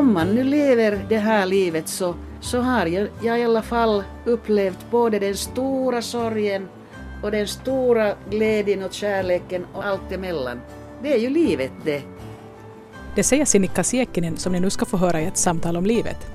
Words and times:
om 0.00 0.12
man 0.12 0.34
nu 0.34 0.44
lever 0.44 1.06
det 1.08 1.18
här 1.18 1.46
livet 1.46 1.88
så, 1.88 2.14
så 2.40 2.60
har 2.60 2.86
jag, 2.86 3.08
jag 3.22 3.40
i 3.40 3.44
alla 3.44 3.62
fall 3.62 4.04
upplevt 4.24 4.90
både 4.90 5.18
den 5.18 5.36
stora 5.36 6.02
sorgen 6.02 6.68
och 7.22 7.30
den 7.30 7.48
stora 7.48 8.14
glädjen 8.30 8.82
och 8.82 8.92
kärleken 8.92 9.66
och 9.72 9.86
allt 9.86 10.12
emellan. 10.12 10.60
Det 11.02 11.12
är 11.12 11.18
ju 11.18 11.30
livet 11.30 11.72
det. 11.84 12.02
Det 13.14 13.22
säger 13.22 13.44
Sinikka 13.44 13.84
Siekkinen 13.84 14.36
som 14.36 14.52
ni 14.52 14.60
nu 14.60 14.70
ska 14.70 14.84
få 14.84 14.96
höra 14.96 15.20
i 15.20 15.26
ett 15.26 15.36
samtal 15.36 15.76
om 15.76 15.86
livet. 15.86 16.26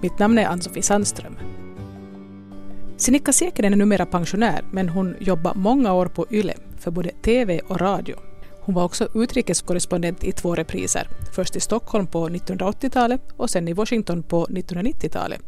Mitt 0.00 0.18
namn 0.18 0.38
är 0.38 0.46
Ann-Sofie 0.46 0.82
Sandström. 0.82 1.36
Sinikka 2.96 3.32
Siekkinen 3.32 3.72
är 3.72 3.76
numera 3.76 4.06
pensionär 4.06 4.64
men 4.70 4.88
hon 4.88 5.16
jobbar 5.20 5.52
många 5.54 5.92
år 5.92 6.06
på 6.06 6.26
YLE 6.30 6.54
för 6.78 6.90
både 6.90 7.10
TV 7.10 7.60
och 7.60 7.80
radio. 7.80 8.31
Hon 8.64 8.74
var 8.74 8.84
också 8.84 9.08
utrikeskorrespondent 9.14 10.24
i 10.24 10.32
två 10.32 10.54
repriser, 10.54 11.08
först 11.32 11.56
i 11.56 11.60
Stockholm 11.60 12.06
på 12.06 12.28
1980-talet 12.28 13.20
och 13.36 13.50
sen 13.50 13.68
i 13.68 13.72
Washington 13.72 14.22
på 14.22 14.46
1990-talet. 14.46 15.40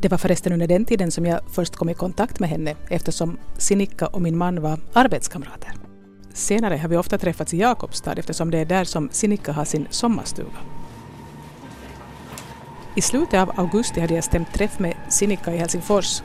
Det 0.00 0.08
var 0.08 0.18
förresten 0.18 0.52
under 0.52 0.66
den 0.66 0.84
tiden 0.84 1.10
som 1.10 1.26
jag 1.26 1.40
först 1.52 1.76
kom 1.76 1.88
i 1.88 1.94
kontakt 1.94 2.40
med 2.40 2.48
henne 2.48 2.76
eftersom 2.90 3.38
Sinikka 3.58 4.06
och 4.06 4.22
min 4.22 4.38
man 4.38 4.60
var 4.60 4.78
arbetskamrater. 4.92 5.72
Senare 6.32 6.76
har 6.76 6.88
vi 6.88 6.96
ofta 6.96 7.18
träffats 7.18 7.54
i 7.54 7.58
Jakobstad 7.58 8.12
eftersom 8.12 8.50
det 8.50 8.58
är 8.58 8.64
där 8.64 8.84
som 8.84 9.08
Sinikka 9.12 9.52
har 9.52 9.64
sin 9.64 9.86
sommarstuga. 9.90 10.58
I 12.96 13.00
slutet 13.00 13.40
av 13.40 13.60
augusti 13.60 14.00
hade 14.00 14.14
jag 14.14 14.24
stämt 14.24 14.52
träff 14.52 14.78
med 14.78 14.94
Sinikka 15.08 15.54
i 15.54 15.56
Helsingfors. 15.56 16.22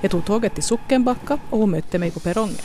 Jag 0.00 0.10
tog 0.10 0.24
tåget 0.24 0.54
till 0.54 0.62
Sockenbacka 0.62 1.38
och 1.50 1.58
hon 1.58 1.70
mötte 1.70 1.98
mig 1.98 2.10
på 2.10 2.20
perrongen. 2.20 2.56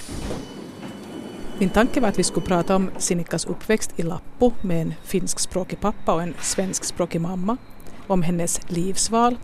Min 1.60 1.70
tanke 1.70 2.00
var 2.00 2.10
att 2.10 2.20
vi 2.20 2.24
skulle 2.24 2.46
prata 2.46 2.76
om 2.76 2.92
Sinikkas 2.98 3.46
uppväxt 3.46 4.00
i 4.00 4.04
Lappo 4.04 4.52
med 4.62 4.82
en 4.82 4.94
finskspråkig 5.04 5.80
pappa 5.80 6.14
och 6.14 6.22
en 6.22 6.34
svenskspråkig 6.42 7.22
mamma, 7.22 7.58
om 8.08 8.22
hennes 8.22 8.72
livsval 8.72 9.38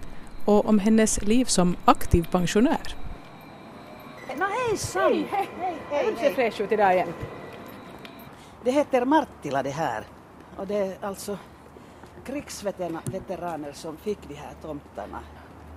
och 0.46 0.66
om 0.66 0.80
hennes 0.80 1.22
liv 1.22 1.46
som 1.46 1.76
aktiv 1.86 2.28
pensionär. 2.32 2.96
No 4.38 4.46
hejsan! 4.46 5.12
Hej, 5.12 5.50
hej, 5.60 5.76
hej! 5.90 6.12
Du 6.12 6.16
ser 6.16 6.34
fräsch 6.34 6.62
ut 6.62 6.72
idag 6.72 6.94
igen. 6.94 7.14
Det 8.64 8.72
heter 8.72 9.06
Marttila 9.06 9.64
det 9.64 9.70
här. 9.70 10.04
Och 10.58 10.68
det 10.68 10.78
är 10.78 10.98
alltså 11.02 11.38
krigsveteraner 12.26 13.72
som 13.74 13.98
fick 13.98 14.20
de 14.28 14.36
här 14.36 14.54
tomtarna. 14.62 15.20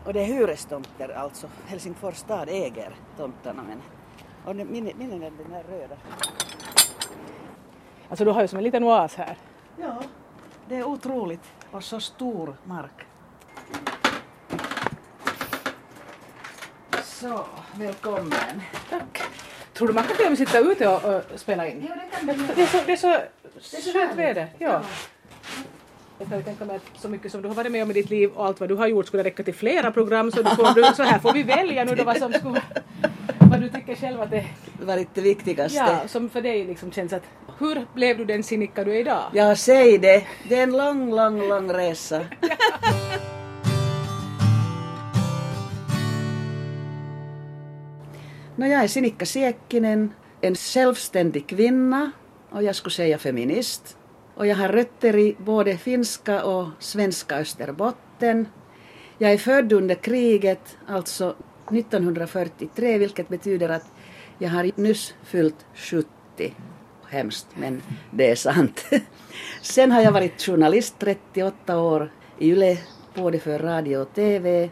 Och 0.05 0.13
det 0.13 0.21
är 0.21 0.27
hyrestomter 0.27 1.09
alltså. 1.09 1.47
Helsingfors 1.67 2.17
stad 2.17 2.49
äger 2.49 2.95
tomtarna 3.17 3.63
men 3.63 3.83
och 4.45 4.57
min, 4.57 4.93
min 4.99 5.13
är 5.13 5.19
den 5.19 5.53
här 5.53 5.65
röda. 5.71 5.97
Alltså 8.09 8.25
du 8.25 8.31
har 8.31 8.43
ju 8.43 8.49
som 8.49 8.59
en 8.59 8.65
liten 8.65 8.85
oas 8.85 9.15
här. 9.15 9.37
Ja, 9.77 10.03
det 10.69 10.77
är 10.77 10.85
otroligt. 10.85 11.53
Och 11.71 11.85
så 11.85 12.01
stor 12.01 12.57
mark. 12.65 13.07
Så, 17.03 17.45
välkommen. 17.75 18.63
Tack. 18.91 19.23
Tror 19.75 19.89
du 19.89 19.95
man 19.95 20.05
kan 20.05 20.17
till 20.17 20.25
och 20.25 20.31
med 20.31 20.39
sitta 20.39 20.59
ute 20.59 20.89
och, 20.89 21.05
och 21.05 21.41
spela 21.41 21.69
in? 21.69 21.87
Ja, 21.89 21.95
det 21.95 22.17
kan 22.17 22.27
man 22.27 22.49
Det 22.57 22.63
är 22.63 22.67
så, 22.67 22.79
det 22.87 22.93
är 22.93 22.97
så, 22.97 23.07
Det 23.71 23.77
är 23.77 23.81
så 23.81 23.93
skönt 23.93 24.15
väder. 24.15 24.49
Ja. 24.59 24.83
Jag 26.19 26.29
kan 26.29 26.43
tänka 26.43 26.65
mig 26.65 26.77
att 26.77 27.01
så 27.01 27.09
mycket 27.09 27.33
som 27.33 27.43
du 27.43 27.49
har 27.49 27.55
varit 27.55 27.73
med 27.73 27.83
om 27.83 27.91
i 27.91 27.95
ditt 27.95 28.11
liv 28.11 28.31
och 28.31 28.47
allt 28.47 28.61
vad 28.61 28.69
du 28.69 28.75
har 28.75 28.87
gjort 28.87 29.07
skulle 29.07 29.25
räcka 29.25 29.43
till 29.43 29.55
flera 29.55 29.91
program 29.91 30.33
så, 30.33 30.43
du 30.43 30.51
får, 30.51 30.75
du, 30.75 30.95
så 30.95 31.03
här 31.03 31.19
får 31.19 31.33
vi 31.33 31.43
välja 31.43 31.85
nu 31.85 31.95
då 31.95 32.05
vad 32.05 32.17
som 32.17 32.33
skulle, 32.33 32.63
tycker 33.89 34.01
själv 34.07 34.21
att 34.21 34.31
det 34.31 34.45
varit 34.81 35.09
det 35.15 35.21
viktigaste. 35.21 35.79
ja, 35.79 36.09
som 36.09 36.29
för 36.29 36.43
dig 36.43 36.65
liksom 36.65 36.93
känns 36.93 37.13
att 37.13 37.23
hur 37.59 37.87
blev 37.95 38.19
du 38.19 38.25
den 38.25 38.43
Sinikka 38.43 38.85
du 38.85 38.97
är 38.97 39.01
idag? 39.01 39.31
Ja, 39.33 39.57
säg 39.57 39.99
det. 39.99 40.25
Det 40.49 40.59
är 40.59 40.63
en 40.63 40.77
lång, 40.77 41.15
lång, 41.15 41.49
lång 41.49 41.73
resa. 41.73 42.19
no, 48.57 48.67
jag 48.67 48.85
är 48.85 48.89
Sinikka 48.89 49.27
Siekkinen, 49.27 50.15
en 50.41 50.55
självständig 50.55 51.47
kvinna 51.47 52.11
och 52.51 52.63
jag 52.63 52.75
skulle 52.75 52.93
säga 52.93 53.19
feminist. 53.19 53.97
Och 54.35 54.47
jag 54.47 54.57
har 54.57 54.69
rötter 54.69 55.17
i 55.17 55.37
både 55.39 55.79
finska 55.79 56.45
och 56.45 56.69
svenska 56.79 57.37
Österbotten. 57.37 58.49
Jag 59.19 59.33
är 59.33 59.39
född 59.39 59.73
under 59.73 59.95
kriget, 59.95 60.77
alltså 60.87 61.35
1943, 61.73 62.99
vilket 62.99 63.29
betyder 63.29 63.69
att 63.69 63.87
jag 64.39 64.51
har 64.51 64.71
nyss 64.75 65.15
fyllt 65.25 65.67
70. 65.75 66.07
Hemskt, 67.09 67.47
men 67.55 67.83
det 68.11 68.31
är 68.31 68.35
sant. 68.35 68.85
Sen 69.63 69.93
har 69.93 70.01
jag 70.01 70.13
varit 70.13 70.43
journalist 70.43 70.95
38 70.99 71.79
år 71.81 72.11
i 72.39 72.51
Yle, 72.51 72.79
både 73.15 73.39
för 73.39 73.59
radio 73.59 73.97
och 73.97 74.15
TV. 74.15 74.71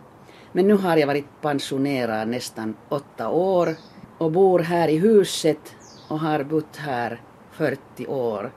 Men 0.52 0.68
nu 0.68 0.74
har 0.74 0.96
jag 0.96 1.06
varit 1.06 1.40
pensionerad 1.40 2.28
nästan 2.28 2.74
åtta 2.88 3.28
år 3.28 3.76
och 4.18 4.32
bor 4.32 4.58
här 4.58 4.88
i 4.88 4.98
huset 4.98 5.76
och 6.08 6.20
har 6.20 6.44
bott 6.44 6.76
här 6.76 7.20
40 7.52 8.06
år. 8.06 8.52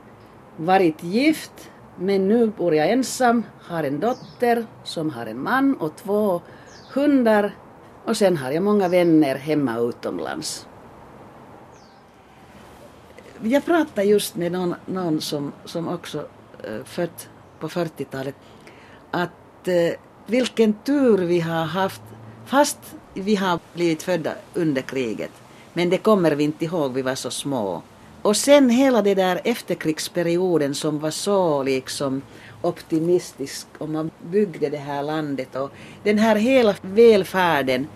Varit 0.58 1.04
gift, 1.04 1.72
men 1.98 2.28
nu 2.28 2.48
bor 2.48 2.76
jag 2.76 2.90
ensam, 2.90 3.44
har 3.62 3.84
en 3.84 4.00
dotter 4.00 4.66
som 4.84 5.10
har 5.10 5.26
en 5.26 5.44
man 5.44 5.76
och 5.76 5.96
två 5.96 6.42
hundar 6.94 7.56
och 8.10 8.18
sen 8.18 8.38
har 8.38 8.52
jag 8.52 8.64
många 8.64 8.88
vänner 8.88 9.36
hemma 9.36 9.78
utomlands. 9.78 10.68
Jag 13.42 13.66
pratade 13.66 14.08
just 14.08 14.36
med 14.36 14.52
någon, 14.52 14.76
någon 14.86 15.22
som, 15.22 15.52
som 15.66 15.88
också 15.88 16.28
äh, 16.64 16.84
född 16.86 17.10
på 17.60 17.70
40-talet 17.70 18.36
att 19.12 19.68
äh, 19.68 19.94
vilken 20.26 20.74
tur 20.74 21.18
vi 21.18 21.40
har 21.40 21.66
haft 21.66 22.02
fast 22.46 22.80
vi 23.14 23.36
har 23.36 23.60
blivit 23.74 24.04
födda 24.04 24.34
under 24.54 24.82
kriget. 24.82 25.32
Men 25.74 25.90
det 25.90 25.98
kommer 25.98 26.32
vi 26.32 26.44
inte 26.44 26.66
ihåg, 26.66 26.94
vi 26.94 27.02
var 27.02 27.16
så 27.16 27.32
små. 27.32 27.82
Och 28.22 28.38
sen 28.38 28.70
hela 28.70 29.02
det 29.02 29.16
där 29.16 29.42
efterkrigsperioden 29.44 30.76
som 30.76 31.00
var 31.00 31.12
så 31.12 31.64
liksom 31.64 32.22
optimistisk 32.62 33.68
och 33.78 33.90
man 33.90 34.12
byggde 34.32 34.70
det 34.70 34.78
här 34.78 35.04
landet 35.04 35.56
och 35.56 35.72
den 36.04 36.18
här 36.18 36.36
hela 36.36 36.76
välfärden, 36.82 37.88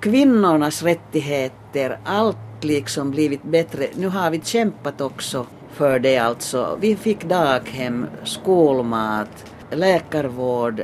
kvinnornas 0.00 0.82
rättigheter, 0.82 1.98
allt 2.04 2.36
liksom 2.60 3.10
blivit 3.10 3.42
bättre. 3.42 3.86
Nu 3.94 4.08
har 4.08 4.30
vi 4.30 4.40
kämpat 4.40 5.00
också 5.00 5.46
för 5.72 5.98
det 5.98 6.18
alltså. 6.18 6.78
Vi 6.80 6.96
fick 6.96 7.24
daghem, 7.24 8.06
skolmat, 8.24 9.52
läkarvård. 9.70 10.82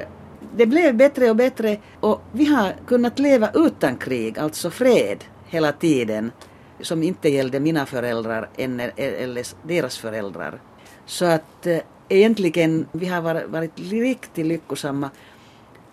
Det 0.56 0.66
blev 0.66 0.94
bättre 0.94 1.30
och 1.30 1.36
bättre 1.36 1.76
och 2.00 2.20
vi 2.32 2.44
har 2.44 2.75
kunnat 2.86 3.19
leva 3.19 3.50
utan 3.54 3.97
krig, 3.97 4.38
alltså 4.38 4.70
fred, 4.70 5.25
hela 5.46 5.72
tiden 5.72 6.32
som 6.81 7.02
inte 7.02 7.28
gällde 7.28 7.60
mina 7.60 7.86
föräldrar 7.86 8.48
eller, 8.56 9.66
deras 9.69 9.98
föräldrar. 9.98 10.60
Så 11.06 11.25
att 11.25 11.66
eh, 11.66 11.78
egentligen 12.08 12.86
vi 12.92 13.06
har 13.06 13.46
varit 13.46 13.72
riktigt 13.76 14.46
lyckosamma. 14.46 15.10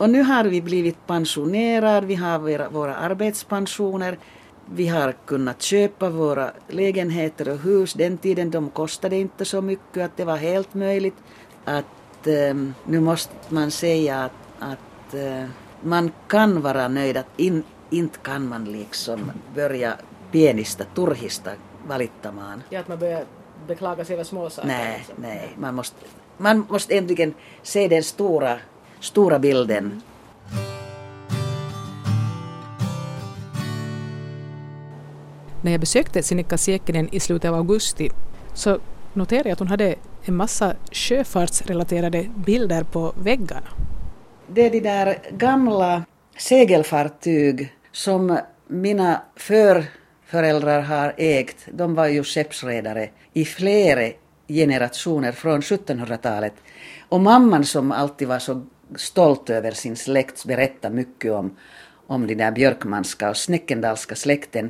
Och 0.02 0.10
nu 0.10 0.22
har 0.24 0.44
vi 0.44 0.62
blivit 0.62 1.08
pensionerade, 1.08 2.08
vi 2.08 2.16
har 2.16 2.70
våra, 2.70 2.96
arbetspensioner, 2.96 4.18
vi 4.66 4.88
har 4.88 5.12
kunnat 5.26 5.62
köpa 5.62 6.10
våra 6.10 6.52
lägenheter 6.68 7.50
och 7.50 7.58
hus. 7.58 7.94
Den 7.94 8.18
tiden 8.18 8.52
de 8.52 8.70
kostade 8.70 9.16
inte 9.16 9.46
så 9.46 9.62
mycket 9.62 10.06
att 10.06 10.18
det 10.18 10.26
var 10.26 10.38
helt 10.38 10.74
möjligt. 10.74 11.14
Att 11.66 12.28
eh, 12.28 12.56
nu 12.86 13.00
måste 13.00 13.34
man 13.50 13.72
säga 13.72 14.24
att, 14.24 14.32
att 14.60 15.14
eh, 15.14 15.46
man 15.82 16.12
kan 16.28 16.62
vara 16.62 16.88
nöjd, 16.88 17.18
att 17.18 17.40
in, 17.40 17.64
inte 17.90 18.20
kan 18.20 18.48
man 18.48 18.66
liksom 18.66 19.32
börja 19.56 19.94
pienistä 20.32 20.86
turhista 20.96 21.52
valittamaan. 21.88 22.64
Ja, 22.70 22.80
att 22.80 22.88
man 22.88 23.00
börjar 23.00 23.26
beklaga 23.68 24.06
sig 24.06 24.14
över 24.14 24.24
småsaker. 24.24 24.68
Nej, 24.68 24.97
liksom. 24.97 25.16
nej. 25.18 25.50
Man 25.58 25.76
måste, 25.76 25.97
man 26.38 26.66
måste 26.70 26.97
äntligen 26.97 27.34
se 27.64 27.88
den 27.88 28.04
stora, 28.04 28.59
stora 29.02 29.40
bilden. 29.40 30.02
När 35.64 35.72
jag 35.72 35.80
besökte 35.80 36.24
Sinikka 36.24 36.58
Siekkinen 36.58 37.09
i 37.12 37.20
slutet 37.20 37.50
av 37.50 37.56
augusti 37.56 38.09
så 38.53 38.80
noterade 39.14 39.50
jag 39.50 39.53
att 39.53 39.59
hon 39.59 39.68
hade 39.68 39.96
en 40.26 40.36
massa 40.36 40.76
sjöfartsrelaterade 40.92 42.30
bilder 42.46 42.84
på 42.84 43.14
väggarna. 43.24 43.68
Det 44.48 44.66
är 44.66 44.70
de 44.70 44.80
där 44.80 45.18
gamla 45.32 46.04
segelfartyg 46.38 47.74
som 47.92 48.40
mina 48.68 49.22
förföräldrar 49.36 50.82
har 50.82 51.14
ägt. 51.18 51.58
De 51.72 51.96
var 51.96 52.08
ju 52.08 52.24
skeppsredare 52.24 53.09
i 53.34 53.46
flera 53.46 54.12
generationer 54.47 55.32
från 55.32 55.62
1700-talet. 55.62 56.54
Och 57.09 57.22
mamman 57.22 57.66
som 57.66 57.92
alltid 57.92 58.28
var 58.28 58.40
så 58.40 58.62
stolt 58.96 59.49
över 59.49 59.72
sin 59.72 59.96
släkt 59.96 60.46
berättade 60.46 60.96
mycket 60.96 61.32
om, 61.32 61.58
om 62.08 62.28
de 62.28 62.35
där 62.35 62.52
björkmanska 62.52 63.29
och 63.29 63.38
snäckendalska 63.38 64.16
släkten. 64.16 64.70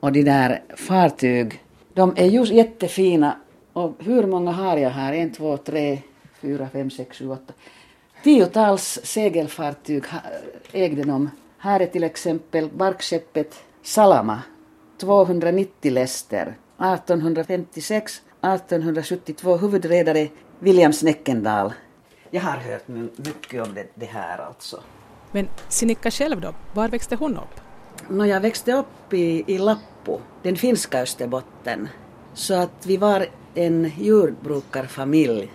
Och 0.00 0.12
de 0.12 0.22
där 0.22 0.62
fartyg, 0.76 1.62
de 1.94 2.14
är 2.16 2.26
just 2.26 2.52
jättefina. 2.52 3.36
Och 3.72 3.94
hur 3.98 4.26
många 4.26 4.52
har 4.52 4.76
jag 4.76 4.90
här? 4.90 5.12
En, 5.12 5.32
två, 5.32 5.56
tre, 5.56 5.98
fyra, 6.40 6.68
fem, 6.72 6.90
sex, 6.90 7.18
sju, 7.18 7.30
åtta. 7.30 7.52
Tiotals 8.22 9.00
segelfartyg 9.02 10.04
ägde 10.72 11.02
de. 11.02 11.30
Här 11.58 11.80
är 11.80 11.86
till 11.86 12.04
exempel 12.04 12.68
barkskeppet 12.68 13.54
Salama, 13.82 14.42
290 15.00 15.92
läster. 15.92 16.54
1856, 16.78 18.22
1872 18.42 19.56
huvudredare 19.56 20.28
William 20.58 20.92
Snäckendal. 20.92 21.72
Jag 22.34 22.40
har 22.42 22.56
hört 22.56 22.88
my- 22.88 23.08
mycket 23.16 23.66
om 23.66 23.74
det, 23.74 23.86
det 23.94 24.06
här 24.06 24.38
alltså. 24.38 24.80
Men 25.32 25.48
Sinikka 25.68 26.10
själv 26.10 26.40
då, 26.40 26.54
var 26.72 26.88
växte 26.88 27.16
hon 27.16 27.36
upp? 27.36 27.60
När 28.08 28.24
jag 28.24 28.40
växte 28.40 28.72
upp 28.72 29.12
i, 29.12 29.44
i 29.46 29.58
Lappo, 29.58 30.20
den 30.42 30.56
finska 30.56 31.02
Österbotten, 31.02 31.88
så 32.34 32.54
att 32.54 32.86
vi 32.86 32.96
var 32.96 33.26
en 33.54 33.90
jordbrukarfamilj. 33.98 35.52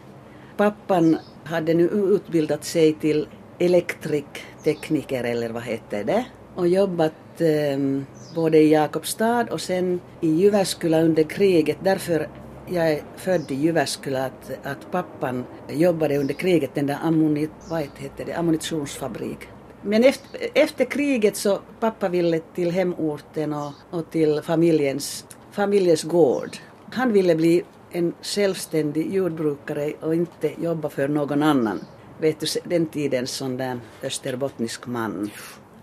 Pappan 0.57 1.17
hade 1.43 1.73
nu 1.73 1.83
utbildat 1.83 2.63
sig 2.63 2.93
till 2.93 3.27
elektriktekniker 3.59 5.23
eller 5.23 5.49
vad 5.49 5.63
heter 5.63 6.03
det 6.03 6.25
och 6.55 6.67
jobbat 6.67 7.41
eh, 7.41 8.03
både 8.35 8.57
i 8.57 8.71
Jakobstad 8.71 9.47
och 9.51 9.61
sen 9.61 9.99
i 10.21 10.27
Jyväskylä 10.29 11.03
under 11.03 11.23
kriget. 11.23 11.77
Därför 11.83 12.29
jag 12.71 12.92
är 12.92 13.04
född 13.18 13.51
i 13.51 13.56
Jyväskylä 13.56 14.25
att, 14.25 14.51
att 14.63 14.92
pappan 14.92 15.45
jobbade 15.68 16.18
under 16.18 16.33
kriget, 16.33 16.75
den 16.75 16.88
där 16.88 16.98
ammoni, 17.04 17.50
vad 17.69 17.81
heter 17.81 18.25
det, 18.25 18.33
ammunitionsfabrik. 18.33 19.39
Men 19.81 20.04
efter, 20.04 20.39
efter 20.54 20.86
kriget 20.86 21.36
så 21.36 21.60
pappa 21.80 22.10
ville 22.10 22.39
till 22.39 22.71
hemorten 22.71 23.54
och, 23.54 23.71
och 23.89 24.12
till 24.12 24.42
familjens, 24.42 25.25
familjens 25.51 26.04
gård. 26.04 26.57
Han 26.92 27.13
ville 27.13 27.36
bli 27.36 27.63
en 27.92 28.13
självständig 28.21 29.13
jordbrukare 29.13 29.94
och 30.01 30.15
inte 30.15 30.51
jobba 30.62 30.89
för 30.89 31.07
någon 31.07 31.44
annan. 31.44 31.80
Vet 32.18 32.39
du, 32.39 32.48
den 32.63 32.86
tidens 32.86 33.31
sån 33.31 33.57
där 33.57 33.80
österbottnisk 34.04 34.88
man. 34.88 35.31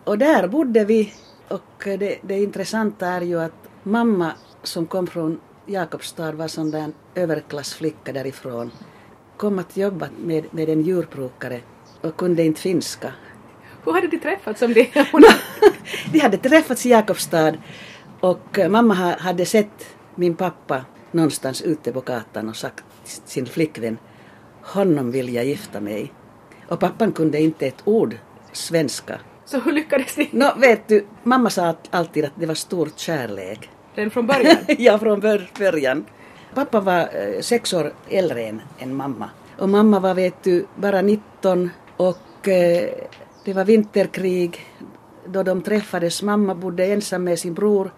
Och 0.04 0.18
där 0.18 0.48
bodde 0.48 0.84
vi 0.84 1.12
och 1.48 1.82
det, 1.84 2.18
det 2.22 2.42
intressanta 2.42 3.06
är 3.06 3.20
ju 3.20 3.40
att 3.40 3.68
mamma 3.82 4.32
som 4.62 4.86
kom 4.86 5.06
från 5.06 5.40
Jakobstad 5.66 6.32
var 6.32 6.48
sån 6.48 6.70
där 6.70 6.90
överklassflicka 7.14 8.12
därifrån. 8.12 8.70
Kom 9.36 9.58
att 9.58 9.76
jobba 9.76 10.08
med, 10.18 10.44
med 10.50 10.68
en 10.68 10.82
djurbrukare 10.82 11.60
och 12.00 12.16
kunde 12.16 12.42
inte 12.42 12.60
finska. 12.60 13.12
Hur 13.84 13.92
hade 13.92 14.06
de 14.06 14.18
träffats 14.18 14.62
om 14.62 14.72
det? 14.72 14.88
De 16.12 16.18
hade 16.18 16.36
träffats 16.36 16.86
i 16.86 16.90
Jakobstad 16.90 17.54
och 18.20 18.58
mamma 18.70 18.94
ha- 18.94 19.18
hade 19.18 19.46
sett 19.46 19.96
min 20.14 20.36
pappa 20.36 20.84
någonstans 21.12 21.62
ute 21.62 21.92
på 21.92 22.00
gatan 22.00 22.48
och 22.48 22.56
sagt 22.56 22.84
till 23.04 23.20
sin 23.24 23.46
flickvän 23.46 23.98
honom 24.62 25.10
vill 25.10 25.34
jag 25.34 25.44
gifta 25.44 25.80
mig. 25.80 26.12
Och 26.68 26.80
pappan 26.80 27.12
kunde 27.12 27.40
inte 27.40 27.66
ett 27.66 27.82
ord 27.84 28.16
svenska. 28.52 29.20
Så 29.44 29.60
hur 29.60 29.72
lyckades 29.72 30.16
ni? 30.16 30.28
Nå, 30.32 30.52
vet 30.58 30.88
du, 30.88 31.06
mamma 31.22 31.50
sa 31.50 31.74
alltid 31.90 32.24
att 32.24 32.32
det 32.38 32.46
var 32.46 32.54
stor 32.54 32.88
kärlek. 32.96 33.70
Redan 33.96 34.10
från 34.10 34.26
början? 34.26 34.56
ja, 34.78 34.98
från 34.98 35.20
bör- 35.20 35.50
början. 35.58 36.04
Pappa 36.54 36.80
var 36.80 37.00
eh, 37.00 37.40
sex 37.40 37.72
år 37.74 37.92
äldre 38.08 38.42
än, 38.46 38.62
än 38.78 38.94
mamma. 38.94 39.30
Och 39.58 39.68
mamma 39.68 40.00
var, 40.00 40.14
vet 40.14 40.42
du, 40.44 40.66
bara 40.76 41.02
19 41.02 41.70
och 41.96 42.48
eh, 42.48 42.88
det 43.44 43.52
var 43.52 43.64
vinterkrig 43.64 44.60
då 45.26 45.42
de 45.42 45.62
träffades. 45.62 46.22
Mamma 46.22 46.54
bodde 46.54 46.84
ensam 46.86 47.24
med 47.24 47.38
sin 47.38 47.54
bror 47.54 47.90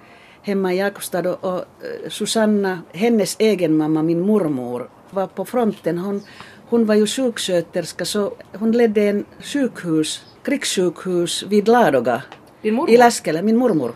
hemma 0.43 0.75
i 0.75 0.79
Jakobstad 0.79 1.27
och, 1.31 1.45
och 1.45 1.59
eh, 1.59 2.09
Susanna, 2.09 2.79
hennes 2.93 3.37
egen 3.39 3.77
mamma, 3.77 4.03
min 4.03 4.21
mormor, 4.21 4.89
var 5.11 5.27
på 5.27 5.45
fronten. 5.45 5.99
Hon, 5.99 6.23
hon 6.69 6.87
var 6.87 6.95
ju 6.95 7.07
sjuksköterska 7.07 8.05
så 8.05 8.33
hon 8.59 8.73
ledde 8.73 9.03
en 9.03 9.25
sjukhus, 9.41 10.23
krigssjukhus 10.43 11.43
vid 11.49 11.69
Ladoga 11.69 12.23
Din 12.63 12.75
mormor? 12.75 12.91
i 12.91 12.97
Läskele, 12.97 13.43
min 13.43 13.57
mormor. 13.57 13.93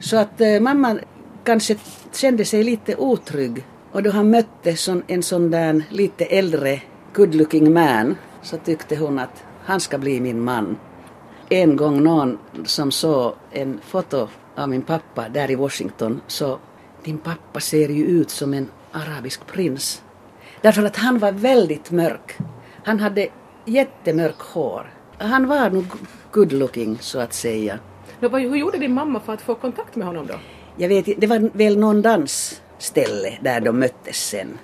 Så 0.00 0.16
att 0.16 0.40
eh, 0.40 0.60
mamma 0.60 0.98
kanske 1.44 1.76
kände 2.12 2.44
sig 2.44 2.64
lite 2.64 2.96
otrygg 2.96 3.64
och 3.92 4.02
då 4.02 4.10
han 4.10 4.30
mötte 4.30 4.76
sån, 4.76 5.02
en 5.06 5.22
sån 5.22 5.50
där 5.50 5.82
lite 5.90 6.24
äldre 6.24 6.80
good 7.14 7.34
looking 7.34 7.72
man 7.72 8.16
så 8.42 8.56
tyckte 8.56 8.96
hon 8.96 9.18
att 9.18 9.44
han 9.64 9.80
ska 9.80 9.98
bli 9.98 10.20
min 10.20 10.40
man. 10.40 10.76
En 11.48 11.76
gång 11.76 12.02
någon 12.02 12.38
som 12.64 12.90
såg 12.90 13.34
en 13.50 13.80
foto 13.86 14.28
av 14.54 14.68
min 14.68 14.82
pappa 14.82 15.28
där 15.28 15.50
i 15.50 15.54
Washington 15.54 16.20
så 16.26 16.58
din 17.04 17.18
pappa 17.18 17.60
ser 17.60 17.88
ju 17.88 18.04
ut 18.04 18.30
som 18.30 18.54
en 18.54 18.68
arabisk 18.92 19.46
prins. 19.46 20.02
Därför 20.60 20.84
att 20.84 20.96
han 20.96 21.18
var 21.18 21.32
väldigt 21.32 21.90
mörk. 21.90 22.36
Han 22.84 23.00
hade 23.00 23.28
jättemörk 23.64 24.40
hår. 24.40 24.92
Han 25.18 25.46
var 25.46 25.70
nog 25.70 25.84
good 26.32 26.52
looking 26.52 26.98
så 27.00 27.18
att 27.18 27.32
säga. 27.32 27.78
Hur 28.20 28.56
gjorde 28.56 28.78
din 28.78 28.94
mamma 28.94 29.20
för 29.20 29.32
att 29.32 29.42
få 29.42 29.54
kontakt 29.54 29.96
med 29.96 30.06
honom 30.06 30.26
då? 30.26 30.34
Jag 30.76 30.88
vet 30.88 31.20
det 31.20 31.26
var 31.26 31.50
väl 31.52 31.78
någon 31.78 32.02
dansställe 32.02 33.38
där 33.40 33.60
de 33.60 33.78
möttes 33.78 34.16
sen. 34.16 34.58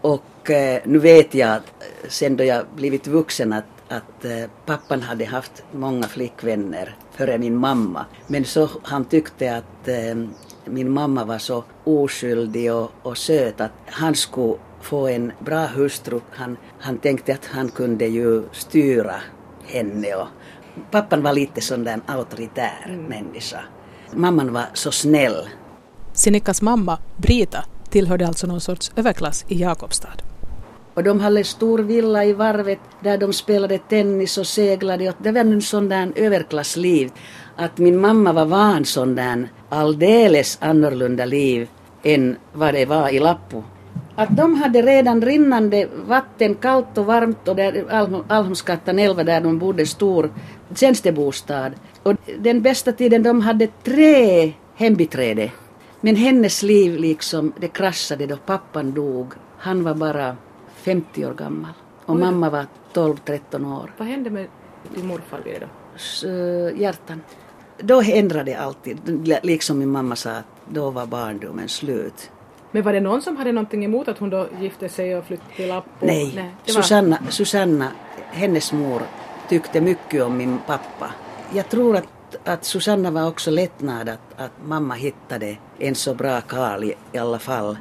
Och 0.00 0.50
eh, 0.50 0.80
nu 0.84 0.98
vet 0.98 1.34
jag 1.34 1.54
eh, 1.54 2.08
sen 2.08 2.36
då 2.36 2.44
jag 2.44 2.64
blivit 2.76 3.06
vuxen 3.06 3.52
att, 3.52 3.64
att 3.88 4.24
eh, 4.24 4.50
pappan 4.66 5.02
hade 5.02 5.24
haft 5.24 5.64
många 5.72 6.06
flickvänner 6.06 6.96
före 7.10 7.38
min 7.38 7.56
mamma. 7.56 8.06
Men 8.26 8.44
så 8.44 8.68
han 8.82 9.04
tyckte 9.04 9.56
att 9.56 9.88
eh, 9.88 10.16
min 10.64 10.90
mamma 10.90 11.24
var 11.24 11.38
så 11.38 11.64
oskyldig 11.84 12.72
och, 12.72 12.90
och 13.02 13.18
söt 13.18 13.60
att 13.60 13.72
han 13.86 14.14
skulle 14.14 14.56
få 14.80 15.08
en 15.08 15.32
bra 15.38 15.66
hustru. 15.66 16.20
Han, 16.30 16.56
han 16.78 16.98
tänkte 16.98 17.32
att 17.32 17.46
han 17.46 17.68
kunde 17.68 18.06
ju 18.06 18.42
styra 18.52 19.14
henne 19.66 20.14
och 20.14 20.28
pappan 20.90 21.22
var 21.22 21.32
lite 21.32 21.60
sån 21.60 21.84
där 21.84 22.00
auktoritär 22.06 22.98
människa. 23.08 23.60
Mamman 24.14 24.52
var 24.52 24.64
så 24.74 24.92
snäll. 24.92 25.48
Sinikkas 26.12 26.62
mamma, 26.62 26.98
Brita, 27.16 27.64
tillhörde 27.90 28.26
alltså 28.26 28.46
någon 28.46 28.60
sorts 28.60 28.92
överklass 28.96 29.44
i 29.48 29.60
Jakobstad. 29.60 30.22
Och 30.94 31.04
de 31.04 31.20
hade 31.20 31.44
stor 31.44 31.78
villa 31.78 32.24
i 32.24 32.32
varvet 32.32 32.78
där 33.00 33.18
de 33.18 33.32
spelade 33.32 33.78
tennis 33.78 34.38
och 34.38 34.46
seglade. 34.46 35.08
Och 35.08 35.16
det 35.18 35.32
var 35.32 35.40
en 35.40 35.62
sån 35.62 35.88
där 35.88 36.12
överklassliv. 36.16 37.10
Att 37.56 37.78
min 37.78 38.00
mamma 38.00 38.32
var 38.32 38.44
van 38.44 38.84
sån 38.84 39.14
där 39.14 39.48
alldeles 39.68 40.58
annorlunda 40.60 41.24
liv 41.24 41.68
än 42.02 42.36
vad 42.52 42.74
det 42.74 42.86
var 42.86 43.08
i 43.08 43.18
Lappo. 43.18 43.62
Att 44.16 44.36
de 44.36 44.54
hade 44.54 44.82
redan 44.82 45.22
rinnande 45.22 45.88
vatten, 46.06 46.54
kallt 46.54 46.98
och 46.98 47.06
varmt 47.06 47.48
och 47.48 47.56
där 47.56 47.84
Alm- 47.90 48.24
Almsgatan 48.28 48.98
11 48.98 49.24
där 49.24 49.40
de 49.40 49.58
bodde 49.58 49.86
stor 49.86 50.30
tjänstebostad. 50.74 51.70
Och 52.02 52.14
den 52.38 52.62
bästa 52.62 52.92
tiden 52.92 53.22
de 53.22 53.40
hade 53.40 53.66
tre 53.66 54.52
hembiträde. 54.74 55.52
Men 56.00 56.16
hennes 56.16 56.62
liv 56.62 56.96
liksom, 57.00 57.52
det 57.60 57.68
kraschade 57.68 58.26
då 58.26 58.36
pappan 58.36 58.92
dog. 58.92 59.32
Han 59.58 59.84
var 59.84 59.94
bara 59.94 60.36
50 60.74 61.26
år 61.26 61.34
gammal 61.34 61.72
och 62.06 62.16
mamma 62.16 62.50
var 62.50 62.66
12-13 62.94 63.80
år. 63.82 63.92
Vad 63.98 64.08
hände 64.08 64.30
med 64.30 64.46
din 64.94 65.06
morfar 65.06 65.40
vid 65.44 65.60
då? 65.60 65.66
Eh, 66.28 66.80
hjärtan. 66.80 67.20
Då 67.78 68.02
ändrade 68.02 68.58
alltid, 68.58 68.98
liksom 69.42 69.78
min 69.78 69.88
mamma 69.88 70.16
sa 70.16 70.30
att 70.30 70.44
då 70.68 70.90
var 70.90 71.06
barndomen 71.06 71.68
slut. 71.68 72.30
Men 72.76 72.84
var 72.84 72.92
det 72.92 73.00
någon 73.00 73.22
som 73.22 73.36
hade 73.36 73.52
någonting 73.52 73.84
emot 73.84 74.08
att 74.08 74.18
hon 74.18 74.30
då 74.30 74.46
gifte 74.60 74.88
sig 74.88 75.16
och 75.16 75.24
flyttade 75.24 75.54
till 75.56 75.68
Lappo? 75.68 76.06
Nej, 76.06 76.54
det 76.64 76.72
var... 76.72 76.82
Susanna, 76.82 77.18
Susanna, 77.28 77.88
hennes 78.30 78.72
mor, 78.72 79.02
tyckte 79.48 79.80
mycket 79.80 80.22
om 80.22 80.36
min 80.36 80.58
pappa. 80.66 81.10
Jag 81.54 81.68
tror 81.68 81.96
att, 81.96 82.36
att 82.44 82.64
Susanna 82.64 83.10
var 83.10 83.28
också 83.28 83.50
lättnad 83.50 84.08
att, 84.08 84.40
att 84.40 84.50
mamma 84.64 84.94
hittade 84.94 85.56
en 85.78 85.94
så 85.94 86.14
bra 86.14 86.40
karl 86.40 86.84
i, 86.84 86.94
i 87.12 87.18
alla 87.18 87.38
fall. 87.38 87.78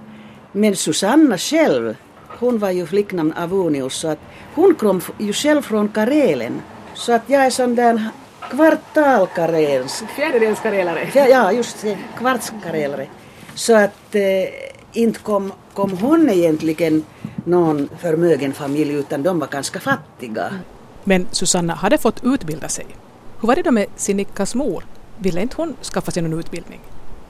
Men 0.52 0.76
Susanna 0.76 1.38
själv, 1.38 1.96
hon 2.40 2.58
var 2.58 2.72
ju 2.72 2.86
flicknamn 2.86 3.34
Avunius 3.34 3.94
så 3.96 4.08
att 4.08 4.20
hon 4.54 4.76
kom 4.76 5.02
ju 5.18 5.34
själv 5.34 5.62
från 5.62 5.88
Karelen. 5.88 6.62
Så 6.94 7.14
att 7.14 7.24
jag 7.28 7.46
är 7.46 7.50
sån 7.50 7.76
där 7.76 8.10
kvartalkarelensk 8.50 10.10
Fjärdedels 10.16 10.60
karelare. 10.60 11.10
Ja, 11.14 11.28
ja 11.28 11.52
just 11.52 11.82
det, 11.82 11.98
kvartskarelare. 12.18 13.08
Så 13.56 13.76
att 13.76 14.16
eh, 14.16 14.75
inte 14.96 15.20
kom, 15.20 15.54
kom 15.74 15.98
hon 15.98 16.30
egentligen 16.30 17.04
någon 17.44 17.90
förmögen 18.00 18.54
familj 18.54 18.94
utan 18.94 19.24
de 19.24 19.40
var 19.40 19.48
ganska 19.48 19.80
fattiga. 19.80 20.54
Men 21.04 21.28
Susanna 21.32 21.74
hade 21.74 21.98
fått 21.98 22.24
utbilda 22.24 22.68
sig. 22.68 22.86
Hur 23.42 23.48
var 23.48 23.56
det 23.56 23.62
då 23.62 23.72
med 23.72 23.88
Sinikkas 23.96 24.56
mor? 24.56 24.86
Ville 25.18 25.42
inte 25.42 25.56
hon 25.56 25.76
skaffa 25.82 26.12
sig 26.12 26.24
någon 26.24 26.40
utbildning? 26.40 26.80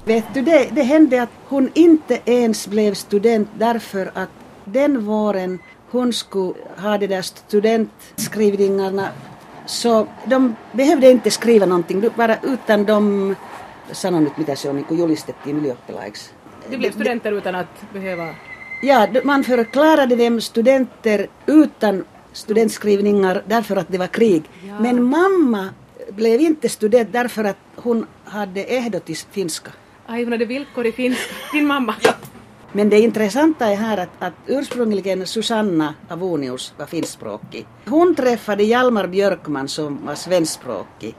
Vet 0.06 0.26
du, 0.34 0.42
det, 0.42 0.70
det 0.72 0.84
hände 0.84 1.22
att 1.22 1.30
hon 1.48 1.70
inte 1.74 2.20
ens 2.26 2.68
blev 2.68 2.94
student 2.94 3.50
därför 3.58 4.12
att 4.14 4.30
den 4.66 5.06
våren 5.06 5.60
hon 5.92 6.14
skulle 6.14 6.54
ha 6.78 6.98
de 6.98 7.08
där 7.08 7.22
studentskrivningarna 7.22 9.10
så 9.66 10.08
de 10.26 10.56
behövde 10.72 11.12
inte 11.12 11.32
skriva 11.32 11.66
någonting 11.66 12.10
bara 12.16 12.38
utan 12.44 12.86
de 12.86 13.36
sanoi 13.92 14.22
nyt 14.22 14.38
mitä 14.38 14.56
se 14.56 14.70
on, 14.70 14.76
niin 14.76 14.86
kuin 14.86 15.00
julistettiin 15.00 15.58
ylioppilaiksi. 15.58 16.35
De 16.70 16.78
blev 16.78 16.92
studenter 16.92 17.32
utan 17.32 17.56
att 17.56 17.94
behöva... 17.94 18.36
Ja, 18.82 19.08
man 19.24 19.44
förklarade 19.44 20.16
dem 20.16 20.42
studenter 20.42 21.28
utan 21.46 22.06
studentskrivningar 22.34 23.44
därför 23.48 23.76
att 23.76 23.88
det 23.90 23.98
var 23.98 24.08
krig. 24.08 24.44
Ja. 24.68 24.80
Men 24.80 25.04
mamma 25.04 25.70
blev 26.10 26.42
inte 26.42 26.70
student 26.70 27.10
därför 27.12 27.44
att 27.44 27.58
hon 27.76 28.06
hade 28.26 28.64
ehdo 28.64 29.00
till 29.00 29.18
finska. 29.32 29.72
Aj, 30.06 30.24
hon 30.24 30.32
hade 30.32 30.46
villkor 30.46 30.86
i 30.86 30.92
finska. 30.92 31.34
Din 31.54 31.68
mamma. 31.68 31.96
Men 32.72 32.90
det 32.90 33.00
intressanta 33.00 33.66
är 33.68 33.76
här 33.76 33.98
att, 33.98 34.10
att 34.20 34.34
ursprungligen 34.48 35.28
Susanna 35.28 35.94
Avonius 36.10 36.74
var 36.78 36.86
finskspråkig. 36.86 37.66
Hon 37.86 38.16
träffade 38.16 38.64
Hjalmar 38.64 39.08
Björkman 39.08 39.68
som 39.68 40.06
var 40.06 40.16
svenskspråkig. 40.16 41.16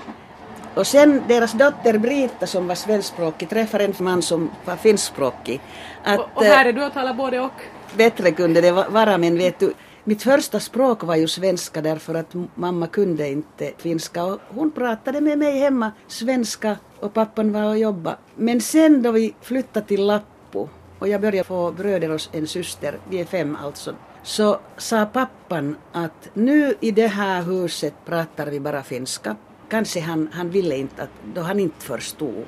Och 0.77 0.87
sen 0.87 1.23
deras 1.29 1.53
dotter 1.53 1.99
Brita 1.99 2.47
som 2.47 2.69
var 2.69 2.75
svenskspråkig 2.75 3.49
träffade 3.49 3.85
en 3.85 3.95
man 3.99 4.23
som 4.23 4.51
var 4.65 4.77
finskspråkig. 4.77 5.61
Att, 6.05 6.19
Och, 6.19 6.29
och 6.35 6.45
här 6.45 6.65
är 6.67 6.73
du 6.73 6.85
och 6.87 6.93
talar 6.93 7.15
både 7.15 7.41
och. 7.41 7.45
eh, 7.47 7.97
bättre 7.97 8.31
kunde 8.31 8.61
det 8.61 8.73
va- 8.73 8.87
vara 8.91 9.19
men 9.19 9.39
vet 9.39 9.59
du, 9.59 9.73
mitt 10.05 10.23
första 10.23 10.61
språk 10.61 11.03
var 11.03 11.17
ju 11.17 11.29
svenska 11.29 11.81
därför 11.83 12.15
att 12.15 12.35
mamma 12.55 12.87
kunde 12.87 13.29
inte 13.29 13.73
finska 13.79 14.25
och 14.25 14.41
hon 14.49 14.71
pratade 14.71 15.21
med 15.21 15.39
mig 15.39 15.59
hemma 15.59 15.93
svenska 16.09 16.77
och 17.01 17.15
pappan 17.15 17.53
var 17.53 17.63
och 17.65 17.79
jobbade. 17.79 18.17
Men 18.35 18.61
sen 18.61 19.03
då 19.03 19.11
vi 19.11 19.35
flyttade 19.43 19.87
till 19.87 20.07
Lappo 20.07 20.69
och 20.99 21.09
jag 21.09 21.21
började 21.21 21.45
få 21.49 21.73
bröder 21.73 22.11
och 22.11 22.21
en 22.33 22.47
syster, 22.47 22.99
vi 23.11 23.21
är 23.21 23.25
fem 23.25 23.57
alltså, 23.65 23.95
så 24.23 24.59
sa 24.77 25.07
pappan 25.07 25.77
att 25.93 26.29
nu 26.35 26.75
i 26.81 26.91
det 26.91 27.07
här 27.07 27.43
huset 27.43 27.95
pratar 28.07 28.47
vi 28.47 28.61
bara 28.61 28.83
finska. 28.83 29.37
Kanske 29.69 30.01
han, 30.01 30.29
han 30.33 30.51
ville 30.51 30.77
inte 30.77 31.03
att, 31.03 31.11
då 31.35 31.41
han 31.41 31.61
inte 31.61 31.85
förstod 31.85 32.45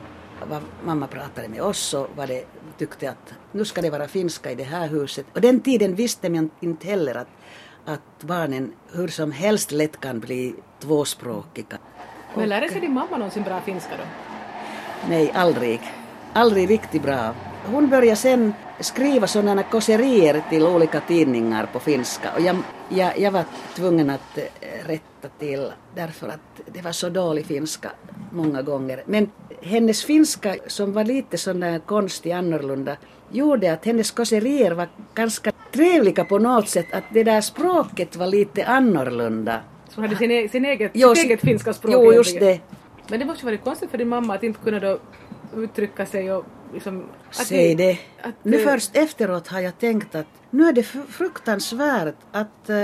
vad 0.50 0.62
mamma 0.84 1.06
pratade 1.06 1.48
med 1.48 1.62
oss 1.62 1.78
så 1.78 2.06
var 2.16 2.26
det, 2.26 2.44
tyckte 2.78 3.10
att 3.10 3.34
nu 3.52 3.64
ska 3.64 3.82
det 3.82 3.90
vara 3.90 4.08
finska 4.08 4.50
i 4.50 4.54
det 4.54 4.64
här 4.64 4.88
huset. 4.88 5.26
Och 5.34 5.40
den 5.40 5.60
tiden 5.60 5.94
visste 5.94 6.30
man 6.30 6.50
inte 6.60 6.86
heller 6.86 7.14
att, 7.14 7.28
att 7.84 8.22
barnen 8.22 8.72
hur 8.92 9.08
som 9.08 9.32
helst 9.32 9.72
lätt 9.72 10.00
kan 10.00 10.20
bli 10.20 10.54
tvåspråkiga. 10.80 11.78
Men 12.36 12.48
lärde 12.48 12.68
sig 12.68 12.80
din 12.80 12.92
mamma 12.92 13.16
någonsin 13.16 13.42
bra 13.42 13.60
finska 13.60 13.96
då? 13.96 14.04
Nej, 15.08 15.32
aldrig. 15.34 15.80
Aldrig 16.32 16.70
riktigt 16.70 17.02
bra. 17.02 17.34
Hon 17.66 17.88
började 17.88 18.16
sen 18.16 18.52
skriva 18.80 19.26
sådana 19.26 19.62
kåserier 19.62 20.42
till 20.50 20.62
olika 20.66 21.00
tidningar 21.00 21.66
på 21.72 21.78
finska 21.80 22.32
och 22.34 22.40
jag, 22.40 22.56
jag, 22.88 23.18
jag 23.18 23.30
var 23.30 23.44
tvungen 23.74 24.10
att 24.10 24.38
eh, 24.38 24.86
rätta 24.86 25.28
till 25.38 25.72
därför 25.94 26.28
att 26.28 26.60
det 26.66 26.82
var 26.82 26.92
så 26.92 27.08
dålig 27.08 27.46
finska 27.46 27.90
många 28.32 28.62
gånger. 28.62 29.02
Men 29.06 29.30
hennes 29.62 30.04
finska 30.04 30.56
som 30.66 30.92
var 30.92 31.04
lite 31.04 31.38
sån 31.38 31.60
där 31.60 31.78
konstig 31.78 32.32
annorlunda 32.32 32.96
gjorde 33.30 33.72
att 33.72 33.84
hennes 33.84 34.10
kåserier 34.10 34.72
var 34.72 34.88
ganska 35.14 35.52
trevliga 35.72 36.24
på 36.24 36.38
något 36.38 36.68
sätt 36.68 36.86
att 36.92 37.04
det 37.12 37.24
där 37.24 37.40
språket 37.40 38.16
var 38.16 38.26
lite 38.26 38.66
annorlunda. 38.66 39.60
Så 39.88 40.00
hade 40.00 40.16
sin, 40.16 40.30
e- 40.30 40.48
sin 40.48 40.64
eget, 40.64 40.90
Jo, 40.94 41.14
sitt 41.14 41.24
eget 41.24 41.40
finska 41.40 41.72
språk 41.72 41.94
Jo, 41.94 42.12
just 42.12 42.40
det. 42.40 42.60
Men 43.08 43.20
det 43.20 43.26
måste 43.26 43.40
ju 43.40 43.44
varit 43.46 43.64
konstigt 43.64 43.90
för 43.90 43.98
din 43.98 44.08
mamma 44.08 44.34
att 44.34 44.42
inte 44.42 44.60
kunna 44.64 44.80
då 44.80 44.98
uttrycka 45.56 46.06
sig 46.06 46.32
och 46.32 46.44
liksom... 46.72 47.04
Säg 47.30 47.74
det. 47.74 47.98
Att, 48.22 48.34
Nu 48.42 48.58
först 48.58 48.96
efteråt 48.96 49.48
har 49.48 49.60
jag 49.60 49.78
tänkt 49.78 50.14
att 50.14 50.26
nu 50.50 50.68
är 50.68 50.72
det 50.72 50.82
fr- 50.82 51.06
fruktansvärt 51.06 52.14
att 52.32 52.70
eh, 52.70 52.76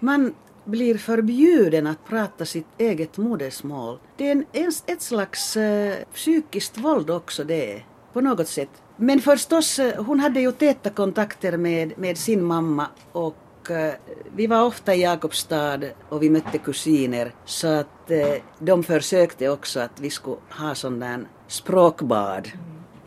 man 0.00 0.34
blir 0.64 0.98
förbjuden 0.98 1.86
att 1.86 2.04
prata 2.04 2.44
sitt 2.44 2.66
eget 2.78 3.16
modersmål. 3.16 3.98
Det 4.16 4.28
är 4.28 4.32
en, 4.52 4.72
ett 4.86 5.02
slags 5.02 5.56
eh, 5.56 5.94
psykiskt 6.14 6.78
våld 6.78 7.10
också 7.10 7.44
det, 7.44 7.82
på 8.12 8.20
något 8.20 8.48
sätt. 8.48 8.70
Men 8.96 9.20
förstås, 9.20 9.78
eh, 9.78 10.04
hon 10.04 10.20
hade 10.20 10.40
ju 10.40 10.52
täta 10.52 10.90
kontakter 10.90 11.56
med, 11.56 11.98
med 11.98 12.18
sin 12.18 12.44
mamma 12.44 12.86
och 13.12 13.36
vi 14.34 14.46
var 14.46 14.64
ofta 14.64 14.94
i 14.94 15.02
Jakobstad 15.02 15.80
och 16.08 16.22
vi 16.22 16.30
mötte 16.30 16.58
kusiner 16.58 17.34
så 17.44 17.66
att 17.68 18.10
de 18.58 18.82
försökte 18.82 19.48
också 19.48 19.80
att 19.80 20.00
vi 20.00 20.10
skulle 20.10 20.36
ha 20.50 20.74
sån 20.74 21.00
där 21.00 21.28
språkbad. 21.48 22.48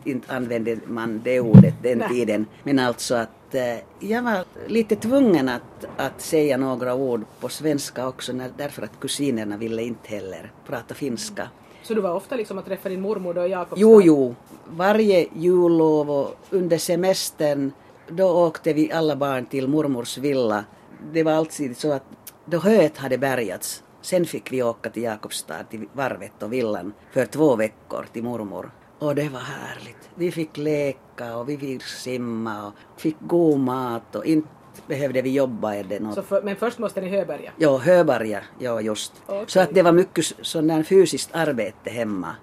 Inte 0.04 0.34
använde 0.34 0.78
man 0.86 1.20
det 1.24 1.40
ordet 1.40 1.74
den 1.82 1.98
Nej. 1.98 2.08
tiden. 2.08 2.46
Men 2.62 2.78
alltså 2.78 3.14
att 3.14 3.54
eh, 3.54 3.62
jag 4.00 4.22
var 4.22 4.44
lite 4.66 4.96
tvungen 4.96 5.48
att, 5.48 5.86
att 5.96 6.20
säga 6.20 6.56
några 6.56 6.94
ord 6.94 7.24
på 7.40 7.48
svenska 7.48 8.08
också 8.08 8.32
när, 8.32 8.50
därför 8.56 8.82
att 8.82 9.00
kusinerna 9.00 9.56
ville 9.56 9.82
inte 9.82 10.08
heller 10.08 10.52
prata 10.66 10.94
finska. 10.94 11.48
Så 11.82 11.94
du 11.94 12.00
var 12.00 12.14
ofta 12.14 12.36
liksom 12.36 12.58
att 12.58 12.66
träffa 12.66 12.88
din 12.88 13.00
mormor 13.00 13.34
då 13.34 13.46
i 13.46 13.50
Jakobstad? 13.50 13.80
Jo, 13.80 14.02
jo. 14.02 14.34
Varje 14.70 15.26
jullov 15.36 16.10
och 16.10 16.36
under 16.50 16.78
semestern 16.78 17.72
då 18.08 18.46
åkte 18.46 18.72
vi 18.72 18.92
alla 18.92 19.16
barn 19.16 19.46
till 19.46 19.68
mormors 19.68 20.18
villa. 20.18 20.64
Det 21.12 21.22
var 21.22 21.32
alltid 21.32 21.76
så 21.76 21.92
att 21.92 22.04
då 22.44 22.58
höet 22.58 22.98
hade 22.98 23.18
bärgats 23.18 23.82
sen 24.02 24.26
fick 24.26 24.52
vi 24.52 24.62
åka 24.62 24.90
till 24.90 25.02
Jakobstad, 25.02 25.64
till 25.64 25.88
varvet 25.92 26.42
och 26.42 26.52
villan 26.52 26.92
för 27.12 27.26
två 27.26 27.56
veckor 27.56 28.06
till 28.12 28.22
mormor. 28.22 28.70
Och 29.02 29.14
det 29.14 29.28
var 29.28 29.40
härligt. 29.40 30.10
Vi 30.14 30.32
fick 30.32 30.56
leka 30.56 31.36
och 31.36 31.48
vi 31.48 31.58
fick 31.58 31.82
simma 31.82 32.66
och 32.66 33.00
fick 33.00 33.16
god 33.20 33.58
mat 33.60 34.16
och 34.16 34.26
inte 34.26 34.48
behövde 34.86 35.22
vi 35.22 35.30
jobba 35.30 35.74
eller 35.74 36.00
något. 36.00 36.14
Så 36.14 36.22
för, 36.22 36.42
men 36.42 36.56
först 36.56 36.78
måste 36.78 37.00
ni 37.00 37.08
höbärga? 37.08 37.52
Ja, 37.56 37.78
Höbarja, 37.78 38.40
ja 38.58 38.80
just. 38.80 39.12
Okej. 39.26 39.44
Så 39.46 39.60
att 39.60 39.74
det 39.74 39.82
var 39.82 39.92
mycket 39.92 40.24
sån 40.24 40.66
där 40.66 40.82
fysiskt 40.82 41.30
arbete 41.32 41.90
hemma. 41.90 42.36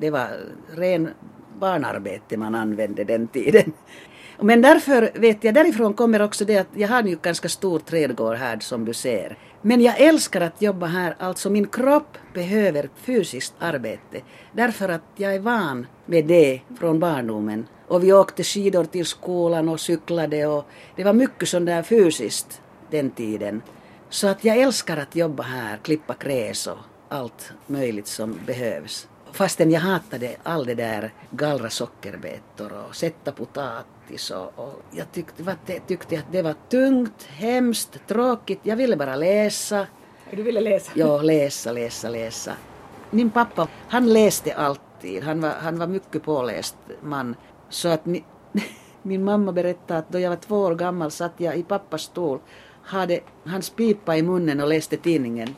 Det 0.00 0.10
var 0.10 0.28
ren 0.76 1.10
barnarbete 1.58 2.36
man 2.36 2.54
använde 2.54 3.04
den 3.04 3.28
tiden. 3.28 3.72
Men 4.40 4.62
därför 4.62 5.10
vet 5.14 5.44
jag, 5.44 5.54
därifrån 5.54 5.94
kommer 5.94 6.22
också 6.22 6.44
det 6.44 6.58
att 6.58 6.68
jag 6.74 6.88
har 6.88 7.02
ju 7.02 7.18
ganska 7.22 7.48
stor 7.48 7.78
trädgård 7.78 8.36
här 8.36 8.58
som 8.60 8.84
du 8.84 8.94
ser. 8.94 9.38
Men 9.62 9.80
jag 9.80 10.00
älskar 10.00 10.40
att 10.40 10.62
jobba 10.62 10.86
här, 10.86 11.16
alltså 11.18 11.50
min 11.50 11.66
kropp 11.66 12.18
behöver 12.34 12.90
fysiskt 12.96 13.54
arbete. 13.58 14.20
Därför 14.52 14.88
att 14.88 15.02
jag 15.16 15.34
är 15.34 15.40
van 15.40 15.86
med 16.06 16.24
det 16.24 16.60
från 16.78 17.00
barndomen. 17.00 17.66
Och 17.88 18.04
vi 18.04 18.12
åkte 18.12 18.44
skidor 18.44 18.84
till 18.84 19.06
skolan 19.06 19.68
och 19.68 19.80
cyklade 19.80 20.46
och 20.46 20.66
det 20.96 21.04
var 21.04 21.12
mycket 21.12 21.48
sånt 21.48 21.66
där 21.66 21.82
fysiskt 21.82 22.60
den 22.90 23.10
tiden. 23.10 23.62
Så 24.08 24.26
att 24.26 24.44
jag 24.44 24.56
älskar 24.56 24.96
att 24.96 25.16
jobba 25.16 25.42
här, 25.42 25.78
klippa 25.82 26.14
gräs 26.18 26.66
och 26.66 26.78
allt 27.08 27.52
möjligt 27.66 28.06
som 28.06 28.40
behövs. 28.46 29.08
Fastän 29.38 29.70
jag 29.70 29.80
hatade 29.80 30.36
all 30.42 30.66
det 30.66 30.74
där 30.74 31.12
gallra 31.30 31.70
sockerbetor 31.70 32.72
och 32.72 32.96
sätta 32.96 33.32
potatis 33.32 34.30
och, 34.30 34.52
och 34.56 34.82
jag 34.90 35.12
tyckte, 35.12 35.56
tyckte 35.86 36.18
att 36.18 36.32
det 36.32 36.42
var 36.42 36.54
tungt, 36.68 37.22
hemskt, 37.22 38.06
tråkigt. 38.06 38.60
Jag 38.62 38.76
ville 38.76 38.96
bara 38.96 39.16
läsa. 39.16 39.86
Du 40.30 40.42
ville 40.42 40.60
läsa? 40.60 40.92
Ja, 40.94 41.22
läsa, 41.22 41.72
läsa, 41.72 42.08
läsa. 42.08 42.52
Min 43.10 43.30
pappa, 43.30 43.68
han 43.88 44.12
läste 44.12 44.54
alltid. 44.54 45.22
Han 45.22 45.40
var, 45.40 45.50
han 45.50 45.78
var 45.78 45.86
mycket 45.86 46.22
påläst 46.22 46.76
man. 47.02 47.34
Så 47.68 47.88
att 47.88 48.06
mi, 48.06 48.24
min 49.02 49.24
mamma 49.24 49.52
berättade 49.52 49.98
att 49.98 50.08
då 50.08 50.18
jag 50.18 50.30
var 50.30 50.36
två 50.36 50.56
år 50.56 50.74
gammal 50.74 51.10
satt 51.10 51.34
jag 51.36 51.56
i 51.56 51.62
pappas 51.62 52.02
stol, 52.02 52.38
hade 52.82 53.20
hans 53.44 53.70
pipa 53.70 54.16
i 54.16 54.22
munnen 54.22 54.60
och 54.60 54.68
läste 54.68 54.96
tidningen. 54.96 55.54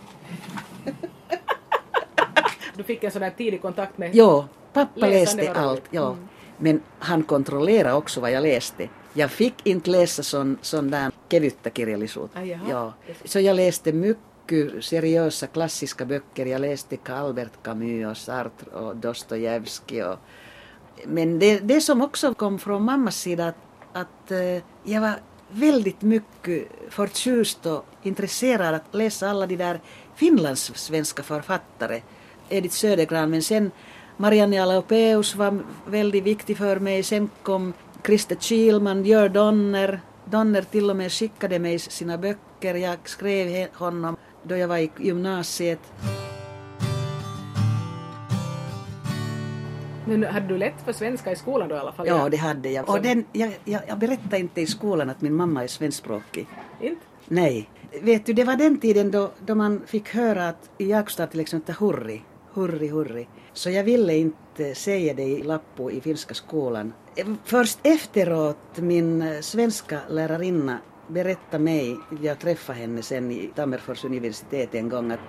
Du 2.77 2.83
fick 2.83 3.05
en 3.05 3.11
sån 3.11 3.23
här 3.23 3.31
tidig 3.31 3.63
kontakt 3.63 3.99
med... 3.99 4.11
Jo, 4.15 4.45
pappa 4.73 5.07
läste 5.07 5.53
allt. 5.53 5.83
Ja. 5.91 6.07
Mm. 6.13 6.29
Men 6.59 6.83
han 6.99 7.23
kontrollerade 7.23 7.95
också 7.95 8.21
vad 8.21 8.31
jag 8.31 8.43
läste. 8.43 8.89
Jag 9.15 9.31
fick 9.31 9.67
inte 9.67 9.91
läsa 9.91 10.23
sån, 10.23 10.59
sån 10.63 10.91
där 10.91 11.13
kevyttä 11.31 11.71
kirjallisuutta. 11.71 12.45
Jaha. 12.45 12.61
Ja. 12.71 12.93
Så 13.25 13.41
jag 13.41 13.57
läste 13.57 13.93
mycket 13.93 14.85
seriösa 14.85 15.47
klassiska 15.47 16.05
böcker. 16.05 16.47
Jag 16.47 16.61
läste 16.61 16.97
Albert 17.07 17.53
Camus 17.63 18.11
och 18.11 18.17
Sartre 18.17 18.71
och 18.73 18.97
Dostojevskij. 18.97 20.05
Och... 20.05 20.19
Men 21.07 21.39
det, 21.39 21.59
det 21.59 21.81
som 21.81 22.03
också 22.03 22.35
kom 22.35 22.59
från 22.59 22.83
mammas 22.83 23.17
sida 23.17 23.49
att, 23.49 23.57
att 23.93 24.31
eh, 24.31 24.63
jag 24.85 25.01
var 25.01 25.21
väldigt 25.51 26.03
mycket 26.03 26.69
förtjust 26.89 27.67
och 27.67 27.85
intresserad 28.03 28.75
att 28.75 28.95
läsa 28.95 29.31
alla 29.31 29.47
de 29.47 29.57
där 29.57 29.81
finlandssvenska 30.15 31.23
författare. 31.23 32.03
Edith 32.51 32.75
Södergran, 32.75 33.31
men 33.31 33.43
sen 33.43 33.71
Marianne 34.17 34.63
Alopeus 34.63 35.37
var 35.37 35.59
väldigt 35.87 36.25
viktig 36.25 36.57
för 36.57 36.81
mig. 36.81 37.03
Sen 37.03 37.31
kom 37.43 37.73
Christer 38.07 38.37
Kihlman, 38.37 39.05
Gör 39.05 39.29
Donner. 39.29 40.01
Donner 40.25 40.63
till 40.63 40.91
och 40.91 40.97
med 40.97 41.13
skickade 41.13 41.59
mig 41.59 41.79
sina 41.79 42.19
böcker. 42.19 42.75
Jag 42.75 42.97
skrev 43.05 43.69
honom 43.75 44.17
då 44.43 44.57
jag 44.57 44.69
var 44.69 44.79
i 44.79 44.91
gymnasiet. 44.99 45.81
Men 50.05 50.25
hade 50.25 50.47
du 50.47 50.59
lätt 50.59 50.85
för 50.85 50.93
svenska 50.93 51.33
i 51.33 51.37
skolan 51.37 51.69
då 51.69 51.75
i 51.75 51.79
alla 51.79 51.93
fall? 51.93 52.07
Ja, 52.07 52.29
det 52.29 52.37
hade 52.37 52.69
jag. 52.71 52.89
Och 52.89 53.03
den, 53.03 53.25
jag, 53.33 53.53
jag, 53.65 53.83
jag 53.89 53.99
berättade 53.99 54.39
inte 54.39 54.61
i 54.61 54.67
skolan 54.67 55.11
att 55.11 55.21
min 55.21 55.35
mamma 55.35 55.63
är 55.63 55.67
svenskspråkig. 55.67 56.47
Inte? 56.81 57.01
Nej. 57.29 57.69
Vet 58.03 58.27
du, 58.27 58.33
det 58.33 58.45
var 58.45 58.57
den 58.57 58.81
tiden 58.81 59.11
då, 59.11 59.31
då 59.47 59.55
man 59.55 59.83
fick 59.87 60.15
höra 60.15 60.49
att 60.49 60.71
i 60.79 60.91
Jakobstad 60.91 61.27
till 61.27 61.41
exempel 61.41 61.75
hurri, 61.75 62.23
hurri, 62.61 62.89
hurri. 62.89 63.29
Så 63.53 63.71
jag 63.71 63.85
ville 63.85 64.17
inte 64.17 64.75
säga 64.75 65.15
det 65.15 65.23
i 65.23 65.43
Lappo 65.43 65.91
i 65.91 66.01
finska 66.01 66.35
skolan. 66.35 66.93
Först 67.45 67.79
efteråt 67.83 68.77
min 68.77 69.43
svenska 69.43 70.01
lärarinna 70.09 70.79
berättade 71.09 71.65
mig, 71.65 71.97
jag 72.23 72.39
träffade 72.39 72.79
henne 72.79 73.03
sen 73.03 73.31
i 73.31 73.51
Tammerfors 73.55 74.05
universitet 74.05 74.75
en 74.75 74.89
gång, 74.89 75.11
att 75.11 75.21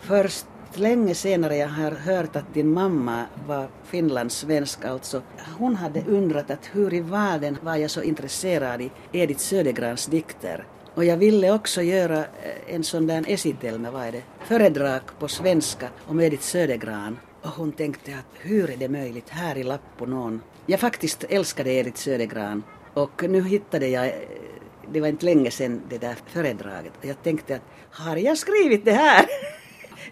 först 0.00 0.46
länge 0.74 1.14
senare 1.14 1.56
jag 1.56 1.68
har 1.68 1.90
hört 1.90 2.36
att 2.36 2.54
din 2.54 2.72
mamma 2.72 3.24
var 3.46 3.68
finlandssvensk 3.84 4.84
alltså. 4.84 5.22
Hon 5.58 5.76
hade 5.76 6.04
undrat 6.08 6.50
att 6.50 6.70
hur 6.72 6.94
i 6.94 7.00
världen 7.00 7.58
var 7.62 7.76
jag 7.76 7.90
så 7.90 8.02
intresserad 8.02 8.80
i 8.80 8.90
Edith 9.12 9.40
Södergrans 9.40 10.06
dikter. 10.06 10.66
Och 10.94 11.04
jag 11.04 11.16
ville 11.16 11.52
också 11.52 11.82
göra 11.82 12.18
eh, 12.18 12.74
en 12.74 12.84
sån 12.84 13.06
där 13.06 13.24
esitelmä, 13.28 13.90
vad 13.90 14.02
är 14.02 14.12
det, 14.12 14.22
föredrag 14.44 15.00
på 15.18 15.28
svenska 15.28 15.88
om 16.06 16.20
Edith 16.20 16.42
Södergran. 16.42 17.18
Och 17.42 17.50
hon 17.50 17.72
tänkte 17.72 18.12
att 18.12 18.40
hur 18.40 18.70
är 18.70 18.76
det 18.76 18.88
möjligt 18.88 19.28
här 19.28 19.58
i 19.58 19.62
Lappo 19.62 20.06
någon. 20.06 20.42
Jag 20.66 20.80
faktiskt 20.80 21.24
älskade 21.28 21.72
Edith 21.72 21.98
Södergran 21.98 22.62
och 22.94 23.24
nu 23.28 23.42
hittade 23.42 23.88
jag 23.88 24.06
eh, 24.06 24.12
det 24.92 25.00
var 25.00 25.08
inte 25.08 25.24
länge 25.24 25.50
sedan 25.50 25.82
det 25.88 25.98
där 25.98 26.16
föredraget. 26.26 26.92
Jag 27.00 27.22
tänkte 27.22 27.54
att 27.54 27.62
har 27.90 28.16
jag 28.16 28.38
skrivit 28.38 28.84
det 28.84 28.92
här? 28.92 29.26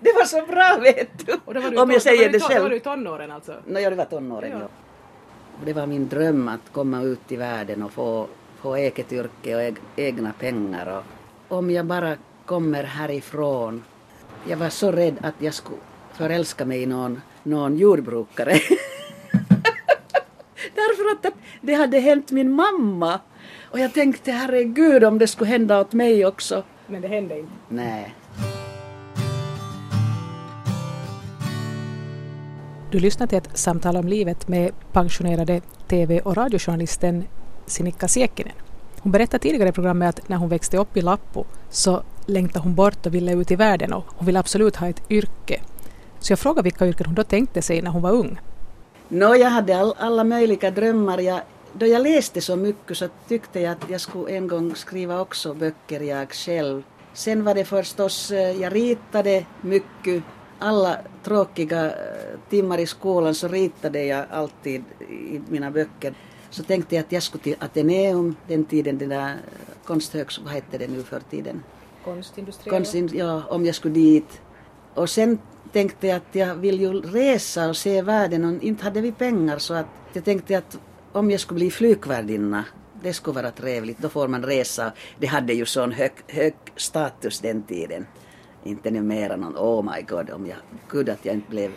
Det 0.00 0.12
var 0.12 0.24
så 0.24 0.46
bra 0.46 0.78
vet 0.82 1.26
du! 1.26 1.32
Och 1.44 1.54
då 1.54 1.60
var 1.60 1.70
du, 1.70 1.76
Om 1.76 1.90
jag 1.90 2.02
säger 2.02 2.32
det 2.32 2.40
själv. 2.40 2.56
Då 2.56 2.62
var 2.62 2.70
du 2.70 2.80
tonåren 2.80 3.30
alltså? 3.30 3.54
No, 3.66 3.78
ja, 3.78 3.90
det 3.90 3.96
var 3.96 4.04
tonåren, 4.04 4.50
ja. 4.50 4.58
ja. 4.60 4.68
Det 5.64 5.72
var 5.72 5.86
min 5.86 6.08
dröm 6.08 6.48
att 6.48 6.72
komma 6.72 7.02
ut 7.02 7.32
i 7.32 7.36
världen 7.36 7.82
och 7.82 7.92
få, 7.92 8.26
få 8.62 8.74
eget 8.74 9.12
yrke 9.12 9.56
och 9.56 9.78
egna 9.96 10.32
pengar. 10.32 11.02
Och 11.48 11.58
om 11.58 11.70
jag 11.70 11.86
bara 11.86 12.16
kommer 12.46 12.84
härifrån. 12.84 13.84
Jag 14.48 14.56
var 14.56 14.68
så 14.68 14.92
rädd 14.92 15.16
att 15.22 15.34
jag 15.38 15.54
skulle 15.54 15.78
förälska 16.12 16.64
mig 16.64 16.82
i 16.82 16.86
någon, 16.86 17.20
någon 17.42 17.76
jordbrukare. 17.76 18.52
Därför 20.74 21.28
att 21.28 21.34
det 21.60 21.74
hade 21.74 21.98
hänt 21.98 22.30
min 22.30 22.52
mamma. 22.52 23.20
Och 23.62 23.78
jag 23.78 23.94
tänkte 23.94 24.32
herregud 24.32 25.04
om 25.04 25.18
det 25.18 25.26
skulle 25.26 25.50
hända 25.50 25.80
åt 25.80 25.92
mig 25.92 26.26
också. 26.26 26.64
Men 26.86 27.00
det 27.02 27.08
hände 27.08 27.38
inte? 27.38 27.52
Nej. 27.68 28.14
Du 32.90 32.98
lyssnar 33.00 33.26
till 33.26 33.38
ett 33.38 33.58
samtal 33.58 33.96
om 33.96 34.08
livet 34.08 34.48
med 34.48 34.72
pensionerade 34.92 35.60
TV 35.88 36.20
och 36.20 36.36
radiojournalisten 36.36 37.24
Sinikka 37.70 38.08
Siekkinen. 38.08 38.54
Hon 39.02 39.12
berättade 39.12 39.42
tidigare 39.42 39.68
i 39.68 39.72
programmet 39.72 40.18
att 40.18 40.28
när 40.28 40.36
hon 40.36 40.48
växte 40.48 40.78
upp 40.78 40.96
i 40.96 41.00
Lappo 41.00 41.44
så 41.70 42.02
längtade 42.26 42.62
hon 42.64 42.74
bort 42.74 43.06
och 43.06 43.14
ville 43.14 43.32
ut 43.32 43.50
i 43.50 43.56
världen 43.56 43.92
och 43.92 44.04
hon 44.06 44.26
ville 44.26 44.38
absolut 44.38 44.76
ha 44.76 44.88
ett 44.88 45.02
yrke. 45.10 45.60
Så 46.18 46.32
jag 46.32 46.38
frågade 46.38 46.62
vilka 46.62 46.86
yrken 46.86 47.06
hon 47.06 47.14
då 47.14 47.24
tänkte 47.24 47.62
sig 47.62 47.82
när 47.82 47.90
hon 47.90 48.02
var 48.02 48.12
ung. 48.12 48.40
No, 49.08 49.34
jag 49.34 49.50
hade 49.50 49.80
all, 49.80 49.94
alla 49.98 50.24
möjliga 50.24 50.70
drömmar. 50.70 51.18
Jag, 51.18 51.40
då 51.72 51.86
jag 51.86 52.02
läste 52.02 52.40
så 52.40 52.56
mycket 52.56 52.96
så 52.96 53.08
tyckte 53.28 53.60
jag 53.60 53.72
att 53.72 53.90
jag 53.90 54.00
skulle 54.00 54.36
en 54.36 54.48
gång 54.48 54.74
skriva 54.74 55.20
också 55.20 55.54
böcker 55.54 56.00
jag 56.00 56.32
själv. 56.32 56.82
Sen 57.12 57.44
var 57.44 57.54
det 57.54 57.64
förstås, 57.64 58.30
eh, 58.30 58.60
jag 58.60 58.74
ritade 58.74 59.46
mycket 59.60 60.22
alla 60.58 60.96
tråkiga 61.24 61.86
eh, 61.86 61.92
timmar 62.50 62.78
i 62.78 62.86
skolan 62.86 63.34
så 63.34 63.48
ritade 63.48 64.04
jag 64.04 64.24
alltid 64.30 64.84
i 65.10 65.40
mina 65.48 65.70
böcker. 65.70 66.14
Så 66.50 66.62
tänkte 66.62 66.94
jag 66.94 67.04
att 67.04 67.12
jag 67.12 67.22
skulle 67.22 67.42
till 67.44 67.56
Ateneum, 67.58 68.36
den 68.48 68.64
tiden, 68.64 68.98
den 68.98 69.08
där 69.08 69.36
konsthögskolan, 69.84 70.44
vad 70.44 70.54
hette 70.54 70.78
det 70.78 70.88
nu 70.88 71.02
för 71.02 71.20
tiden? 71.20 71.62
Konstindustriella? 72.04 72.78
Konst, 72.78 73.14
ja, 73.14 73.42
om 73.48 73.66
jag 73.66 73.74
skulle 73.74 73.94
dit. 73.94 74.40
Och 74.94 75.10
sen 75.10 75.38
tänkte 75.72 76.06
jag 76.06 76.16
att 76.16 76.34
jag 76.34 76.54
vill 76.54 76.80
ju 76.80 76.92
resa 76.92 77.68
och 77.68 77.76
se 77.76 78.02
världen 78.02 78.44
och 78.44 78.62
inte 78.62 78.84
hade 78.84 79.00
vi 79.00 79.12
pengar 79.12 79.58
så 79.58 79.74
att 79.74 79.86
jag 80.12 80.24
tänkte 80.24 80.58
att 80.58 80.78
om 81.12 81.30
jag 81.30 81.40
skulle 81.40 81.58
bli 81.58 81.70
flygvärdinna 81.70 82.64
det 83.02 83.12
skulle 83.12 83.34
vara 83.34 83.50
trevligt, 83.50 83.98
då 83.98 84.08
får 84.08 84.28
man 84.28 84.42
resa. 84.42 84.92
Det 85.18 85.26
hade 85.26 85.52
ju 85.52 85.66
sån 85.66 85.92
hög, 85.92 86.12
hög 86.26 86.54
status 86.76 87.40
den 87.40 87.62
tiden 87.62 88.06
inte 88.64 88.90
numera 88.90 89.36
någon 89.36 89.56
oh 89.56 89.94
my 89.94 90.02
god 90.02 90.30
om 90.30 90.46
jag, 90.46 90.58
gud 90.88 91.08
att 91.08 91.24
jag 91.24 91.34
inte 91.34 91.50
blev 91.50 91.70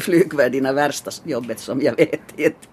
flygvärdinna 0.00 0.72
värsta 0.72 1.10
jobbet 1.24 1.58
som 1.58 1.82
jag 1.82 1.96
vet. 1.96 2.68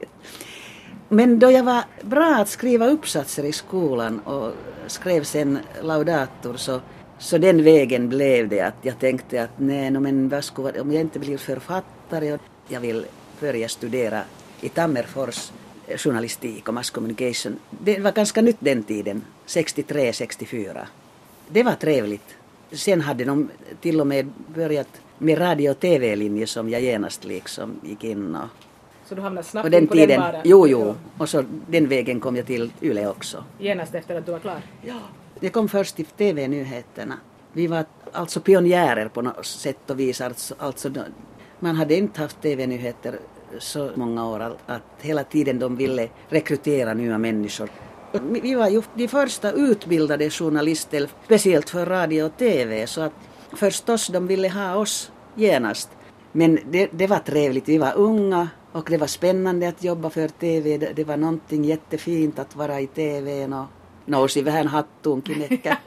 Men 1.14 1.40
då 1.40 1.52
jag 1.52 1.64
var 1.64 1.84
bra 2.02 2.36
att 2.36 2.50
skriva 2.50 2.88
uppsatser 2.88 3.44
i 3.44 3.52
skolan 3.52 4.20
och 4.20 4.54
skrev 4.88 5.24
sen 5.24 5.60
laudator 5.82 6.58
så, 6.58 6.82
så 7.20 7.38
den 7.38 7.64
vägen 7.64 8.10
blev 8.10 8.50
det 8.50 8.62
att 8.62 8.76
jag 8.82 9.00
tänkte 9.00 9.44
att 9.44 9.50
nej, 9.58 9.92
no, 9.92 10.00
men 10.00 10.30
vad 10.30 10.44
skulle, 10.44 10.82
om 10.82 10.92
jag 10.92 11.02
inte 11.02 11.20
blir 11.20 11.38
författare 11.38 12.34
och 12.34 12.40
jag 12.68 12.80
vill 12.80 13.06
börja 13.40 13.70
studera 13.70 14.22
i 14.62 14.70
Tammerfors 14.70 15.52
eh, 15.88 15.98
journalistik 15.98 16.68
och 16.68 16.74
mass 16.74 16.90
communication. 16.90 17.60
Det 17.70 18.00
var 18.00 18.12
ganska 18.12 18.42
nytt 18.42 18.58
den 18.60 18.84
tiden, 18.84 19.22
63, 19.46 20.14
64. 20.14 20.88
Det 21.50 21.64
var 21.64 21.74
trevligt 21.74 22.36
sen 22.72 23.02
hade 23.02 23.26
de 23.26 23.50
till 23.82 24.02
och 24.02 24.08
med 24.08 24.32
börjat 24.56 25.02
med 25.18 25.40
radio 25.40 25.70
och 25.70 25.80
tv-linje 25.80 26.48
som 26.48 26.70
jag 26.70 26.82
genast 26.82 27.26
liksom 27.26 27.80
gick 27.84 28.04
in 28.04 28.36
och 28.36 28.48
så 29.12 29.16
du 29.16 29.22
hamnade 29.22 29.48
snabbt 29.48 29.72
den 29.72 29.88
på 29.88 29.94
tiden, 29.94 30.10
den 30.10 30.20
bara? 30.20 30.42
Jo, 30.44 30.68
jo. 30.68 30.96
Och 31.18 31.30
så 31.30 31.44
den 31.68 31.88
vägen 31.88 32.20
kom 32.20 32.36
jag 32.36 32.46
till 32.46 32.72
Yle 32.82 33.08
också. 33.08 33.44
Genast 33.60 33.96
efter 33.96 34.16
att 34.16 34.26
du 34.26 34.32
var 34.32 34.40
klar? 34.40 34.62
Ja. 34.82 35.00
Jag 35.40 35.54
kom 35.54 35.70
först 35.70 35.96
till 35.96 36.06
TV-nyheterna. 36.06 37.18
Vi 37.54 37.68
var 37.68 37.86
alltså 38.12 38.40
pionjärer 38.40 39.08
på 39.08 39.22
något 39.22 39.46
sätt 39.46 39.90
och 39.90 40.00
vis. 40.00 40.22
Alltså, 40.22 40.56
alltså, 40.58 40.92
man 41.60 41.76
hade 41.76 41.96
inte 41.96 42.22
haft 42.22 42.42
TV-nyheter 42.42 43.20
så 43.60 43.92
många 43.96 44.28
år 44.28 44.56
att 44.66 44.82
hela 45.02 45.24
tiden 45.24 45.60
de 45.60 45.76
ville 45.76 46.10
rekrytera 46.30 46.94
nya 46.94 47.18
människor. 47.18 47.70
Vi 48.42 48.56
var 48.56 48.70
ju 48.70 48.82
de 48.96 49.08
första 49.08 49.52
utbildade 49.52 50.30
journalister, 50.30 51.10
speciellt 51.26 51.70
för 51.70 51.86
radio 51.86 52.24
och 52.24 52.38
TV, 52.38 52.88
så 52.88 53.02
att 53.02 53.14
förstås 53.54 54.08
de 54.08 54.28
ville 54.28 54.50
ha 54.50 54.76
oss 54.76 55.12
genast. 55.36 55.90
Men 56.32 56.60
det, 56.70 56.90
det 56.92 57.08
var 57.08 57.20
trevligt, 57.20 57.70
vi 57.70 57.78
var 57.78 57.94
unga 57.96 58.48
och 58.72 58.88
det 58.90 58.98
var 58.98 59.08
spännande 59.08 59.68
att 59.68 59.84
jobba 59.84 60.10
för 60.10 60.28
TV. 60.28 60.78
Det, 60.78 60.94
det 60.96 61.04
var 61.04 61.18
någonting 61.18 61.66
jättefint 61.66 62.40
att 62.40 62.56
vara 62.56 62.80
i 62.80 62.88
TV 62.88 63.46
och 63.46 63.66
nousi 64.06 64.42
vähän 64.42 64.68
hattuun 64.68 65.22
kinekka. 65.22 65.78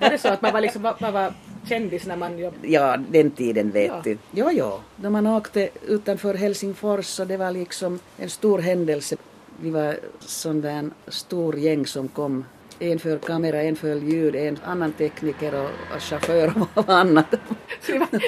var 0.00 0.10
det 0.10 0.18
så 0.18 0.28
att 0.28 0.42
man 0.42 0.52
var, 0.52 0.60
liksom, 0.60 0.82
man 0.82 1.12
var 1.12 1.32
kändis 1.68 2.06
när 2.06 2.16
man 2.16 2.38
jobbade? 2.38 2.68
Ja, 2.68 2.96
den 2.96 3.30
tiden 3.30 3.70
vet 3.70 3.86
ja. 3.86 4.00
du. 4.04 4.18
Jo, 4.30 4.50
jo. 4.52 4.80
När 4.96 5.10
man 5.10 5.26
åkte 5.26 5.68
utanför 5.86 6.34
Helsingfors 6.34 7.06
så 7.06 7.24
det 7.24 7.36
var 7.36 7.50
liksom 7.50 7.98
en 8.16 8.30
stor 8.30 8.58
händelse 8.58 9.16
vi 9.60 9.70
var 9.70 9.96
sån 10.20 10.60
där 10.60 10.90
stor 11.08 11.56
gäng 11.56 11.86
som 11.86 12.08
kom. 12.08 12.44
En 12.78 12.98
för 12.98 13.18
kamera, 13.18 13.62
en 13.62 13.76
för 13.76 13.94
ljud, 13.94 14.36
en 14.36 14.58
annan 14.64 14.92
tekniker 14.92 15.54
och, 15.54 15.70
och 15.94 16.02
chaufför 16.02 16.52
och 16.74 16.88
annat. 16.90 17.26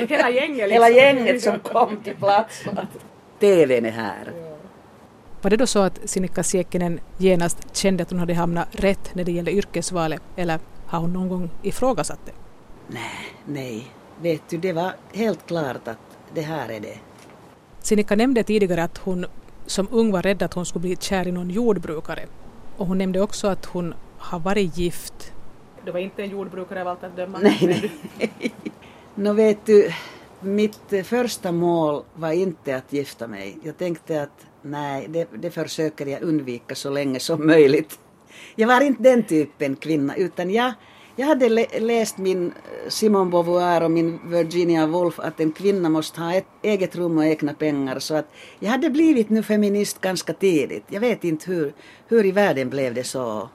hela 0.08 0.30
gänget 0.30 0.68
liksom. 0.68 0.70
Hela 0.70 0.90
gänget 0.90 1.42
som 1.42 1.58
kom 1.62 1.96
till 1.96 2.16
plats. 2.16 2.64
TVn 3.40 3.86
är 3.86 3.90
här. 3.90 4.32
Var 5.42 5.50
det 5.50 5.56
då 5.56 5.66
så 5.66 5.78
att 5.78 6.00
Sinikka 6.04 6.42
Siekkinen 6.42 7.00
genast 7.18 7.76
kände 7.76 8.02
att 8.02 8.10
hon 8.10 8.18
hade 8.18 8.34
hamnat 8.34 8.68
rätt 8.70 9.14
när 9.14 9.24
det 9.24 9.32
gällde 9.32 9.52
yrkesvalet 9.52 10.22
eller 10.36 10.58
har 10.86 11.00
hon 11.00 11.12
någon 11.12 11.28
gång 11.28 11.50
ifrågasatt 11.62 12.20
det? 12.24 12.32
Nej, 12.86 13.34
nej. 13.44 13.86
Vet 14.20 14.42
du, 14.48 14.58
det 14.58 14.72
var 14.72 14.92
helt 15.12 15.46
klart 15.46 15.88
att 15.88 15.98
det 16.34 16.40
här 16.40 16.68
är 16.68 16.80
det. 16.80 16.98
Sinikka 17.80 18.16
nämnde 18.16 18.42
tidigare 18.42 18.82
att 18.82 18.98
hon 18.98 19.26
som 19.66 19.88
ung 19.90 20.12
var 20.12 20.22
rädd 20.22 20.42
att 20.42 20.54
hon 20.54 20.66
skulle 20.66 20.80
bli 20.80 20.96
kär 20.96 21.28
i 21.28 21.32
någon 21.32 21.50
jordbrukare. 21.50 22.26
Och 22.76 22.86
hon 22.86 22.98
nämnde 22.98 23.20
också 23.20 23.48
att 23.48 23.64
hon 23.64 23.94
har 24.18 24.38
varit 24.38 24.78
gift. 24.78 25.32
Du 25.84 25.92
var 25.92 26.00
inte 26.00 26.22
en 26.22 26.30
jordbrukare 26.30 26.80
av 26.80 26.88
allt 26.88 27.04
att 27.04 27.16
döma? 27.16 27.38
Nej, 27.42 27.90
nej. 28.18 28.52
Nå 29.14 29.32
vet 29.32 29.66
du, 29.66 29.92
mitt 30.40 30.92
eh, 30.92 31.02
första 31.02 31.52
mål 31.52 32.02
var 32.14 32.32
inte 32.32 32.76
att 32.76 32.92
gifta 32.92 33.26
mig. 33.26 33.58
Jag 33.62 33.78
tänkte 33.78 34.22
att 34.22 34.46
nej, 34.62 35.06
det, 35.08 35.28
det 35.38 35.50
försöker 35.50 36.06
jag 36.06 36.22
undvika 36.22 36.74
så 36.74 36.90
länge 36.90 37.20
som 37.20 37.46
möjligt. 37.46 37.98
Jag 38.54 38.68
var 38.68 38.80
inte 38.80 39.02
den 39.02 39.22
typen 39.22 39.76
kvinna, 39.76 40.16
utan 40.16 40.50
jag 40.50 40.72
jag 41.20 41.26
hade 41.26 41.48
läst 41.80 42.18
min 42.18 42.46
eh, 42.46 42.88
Simone 42.88 43.30
Beauvoir 43.30 43.82
och 43.82 43.90
min 43.90 44.20
Virginia 44.30 44.86
Woolf 44.86 45.18
att 45.20 45.40
en 45.40 45.52
kvinna 45.52 45.88
måste 45.88 46.20
ha 46.20 46.34
ett 46.34 46.46
eget 46.62 46.96
rum 46.96 47.18
och 47.18 47.24
egna 47.24 47.54
pengar. 47.54 47.98
Så 47.98 48.14
att 48.14 48.26
jag 48.58 48.70
hade 48.70 48.90
blivit 48.90 49.30
nu 49.30 49.42
feminist 49.42 50.00
ganska 50.00 50.32
tidigt. 50.32 50.84
Jag 50.88 51.00
vet 51.00 51.24
inte 51.24 51.50
hur, 51.50 51.72
hur 52.08 52.26
i 52.26 52.30
världen 52.30 52.70
blev 52.70 52.94
det 52.94 53.04
så. 53.04 53.48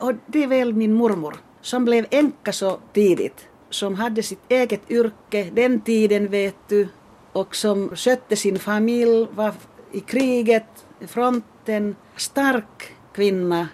Och 0.00 0.12
det 0.26 0.42
är 0.42 0.46
väl 0.46 0.74
min 0.74 0.92
mormor 0.92 1.36
som 1.60 1.84
blev 1.84 2.06
änka 2.10 2.52
så 2.52 2.78
tidigt. 2.92 3.48
Som 3.74 3.94
hade 3.94 4.22
sitt 4.22 4.44
eget 4.48 4.90
yrke 4.90 5.50
den 5.52 5.80
tiden 5.80 6.28
vet 6.28 6.68
du. 6.68 6.88
Och 7.32 7.56
som 7.56 7.96
skötte 7.96 8.36
sin 8.36 8.58
familj, 8.58 9.26
var 9.34 9.54
i 9.92 10.00
kriget, 10.00 10.86
fronten. 11.06 11.96
Stark 12.16 12.94
kvinna 13.14 13.68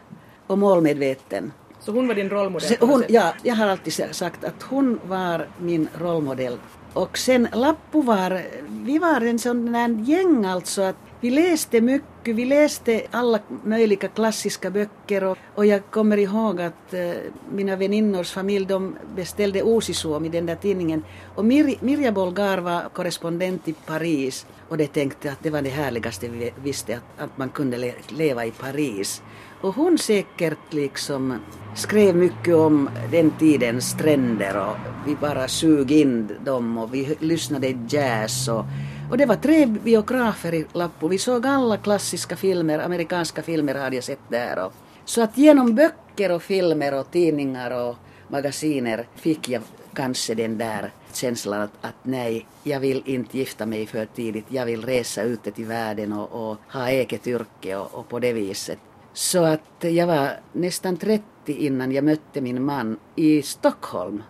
och 0.46 0.58
målmedveten. 0.58 1.52
Så 1.80 1.92
hon 1.92 2.08
var 2.08 2.14
din 2.14 2.30
rollmodell? 2.30 2.76
Hon, 2.80 3.04
ja, 3.08 3.34
jag 3.42 3.54
har 3.54 3.68
alltid 3.68 3.92
sagt 4.10 4.44
att 4.44 4.62
hon 4.62 5.00
var 5.04 5.48
min 5.58 5.88
rollmodell. 5.98 6.58
Och 6.92 7.18
sen 7.18 7.48
Lappu 7.52 8.02
var, 8.02 8.42
vi 8.68 8.98
var 8.98 9.20
en 9.20 9.38
sån 9.38 9.72
där 9.72 9.88
gäng 9.88 10.44
alltså 10.44 10.82
att 10.82 10.96
vi 11.20 11.30
läste 11.30 11.80
mycket. 11.80 12.09
Vi 12.24 12.44
läste 12.44 13.02
alla 13.10 13.38
möjliga 13.64 14.08
klassiska 14.08 14.70
böcker 14.70 15.24
och, 15.24 15.38
och 15.54 15.66
jag 15.66 15.82
kommer 15.90 16.16
ihåg 16.16 16.60
att 16.60 16.94
eh, 16.94 17.10
mina 17.52 17.76
väninnors 17.76 18.30
familj 18.30 18.66
de 18.66 18.96
beställde 19.16 19.62
Osisuom 19.62 20.24
i 20.24 20.28
den 20.28 20.46
där 20.46 20.54
tidningen. 20.54 21.04
Och 21.34 21.44
Mir 21.44 21.74
Mirja 21.80 22.12
Bolgar 22.12 22.58
var 22.58 22.88
korrespondent 22.92 23.68
i 23.68 23.72
Paris 23.72 24.46
och 24.68 24.76
de 24.76 24.86
tänkte 24.86 25.32
att 25.32 25.42
det 25.42 25.50
var 25.50 25.62
det 25.62 25.70
härligaste 25.70 26.28
vi 26.28 26.50
visste, 26.62 26.96
att, 26.96 27.24
att 27.24 27.38
man 27.38 27.48
kunde 27.48 27.78
le 27.78 27.92
leva 28.08 28.44
i 28.44 28.50
Paris. 28.50 29.22
Och 29.60 29.74
hon 29.74 29.98
säkert 29.98 30.72
liksom 30.72 31.38
skrev 31.76 32.16
mycket 32.16 32.54
om 32.54 32.90
den 33.10 33.30
tidens 33.38 33.90
stränder 33.90 34.66
och 34.66 34.76
vi 35.06 35.16
bara 35.16 35.48
sug 35.48 35.92
in 35.92 36.36
dem 36.44 36.78
och 36.78 36.94
vi 36.94 37.16
lyssnade 37.20 37.78
jazz 37.88 38.48
och, 38.48 38.64
och 39.10 39.16
det 39.16 39.26
var 39.26 39.36
tre 39.36 39.66
biografer 39.66 40.54
i 40.54 40.66
Lappo. 40.72 41.08
Vi 41.08 41.18
såg 41.18 41.46
alla 41.46 41.76
klassiska 41.76 42.36
filmer, 42.36 42.78
amerikanska 42.78 43.42
filmer 43.42 43.74
hade 43.74 43.96
jag 43.96 44.04
sett 44.04 44.28
där. 44.28 44.64
Och, 44.66 44.72
så 45.04 45.22
att 45.22 45.38
genom 45.38 45.74
böcker 45.74 46.32
och 46.32 46.42
filmer 46.42 46.94
och 46.94 47.10
tidningar 47.10 47.70
och 47.70 47.96
magasiner 48.28 49.06
fick 49.14 49.48
jag 49.48 49.62
kanske 49.94 50.34
den 50.34 50.58
där 50.58 50.90
känslan 51.12 51.60
att, 51.60 51.70
att 51.80 51.94
nej, 52.02 52.46
jag 52.62 52.80
vill 52.80 53.02
inte 53.06 53.38
gifta 53.38 53.66
mig 53.66 53.86
för 53.86 54.06
tidigt. 54.06 54.44
Jag 54.48 54.66
vill 54.66 54.84
resa 54.84 55.22
ute 55.22 55.50
till 55.50 55.66
världen 55.66 56.12
och, 56.12 56.50
och 56.50 56.56
ha 56.72 56.88
eget 56.88 57.26
yrke 57.26 57.76
och, 57.76 57.94
och 57.94 58.08
på 58.08 58.18
det 58.18 58.32
viset. 58.32 58.78
Så 59.12 59.44
att 59.44 59.70
jag 59.78 60.06
var 60.06 60.30
nästan 60.52 60.96
30 60.96 61.22
innan 61.46 61.92
jag 61.92 62.04
mötte 62.04 62.40
min 62.40 62.64
man 62.64 62.98
i 63.16 63.42
Stockholm. 63.42 64.22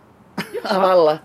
av 0.63 0.83
alla 0.83 1.19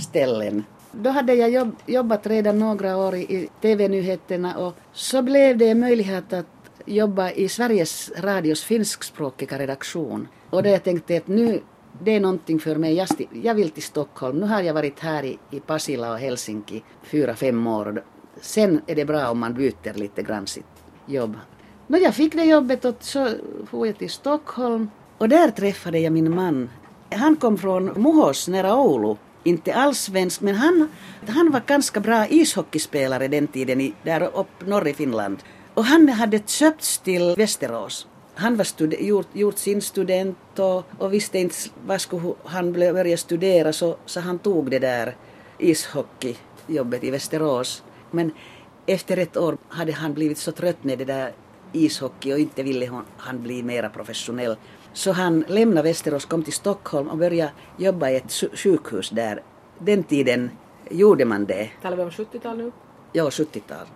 ställen. 0.00 0.64
Då 0.92 1.10
hade 1.10 1.34
jag 1.34 1.50
jobb, 1.50 1.76
jobbat 1.86 2.26
redan 2.26 2.58
några 2.58 2.96
år 2.96 3.14
i 3.14 3.48
TV-nyheterna 3.60 4.58
och 4.58 4.74
så 4.92 5.22
blev 5.22 5.58
det 5.58 5.68
en 5.68 5.80
möjlighet 5.80 6.32
att 6.32 6.46
jobba 6.86 7.30
i 7.30 7.48
Sveriges 7.48 8.10
Radios 8.16 8.64
finskspråkiga 8.64 9.58
redaktion. 9.58 10.28
Och 10.50 10.62
då 10.62 10.68
jag 10.68 10.84
tänkte 10.84 11.16
att 11.16 11.28
nu, 11.28 11.60
det 12.02 12.10
är 12.16 12.20
någonting 12.20 12.60
för 12.60 12.76
mig. 12.76 12.94
Jag, 12.94 13.08
jag 13.42 13.54
vill 13.54 13.70
till 13.70 13.82
Stockholm. 13.82 14.38
Nu 14.38 14.46
har 14.46 14.62
jag 14.62 14.74
varit 14.74 15.00
här 15.00 15.22
i, 15.22 15.38
i 15.50 15.60
Pasila 15.60 16.12
och 16.12 16.18
Helsinki 16.18 16.82
fyra, 17.02 17.34
fem 17.34 17.66
år. 17.66 18.04
Sen 18.40 18.80
är 18.86 18.94
det 18.94 19.04
bra 19.04 19.30
om 19.30 19.38
man 19.38 19.54
byter 19.54 19.94
lite 19.98 20.22
grann 20.22 20.46
sitt 20.46 20.84
jobb. 21.06 21.36
No, 21.86 21.96
jag 21.96 22.14
fick 22.14 22.32
det 22.32 22.44
jobbet 22.44 22.84
och 22.84 22.96
så 23.00 23.28
for 23.66 23.86
jag 23.86 23.98
till 23.98 24.10
Stockholm 24.10 24.90
och 25.18 25.28
där 25.28 25.50
träffade 25.50 25.98
jag 25.98 26.12
min 26.12 26.34
man. 26.34 26.70
Han 27.10 27.36
kom 27.36 27.58
från 27.58 27.84
Muhos 27.84 28.48
nära 28.48 28.76
Oulu. 28.76 29.16
Inte 29.44 29.74
alls 29.74 29.98
svensk, 29.98 30.40
men 30.40 30.54
han, 30.54 30.88
han 31.28 31.50
var 31.50 31.62
ganska 31.66 32.00
bra 32.00 32.26
ishockeyspelare 32.28 33.28
den 33.28 33.46
tiden 33.48 33.80
i, 33.80 33.94
där 34.02 34.22
upp 34.36 34.66
norr 34.66 34.88
i 34.88 34.94
Finland. 34.94 35.38
Och 35.74 35.84
han 35.84 36.08
hade 36.08 36.40
köpts 36.46 36.98
till 36.98 37.34
Västerås. 37.36 38.06
Han 38.34 38.56
var 38.56 38.64
stud, 38.64 38.94
gjort, 39.00 39.28
gjort 39.32 39.58
sin 39.58 39.82
student 39.82 40.58
och, 40.58 40.84
och 40.98 41.12
visste 41.12 41.38
inte 41.38 41.54
vad 41.86 42.00
skulle 42.00 42.34
han 42.44 42.72
börja 42.72 43.16
studera 43.16 43.72
så, 43.72 43.96
så 44.06 44.20
han 44.20 44.38
tog 44.38 44.70
det 44.70 44.78
där 44.78 45.16
ishockeyjobbet 45.58 47.04
i 47.04 47.10
Västerås. 47.10 47.82
Men 48.10 48.32
efter 48.86 49.16
ett 49.16 49.36
år 49.36 49.56
hade 49.68 49.92
han 49.92 50.14
blivit 50.14 50.38
så 50.38 50.52
trött 50.52 50.84
med 50.84 50.98
det 50.98 51.04
där 51.04 51.32
ishockey 51.72 52.32
och 52.32 52.38
inte 52.38 52.62
ville 52.62 53.02
han 53.16 53.42
bli 53.42 53.62
mera 53.62 53.88
professionell. 53.88 54.56
Så 54.92 55.12
han 55.12 55.44
lämnade 55.48 55.88
Västerås, 55.88 56.24
kom 56.24 56.42
till 56.42 56.52
Stockholm 56.52 57.08
och 57.08 57.18
började 57.18 57.52
jobba 57.76 58.10
i 58.10 58.16
ett 58.16 58.32
sjukhus 58.54 59.10
där. 59.10 59.42
Den 59.78 60.04
tiden 60.04 60.50
gjorde 60.90 61.24
man 61.24 61.44
det. 61.46 61.70
Talar 61.82 61.96
vi 61.96 62.02
om 62.02 62.10
70-tal 62.10 62.56
nu? 62.56 62.72
Ja, 63.12 63.24
70-tal. 63.24 63.86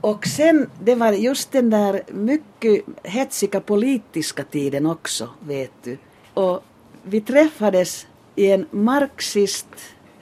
Och 0.00 0.26
sen, 0.26 0.70
det 0.80 0.94
var 0.94 1.12
just 1.12 1.52
den 1.52 1.70
där 1.70 2.02
mycket 2.08 2.84
hetsiga 3.02 3.60
politiska 3.60 4.44
tiden 4.44 4.86
också, 4.86 5.28
vet 5.40 5.72
du. 5.82 5.98
Och 6.34 6.62
vi 7.02 7.20
träffades 7.20 8.06
i 8.34 8.50
en 8.50 8.66
marxist 8.70 9.68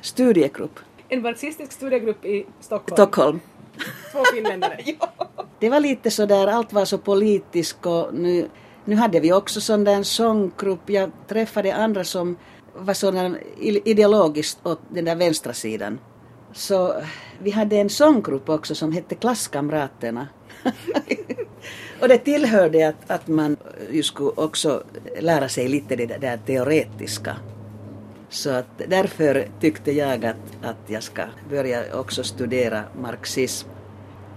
studiegrupp. 0.01 0.79
En 1.09 1.23
marxistisk 1.23 1.73
studiegrupp 1.73 2.25
i 2.25 2.47
Stockholm? 2.61 2.97
Stockholm. 2.97 3.41
Två 4.13 4.25
finländare? 4.35 4.81
ja. 5.01 5.27
Det 5.59 5.71
var 5.71 5.81
lite 5.81 6.11
så 6.11 6.27
där, 6.27 6.47
allt 6.47 6.73
var 6.73 6.85
så 6.85 6.99
politiskt 6.99 7.87
och 7.87 8.15
nu, 8.15 8.49
nu 8.87 8.97
hade 8.97 9.21
vi 9.21 9.33
också 9.33 9.61
sån 9.61 9.85
där 9.85 10.03
sånggrupp. 10.03 10.91
Jag 10.91 11.11
träffade 11.29 11.75
andra 11.75 12.05
som 12.05 12.37
var 12.75 12.95
sådana 12.95 13.37
ideologiskt 13.85 14.67
åt 14.67 14.81
den 14.89 15.05
där 15.05 15.17
vänstra 15.17 15.53
sidan. 15.53 15.99
Så 16.53 16.95
vi 17.39 17.51
hade 17.51 17.77
en 17.77 17.91
sånggrupp 17.91 18.49
också 18.49 18.75
som 18.75 18.93
hette 18.93 19.15
Klasskamraterna. 19.15 20.29
och 22.01 22.09
det 22.09 22.19
tillhörde 22.19 22.89
att, 22.89 23.11
att 23.11 23.29
man 23.29 23.57
ju 23.91 24.03
skulle 24.03 24.31
också 24.31 24.83
lära 25.21 25.49
sig 25.49 25.69
lite 25.69 25.97
det 25.97 26.07
där 26.07 26.39
teoretiska. 26.47 27.37
Så 28.29 28.51
att 28.51 28.83
därför 28.89 29.49
tyckte 29.61 29.93
jag 29.93 30.25
att, 30.25 30.37
att 30.63 30.77
jag 30.87 31.03
ska 31.03 31.23
börja 31.51 31.99
också 32.01 32.25
studera 32.25 32.83
marxism. 33.01 33.69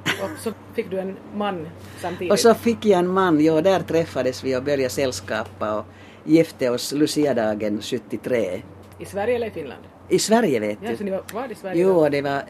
Och 0.04 0.40
så 0.40 0.54
fick 0.74 0.92
du 0.92 1.00
en 1.00 1.18
man 1.36 1.68
samtidigt? 2.02 2.32
Och 2.32 2.40
så 2.40 2.54
fick 2.54 2.86
jag 2.86 3.00
en 3.00 3.08
man, 3.08 3.44
ja 3.44 3.62
där 3.62 3.80
träffades 3.80 4.44
vi 4.44 4.56
och 4.56 4.64
började 4.64 4.90
sällskapa 4.90 5.80
och 5.80 5.86
gifte 6.24 6.70
oss 6.70 6.92
Luciadagen 6.92 7.82
73. 7.82 8.62
I 9.00 9.06
Sverige 9.06 9.36
eller 9.36 9.48
i 9.48 9.52
Finland? 9.52 9.84
I 10.10 10.20
Sverige 10.20 10.60
vet 10.60 10.78
ja, 10.82 10.90
du. 10.90 10.98
Så 10.98 11.04
ni 11.04 11.12
var, 11.12 11.24
var 11.34 11.52
i 11.52 11.56
Sverige? 11.56 11.82
Jo, 11.82 12.10
det 12.10 12.22
var, 12.22 12.44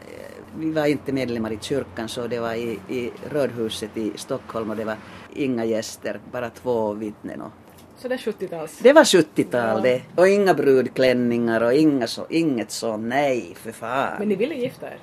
vi 0.58 0.70
var 0.70 0.86
inte 0.86 1.12
medlemmar 1.12 1.52
i 1.52 1.58
kyrkan 1.60 2.08
så 2.08 2.26
det 2.26 2.40
var 2.40 2.54
i, 2.54 2.78
i 2.88 3.10
Rödhuset 3.30 3.96
i 3.96 4.12
Stockholm 4.14 4.70
och 4.70 4.76
det 4.76 4.84
var 4.84 4.96
inga 5.34 5.64
gäster, 5.64 6.20
bara 6.32 6.50
två 6.50 6.92
vittnen. 6.92 7.40
Och 7.40 7.50
så 7.96 8.08
det 8.08 8.14
är 8.14 8.18
70-tals? 8.18 8.78
Det 8.78 8.92
var 8.92 9.04
70-tal 9.04 9.82
det. 9.82 10.02
Och 10.16 10.28
inga 10.28 10.54
brudklänningar 10.54 11.60
och 11.60 11.74
inga 11.74 12.06
så, 12.06 12.26
inget 12.30 12.70
så, 12.70 12.96
nej 12.96 13.54
för 13.54 13.72
fan. 13.72 14.16
Men 14.18 14.28
ni 14.28 14.36
ville 14.36 14.54
gifta 14.54 14.86
er? 14.86 14.98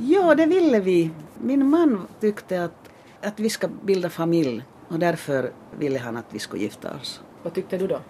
Ja, 0.00 0.34
det 0.34 0.46
ville 0.46 0.80
vi. 0.80 1.10
Min 1.40 1.70
man 1.70 2.06
tyckte 2.20 2.64
att, 2.64 2.90
att 3.22 3.40
vi 3.40 3.50
ska 3.50 3.68
bilda 3.68 4.10
familj 4.10 4.64
och 4.88 4.98
därför 4.98 5.52
ville 5.78 5.98
han 5.98 6.16
att 6.16 6.24
vi 6.30 6.38
skulle 6.38 6.62
gifta 6.62 6.94
oss. 6.94 7.20
Vad 7.42 7.54
tyckte 7.54 7.78
du 7.78 7.86
då? 7.86 8.00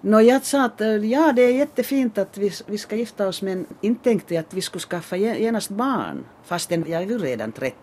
Nå, 0.00 0.20
jag 0.20 0.44
sa 0.44 0.64
att 0.64 0.80
ja, 1.02 1.32
det 1.32 1.42
är 1.42 1.52
jättefint 1.52 2.18
att 2.18 2.38
vi, 2.38 2.52
vi 2.66 2.78
ska 2.78 2.96
gifta 2.96 3.28
oss 3.28 3.42
men 3.42 3.66
inte 3.80 4.04
tänkte 4.04 4.34
jag 4.34 4.40
att 4.40 4.54
vi 4.54 4.60
skulle 4.60 4.82
skaffa 4.82 5.16
genast 5.16 5.70
barn 5.70 6.24
fastän 6.44 6.84
jag 6.88 7.02
är 7.02 7.06
ju 7.06 7.18
redan 7.18 7.52
30. 7.52 7.76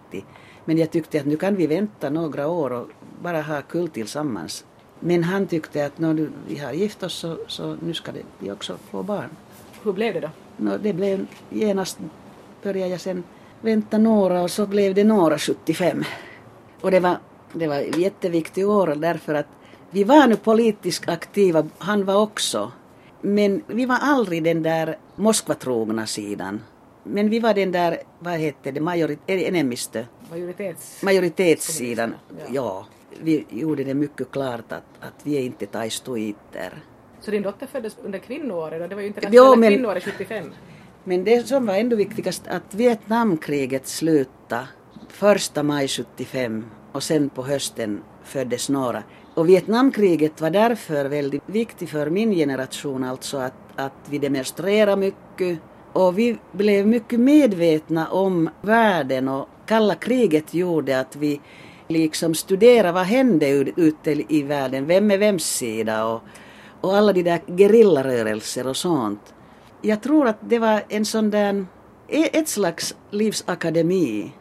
Men 0.65 0.77
jag 0.77 0.91
tyckte 0.91 1.19
att 1.19 1.25
nu 1.25 1.37
kan 1.37 1.55
vi 1.55 1.67
vänta 1.67 2.09
några 2.09 2.47
år 2.47 2.71
och 2.71 2.87
bara 3.21 3.41
ha 3.41 3.61
kul 3.61 3.89
tillsammans. 3.89 4.65
Men 4.99 5.23
han 5.23 5.47
tyckte 5.47 5.85
att 5.85 5.99
när 5.99 6.29
vi 6.47 6.57
har 6.57 6.73
gift 6.73 7.03
oss 7.03 7.13
så, 7.13 7.37
så 7.47 7.77
nu 7.81 7.93
ska 7.93 8.11
vi 8.39 8.51
också 8.51 8.77
få 8.91 9.03
barn. 9.03 9.29
Hur 9.83 9.93
blev 9.93 10.13
det 10.13 10.19
då? 10.19 10.29
Nå, 10.57 10.77
det 10.77 10.93
blev 10.93 11.25
genast 11.49 11.99
började 12.63 12.91
jag 12.91 13.01
sen 13.01 13.23
vänta 13.61 13.97
några 13.97 14.41
och 14.41 14.51
så 14.51 14.65
blev 14.65 14.93
det 14.93 15.03
några 15.03 15.37
75. 15.37 16.03
Och 16.81 16.91
det 16.91 16.99
var, 16.99 17.17
det 17.53 17.67
var 17.67 17.99
jätteviktigt 17.99 18.65
år 18.65 18.87
därför 18.87 19.33
att 19.33 19.47
vi 19.91 20.03
var 20.03 20.27
nu 20.27 20.35
politiskt 20.35 21.09
aktiva, 21.09 21.67
han 21.77 22.05
var 22.05 22.15
också. 22.15 22.71
Men 23.21 23.61
vi 23.67 23.85
var 23.85 23.97
aldrig 24.01 24.43
den 24.43 24.63
där 24.63 24.97
Moskvatrogna 25.15 26.07
sidan. 26.07 26.61
Men 27.03 27.29
vi 27.29 27.39
var 27.39 27.53
den 27.53 27.71
där, 27.71 27.97
vad 28.19 28.33
heter 28.33 28.71
det, 28.71 28.81
majorit, 28.81 29.19
enemmistö? 29.27 30.05
Majoritets... 30.29 31.03
Majoritetssidan, 31.03 32.15
ja. 32.37 32.45
ja. 32.53 32.85
Vi 33.21 33.45
gjorde 33.49 33.83
det 33.83 33.93
mycket 33.93 34.31
klart 34.31 34.71
att, 34.71 34.83
att 34.99 35.13
vi 35.23 35.37
är 35.37 35.41
inte 35.41 35.65
taistoiter. 35.65 36.73
Så 37.21 37.31
din 37.31 37.41
dotter 37.41 37.67
föddes 37.67 37.97
under 38.03 38.19
kvinnoåret 38.19 38.81
och 38.81 38.89
det 38.89 38.95
var 38.95 39.01
ju 39.01 39.07
inte 39.07 39.21
jo, 39.31 39.55
men, 39.55 39.69
kvinnoåret 39.69 40.03
75? 40.03 40.51
Men 41.03 41.23
det 41.23 41.47
som 41.47 41.65
var 41.65 41.73
ändå 41.75 41.95
viktigast 41.95 42.47
att 42.47 42.73
Vietnamkriget 42.73 43.87
slutade 43.87 44.67
första 45.07 45.63
maj 45.63 45.87
75 45.87 46.65
och 46.91 47.03
sen 47.03 47.29
på 47.29 47.43
hösten 47.43 48.01
föddes 48.23 48.69
några. 48.69 49.03
Och 49.35 49.49
Vietnamkriget 49.49 50.41
var 50.41 50.49
därför 50.49 51.05
väldigt 51.05 51.43
viktigt 51.45 51.89
för 51.89 52.09
min 52.09 52.31
generation, 52.31 53.03
alltså 53.03 53.37
att, 53.37 53.53
att 53.75 53.93
vi 54.09 54.17
demonstrerade 54.17 54.95
mycket 54.95 55.59
och 55.93 56.19
vi 56.19 56.37
blev 56.51 56.87
mycket 56.87 57.19
medvetna 57.19 58.07
om 58.07 58.49
världen 58.61 59.27
och 59.27 59.49
kalla 59.65 59.95
kriget 59.95 60.53
gjorde 60.53 60.99
att 60.99 61.15
vi 61.15 61.41
liksom 61.87 62.35
studerade 62.35 62.91
vad 62.91 63.05
hände 63.05 63.49
ute 63.75 64.33
i 64.33 64.43
världen, 64.43 64.85
vem 64.85 65.11
är 65.11 65.17
vems 65.17 65.45
sida 65.45 66.05
och, 66.05 66.21
och 66.81 66.97
alla 66.97 67.13
de 67.13 67.23
där 67.23 67.41
gerillarörelser 67.57 68.67
och 68.67 68.77
sånt 68.77 69.33
jag 69.81 70.01
tror 70.01 70.27
att 70.27 70.37
det 70.41 70.59
var 70.59 70.83
en 70.89 71.05
sån 71.05 71.29
där, 71.29 71.65
e- 72.07 72.29
ett 72.33 72.47
slags 72.47 72.95
livsakademi. 73.11 74.31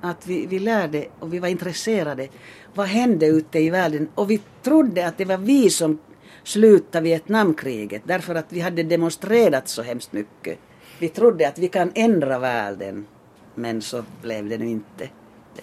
Att 0.00 0.26
vi, 0.26 0.46
vi 0.46 0.58
lärde 0.58 1.06
och 1.18 1.34
vi 1.34 1.38
var 1.38 1.48
intresserade. 1.48 2.28
Vad 2.74 2.86
hände 2.86 3.26
ute 3.26 3.58
i 3.58 3.70
världen? 3.70 4.08
Och 4.14 4.30
vi 4.30 4.40
trodde 4.62 5.06
att 5.06 5.18
det 5.18 5.24
var 5.24 5.36
vi 5.38 5.70
som 5.70 5.98
slutade 6.42 7.04
Vietnamkriget 7.04 8.02
därför 8.04 8.34
att 8.34 8.46
vi 8.48 8.60
hade 8.60 8.82
demonstrerat 8.82 9.68
så 9.68 9.82
hemskt 9.82 10.12
mycket. 10.12 10.58
Vi 10.98 11.08
trodde 11.08 11.48
att 11.48 11.58
vi 11.58 11.68
kan 11.68 11.92
ändra 11.94 12.38
världen. 12.38 13.06
Men 13.54 13.82
så 13.82 14.04
blev 14.22 14.48
det 14.48 14.58
nu 14.58 14.68
inte. 14.68 15.08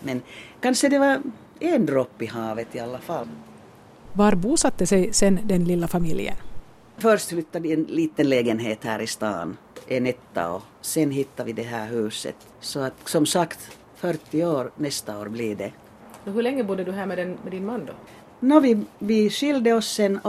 Men 0.04 0.22
kanske 0.62 0.90
det 0.90 1.00
var 1.00 1.22
en 1.60 1.86
droppe 1.86 2.24
i 2.24 2.28
havet 2.28 2.76
i 2.76 2.80
alla 2.80 3.00
fall. 3.00 3.28
Var 4.14 4.36
bosatte 4.36 4.88
sig 4.88 5.14
sen 5.14 5.40
den 5.44 5.64
lilla 5.64 5.88
familjen? 5.88 6.36
Först 6.98 7.30
flyttade 7.30 7.68
vi 7.68 7.74
en 7.74 7.84
liten 7.84 8.30
lägenhet 8.30 8.84
här 8.84 9.00
i 9.00 9.08
stan, 9.08 9.58
en 9.88 10.08
etta 10.08 10.52
och 10.52 10.62
sen 10.82 11.12
hittade 11.12 11.48
vi 11.48 11.54
det 11.54 11.64
här 11.64 11.88
huset. 11.88 12.36
Så 12.60 12.80
att 12.80 12.94
som 13.06 13.26
sagt, 13.26 13.78
40 13.96 14.46
år 14.46 14.72
nästa 14.76 15.20
år 15.20 15.26
blir 15.26 15.56
det. 15.56 15.72
Och 16.26 16.32
hur 16.32 16.42
länge 16.42 16.64
bodde 16.64 16.84
du 16.84 16.92
här 16.92 17.06
med, 17.06 17.18
den, 17.18 17.38
med 17.44 17.52
din 17.52 17.66
man 17.66 17.86
då? 17.86 17.94
Nå, 18.40 18.60
vi, 18.60 18.78
vi 19.00 19.30
skilde 19.30 19.74
oss 19.74 19.88
sen 19.88 20.20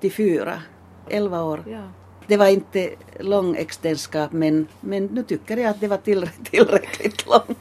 84, 0.00 0.62
11 1.08 1.42
år. 1.42 1.64
Ja. 1.70 1.82
Det 2.26 2.36
var 2.36 2.48
inte 2.48 2.90
lång 3.20 3.56
äktenskap 3.56 4.32
men, 4.32 4.66
men 4.80 5.06
nu 5.06 5.22
tycker 5.22 5.56
jag 5.56 5.70
att 5.70 5.80
det 5.80 5.88
var 5.88 5.96
till, 5.96 6.28
tillräckligt 6.50 7.26
lång. 7.26 7.56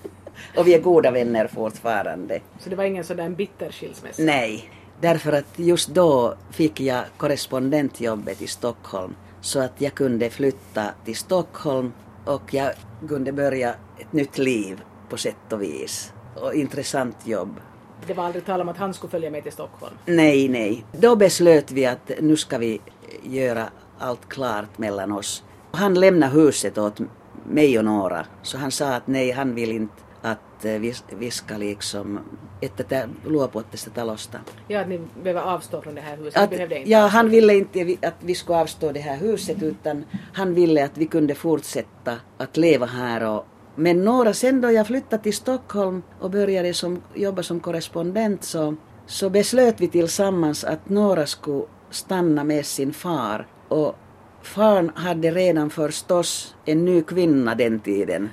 Och 0.57 0.67
vi 0.67 0.73
är 0.73 0.81
goda 0.81 1.11
vänner 1.11 1.47
fortfarande. 1.47 2.39
Så 2.59 2.69
det 2.69 2.75
var 2.75 2.83
ingen 2.83 3.03
sån 3.03 3.17
där 3.17 3.29
bitter 3.29 3.71
skilsmässa? 3.71 4.23
Nej, 4.23 4.69
därför 5.01 5.33
att 5.33 5.59
just 5.59 5.89
då 5.89 6.35
fick 6.51 6.79
jag 6.79 7.03
korrespondentjobbet 7.17 8.41
i 8.41 8.47
Stockholm 8.47 9.15
så 9.41 9.59
att 9.59 9.81
jag 9.81 9.93
kunde 9.93 10.29
flytta 10.29 10.85
till 11.05 11.15
Stockholm 11.15 11.93
och 12.25 12.53
jag 12.53 12.71
kunde 13.07 13.31
börja 13.31 13.75
ett 13.97 14.13
nytt 14.13 14.37
liv 14.37 14.81
på 15.09 15.17
sätt 15.17 15.53
och 15.53 15.61
vis. 15.61 16.13
Och 16.35 16.53
intressant 16.53 17.17
jobb. 17.27 17.59
Det 18.07 18.13
var 18.13 18.23
aldrig 18.23 18.45
tal 18.45 18.61
om 18.61 18.69
att 18.69 18.77
han 18.77 18.93
skulle 18.93 19.11
följa 19.11 19.31
med 19.31 19.43
till 19.43 19.51
Stockholm? 19.51 19.93
Nej, 20.05 20.47
nej. 20.47 20.85
Då 20.91 21.15
beslöt 21.15 21.71
vi 21.71 21.85
att 21.85 22.11
nu 22.19 22.37
ska 22.37 22.57
vi 22.57 22.81
göra 23.23 23.69
allt 23.99 24.29
klart 24.29 24.77
mellan 24.77 25.11
oss. 25.11 25.43
Han 25.71 25.93
lämnade 25.93 26.31
huset 26.33 26.77
åt 26.77 26.99
mig 27.49 27.79
och 27.79 27.85
Nora, 27.85 28.25
så 28.41 28.57
han 28.57 28.71
sa 28.71 28.93
att 28.93 29.07
nej, 29.07 29.31
han 29.31 29.55
vill 29.55 29.71
inte 29.71 29.93
att 30.21 30.65
eh, 30.65 30.71
vi, 30.71 30.93
vi 31.09 31.31
ska 31.31 31.57
liksom, 31.57 32.19
että 32.61 32.83
tämä 32.83 33.09
luopua 33.25 33.63
tästä 33.63 33.89
talosta. 33.89 34.39
Ja, 34.69 34.81
att 34.81 34.87
ni 34.87 35.01
behöver 35.23 35.41
avstå 35.41 35.81
från 35.81 35.95
det 35.95 36.01
här 36.01 36.17
huset? 36.17 36.37
Att, 36.37 36.49
behövde 36.49 36.77
inte 36.77 36.89
ja, 36.89 37.07
han 37.07 37.31
ville 37.31 37.53
inte 37.53 37.79
att 38.07 38.15
vi 38.19 38.35
skulle 38.35 38.59
avstå 38.59 38.91
det 38.91 38.99
här 38.99 39.17
huset 39.17 39.63
utan 39.63 40.05
han 40.33 40.55
ville 40.55 40.85
att 40.85 40.97
vi 40.97 41.05
kunde 41.05 41.35
fortsätta 41.35 42.13
att 42.37 42.57
leva 42.57 42.85
här. 42.85 43.23
Och, 43.23 43.45
men 43.75 44.03
några 44.03 44.33
sen 44.33 44.61
då 44.61 44.71
jag 44.71 44.87
flyttade 44.87 45.23
till 45.23 45.33
Stockholm 45.33 46.03
och 46.19 46.31
började 46.31 46.73
som, 46.73 47.01
jobba 47.15 47.43
som 47.43 47.59
korrespondent 47.59 48.43
så, 48.43 48.75
så 49.05 49.29
beslöt 49.29 49.81
vi 49.81 49.87
tillsammans 49.87 50.63
att 50.63 50.89
Nora 50.89 51.25
skulle 51.25 51.65
stanna 51.89 52.43
med 52.43 52.65
sin 52.65 52.93
far. 52.93 53.47
Och 53.69 53.95
faren 54.41 54.91
hade 54.95 55.31
redan 55.31 55.69
förstås 55.69 56.55
en 56.65 56.85
ny 56.85 57.01
kvinna 57.01 57.55
den 57.55 57.79
tiden. 57.79 58.29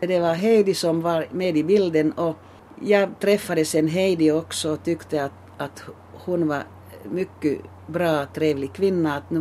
Det 0.00 0.20
var 0.20 0.34
Heidi 0.34 0.74
som 0.74 1.00
var 1.00 1.26
med 1.30 1.56
i 1.56 1.64
bilden 1.64 2.12
och 2.12 2.36
jag 2.80 3.18
träffade 3.20 3.64
sen 3.64 3.88
Heidi 3.88 4.30
också 4.30 4.72
och 4.72 4.84
tyckte 4.84 5.24
att, 5.24 5.32
att 5.58 5.82
hon 6.12 6.48
var 6.48 6.62
mycket 7.04 7.58
bra, 7.86 8.26
trevlig 8.34 8.72
kvinna. 8.72 9.16
Att 9.16 9.30
nu 9.30 9.40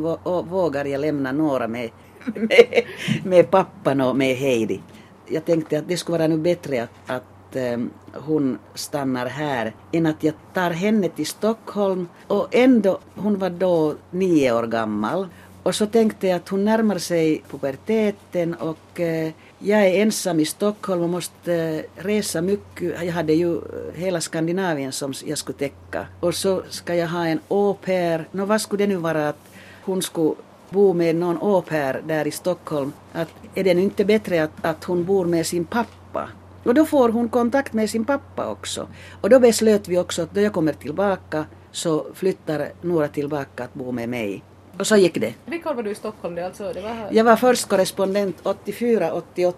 vågar 0.49 0.85
jag 0.85 1.01
lämna 1.01 1.31
några 1.31 1.67
med, 1.67 1.89
med, 2.35 2.83
med 3.23 3.51
pappan 3.51 4.01
och 4.01 4.15
med 4.15 4.35
Heidi. 4.35 4.81
Jag 5.27 5.45
tänkte 5.45 5.79
att 5.79 5.87
det 5.87 5.97
skulle 5.97 6.17
vara 6.17 6.27
nu 6.27 6.37
bättre 6.37 6.83
att, 6.83 6.89
att 7.05 7.55
ehm, 7.55 7.89
hon 8.13 8.57
stannar 8.73 9.25
här 9.25 9.73
än 9.91 10.05
att 10.05 10.23
jag 10.23 10.33
tar 10.53 10.71
henne 10.71 11.09
till 11.09 11.25
Stockholm. 11.25 12.07
Och 12.27 12.47
ändå, 12.51 12.99
hon 13.15 13.39
var 13.39 13.49
då 13.49 13.95
nio 14.11 14.53
år 14.53 14.67
gammal. 14.67 15.27
Och 15.63 15.75
så 15.75 15.85
tänkte 15.85 16.27
jag 16.27 16.35
att 16.35 16.49
hon 16.49 16.65
närmar 16.65 16.97
sig 16.97 17.43
puberteten 17.49 18.53
och 18.53 18.99
eh, 18.99 19.31
jag 19.59 19.87
är 19.87 20.01
ensam 20.01 20.39
i 20.39 20.45
Stockholm 20.45 21.01
och 21.01 21.09
måste 21.09 21.53
eh, 21.53 22.03
resa 22.03 22.41
mycket. 22.41 23.03
Jag 23.03 23.13
hade 23.13 23.33
ju 23.33 23.55
eh, 23.55 23.61
hela 23.95 24.21
Skandinavien 24.21 24.91
som 24.91 25.13
jag 25.25 25.37
skulle 25.37 25.57
täcka. 25.57 26.07
Och 26.19 26.35
så 26.35 26.63
ska 26.69 26.95
jag 26.95 27.07
ha 27.07 27.27
en 27.27 27.39
au 27.47 27.73
pair. 27.73 28.27
Nå, 28.31 28.45
vad 28.45 28.61
skulle 28.61 28.83
det 28.83 28.87
nu 28.87 28.95
vara 28.95 29.29
att 29.29 29.39
hon 29.83 30.01
skulle 30.01 30.35
bo 30.69 30.93
med 30.93 31.15
någon 31.15 31.37
au 31.37 31.61
pair 31.61 32.01
där 32.07 32.27
i 32.27 32.31
Stockholm? 32.31 32.93
Att 33.13 33.29
är 33.55 33.63
det 33.63 33.73
nu 33.73 33.81
inte 33.81 34.05
bättre 34.05 34.43
att, 34.43 34.65
att 34.65 34.83
hon 34.83 35.05
bor 35.05 35.25
med 35.25 35.47
sin 35.47 35.65
pappa? 35.65 36.29
Och 36.63 36.73
då 36.73 36.85
får 36.85 37.09
hon 37.09 37.29
kontakt 37.29 37.73
med 37.73 37.89
sin 37.89 38.05
pappa 38.05 38.47
också. 38.47 38.87
Och 39.21 39.29
då 39.29 39.39
beslöt 39.39 39.87
vi 39.87 39.97
också 39.97 40.21
att 40.21 40.33
då 40.33 40.41
jag 40.41 40.53
kommer 40.53 40.73
tillbaka 40.73 41.45
så 41.71 42.05
flyttar 42.13 42.69
Nora 42.81 43.07
tillbaka 43.07 43.63
att 43.63 43.73
bo 43.73 43.91
med 43.91 44.09
mig. 44.09 44.43
Och 44.79 44.87
så 44.87 44.95
gick 44.95 45.13
det. 45.13 45.33
Vilka 45.45 45.69
år 45.69 45.73
var 45.73 45.83
du 45.83 45.91
i 45.91 45.95
Stockholm? 45.95 46.35
Det, 46.35 46.45
alltså, 46.45 46.73
det 46.73 46.81
var... 46.81 47.07
Jag 47.11 47.23
var 47.23 47.35
först 47.35 47.67
korrespondent 47.67 48.43
84-88 48.43 49.53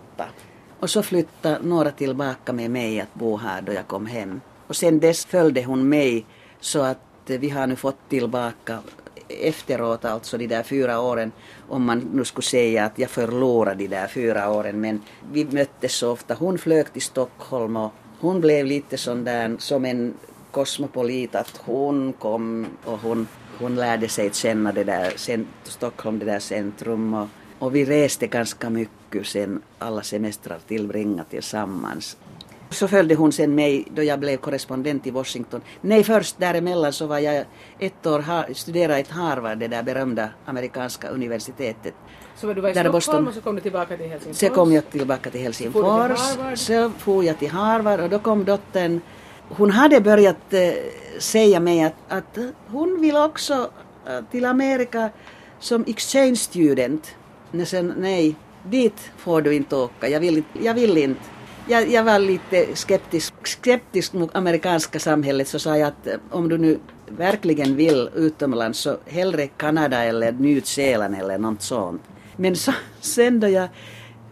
och 0.80 0.90
så 0.90 1.04
flyttade 1.04 1.60
Nora 1.64 1.92
tillbaka 1.92 2.54
med 2.54 2.72
mig 2.72 3.00
att 3.00 3.14
bo 3.14 3.38
här 3.38 3.62
då 3.62 3.74
jag 3.74 3.88
kom 3.88 4.06
hem. 4.06 4.42
Och 4.68 4.76
sen 4.76 5.00
dess 5.00 5.26
följde 5.26 5.64
hon 5.64 5.90
mig 5.90 6.26
så 6.60 6.82
att 6.82 7.30
eh, 7.30 7.40
vi 7.40 7.50
har 7.50 7.68
nu 7.68 7.76
fått 7.76 8.10
tillbaka 8.10 8.80
efteråt, 9.30 10.06
alltså 10.06 10.38
de 10.38 10.48
där 10.48 10.64
fyra 10.64 11.00
åren, 11.00 11.32
om 11.70 11.84
man 11.86 12.00
nu 12.14 12.26
skulle 12.26 12.46
säga 12.46 12.86
att 12.86 13.00
jag 13.00 13.10
förlorade 13.10 13.84
de 13.84 13.88
där 13.88 14.08
fyra 14.08 14.52
åren, 14.52 14.82
men 14.82 15.02
vi 15.32 15.46
möttes 15.46 15.94
så 15.94 16.12
ofta. 16.12 16.34
Hon 16.34 16.58
flög 16.58 16.94
till 16.94 17.02
Stockholm 17.02 17.78
och 17.78 17.94
hon 18.20 18.42
blev 18.42 18.66
lite 18.66 18.98
sån 18.98 19.24
där 19.24 19.56
som 19.60 19.86
en 19.86 20.14
kosmopolit, 20.52 21.36
att 21.36 21.62
hon 21.66 22.14
kom 22.14 22.68
och 22.86 23.00
hon, 23.00 23.28
hon 23.60 23.76
lärde 23.76 24.08
sig 24.08 24.34
känna 24.34 24.72
det 24.72 24.84
där, 24.84 25.14
Stockholm, 25.64 26.20
det 26.20 26.26
där 26.26 26.40
centrum 26.40 27.14
och, 27.14 27.28
och 27.60 27.76
vi 27.76 27.86
reste 27.86 28.28
ganska 28.28 28.70
mycket 28.70 29.28
sen 29.28 29.62
alla 29.80 30.02
semestrar 30.02 30.58
tillbringade 30.68 31.30
tillsammans. 31.30 32.18
Så 32.70 32.88
följde 32.88 33.16
hon 33.16 33.32
sen 33.32 33.56
mig 33.56 33.86
då 33.96 34.04
jag 34.04 34.20
blev 34.20 34.38
korrespondent 34.38 35.08
i 35.08 35.12
Washington. 35.12 35.62
Nej, 35.82 36.04
först 36.04 36.40
däremellan 36.40 36.94
så 36.94 37.08
var 37.08 37.20
jag 37.20 37.46
ett 37.80 38.06
år, 38.06 38.54
studerade 38.54 39.00
i 39.00 39.06
Harvard, 39.10 39.58
det 39.58 39.68
där 39.68 39.84
berömda 39.84 40.30
amerikanska 40.46 41.08
universitetet. 41.08 41.94
Så 42.36 42.48
var 42.48 42.54
du 42.54 42.62
var 42.62 42.70
i 42.70 42.74
Där 42.74 42.82
Stockholm 42.82 42.94
Boston. 42.94 43.28
och 43.28 43.34
så 43.34 43.42
kom 43.42 43.56
du 43.56 43.62
tillbaka 43.62 43.98
till 43.98 44.10
Helsingfors? 44.10 44.40
Så 44.40 44.50
kom 44.50 44.72
jag 44.72 44.90
tillbaka 44.90 45.30
till 45.30 45.40
For 45.40 45.44
Helsingfors. 45.44 46.60
Så 46.60 46.90
for 46.98 47.24
jag 47.24 47.40
till 47.40 47.50
Harvard 47.50 48.00
och 48.00 48.10
då 48.10 48.20
kom 48.20 48.46
dottern. 48.46 49.02
Hon 49.50 49.72
hade 49.72 50.02
börjat 50.02 50.54
eh, 50.54 50.74
säga 51.20 51.60
mig 51.60 51.84
att, 51.84 51.94
att 52.08 52.38
hon 52.68 53.02
vill 53.02 53.16
också 53.18 53.70
eh, 54.08 54.20
till 54.32 54.46
Amerika 54.46 55.10
som 55.60 55.84
exchange 55.88 56.36
student. 56.36 57.16
Men 57.52 57.66
sen, 57.66 57.94
nej, 57.98 58.36
dit 58.66 59.12
får 59.18 59.42
du 59.42 59.54
inte 59.56 59.76
åka. 59.76 60.08
Jag 60.10 60.20
vill, 60.20 60.38
inte- 60.38 60.64
jag 60.66 60.74
vill 60.74 60.98
inte. 60.98 61.22
Jag, 61.70 61.90
jag 61.92 62.04
var 62.04 62.20
lite 62.20 62.76
skeptisk, 62.76 63.34
skeptisk 63.48 64.14
mot 64.14 64.36
amerikanska 64.36 65.00
samhället 65.00 65.48
så 65.48 65.60
sa 65.60 65.78
jag 65.78 65.88
att 65.88 66.08
eh, 66.08 66.14
om 66.32 66.50
du 66.50 66.58
nu 66.58 66.80
verkligen 67.10 67.76
vill 67.76 68.10
utomlands 68.16 68.80
så 68.80 68.98
hellre 69.06 69.48
Kanada 69.48 70.04
eller 70.04 70.32
Nya 70.32 70.62
Zeeland 70.62 71.16
eller 71.16 71.38
något 71.38 71.62
sånt. 71.62 72.02
Men 72.36 72.56
så, 72.56 72.72
sen 73.02 73.40
då 73.40 73.48
jag 73.48 73.68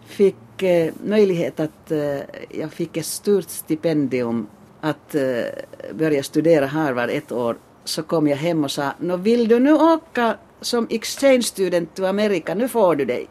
fick 0.06 0.64
eh, 0.64 0.94
möjlighet 1.06 1.60
att 1.60 1.92
eh, 1.92 2.20
jag 2.50 2.72
fick 2.74 2.98
ett 2.98 3.06
stort 3.06 3.50
stipendium 3.50 4.48
att 4.86 5.16
eh, 5.16 5.94
börja 5.94 6.24
studera 6.24 6.66
Harvard 6.66 7.10
ett 7.10 7.32
år 7.32 7.58
så 7.84 8.04
kom 8.04 8.28
jag 8.28 8.38
hem 8.38 8.64
och 8.64 8.72
sa 8.72 8.92
Nå 9.00 9.18
vill 9.18 9.48
du 9.48 9.60
nu 9.60 9.74
åka 9.74 10.38
som 10.62 10.88
exchange 10.90 11.42
student 11.42 11.96
till 11.96 12.06
Amerika, 12.06 12.54
nu 12.56 12.68
får 12.68 12.96
du 12.96 13.06
dig. 13.06 13.28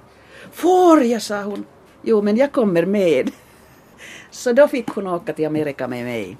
Får 0.53 1.03
jag, 1.03 1.23
sa 1.23 1.43
hon. 1.43 1.65
Jo, 2.03 2.23
men 2.23 2.37
jag 2.37 2.53
kommer 2.53 2.87
med. 2.87 3.31
Så 4.31 4.53
då 4.53 4.69
fick 4.69 4.89
hon 4.89 5.07
åka 5.07 5.33
till 5.33 5.47
Amerika 5.47 5.89
med 5.89 6.05
mig. 6.05 6.37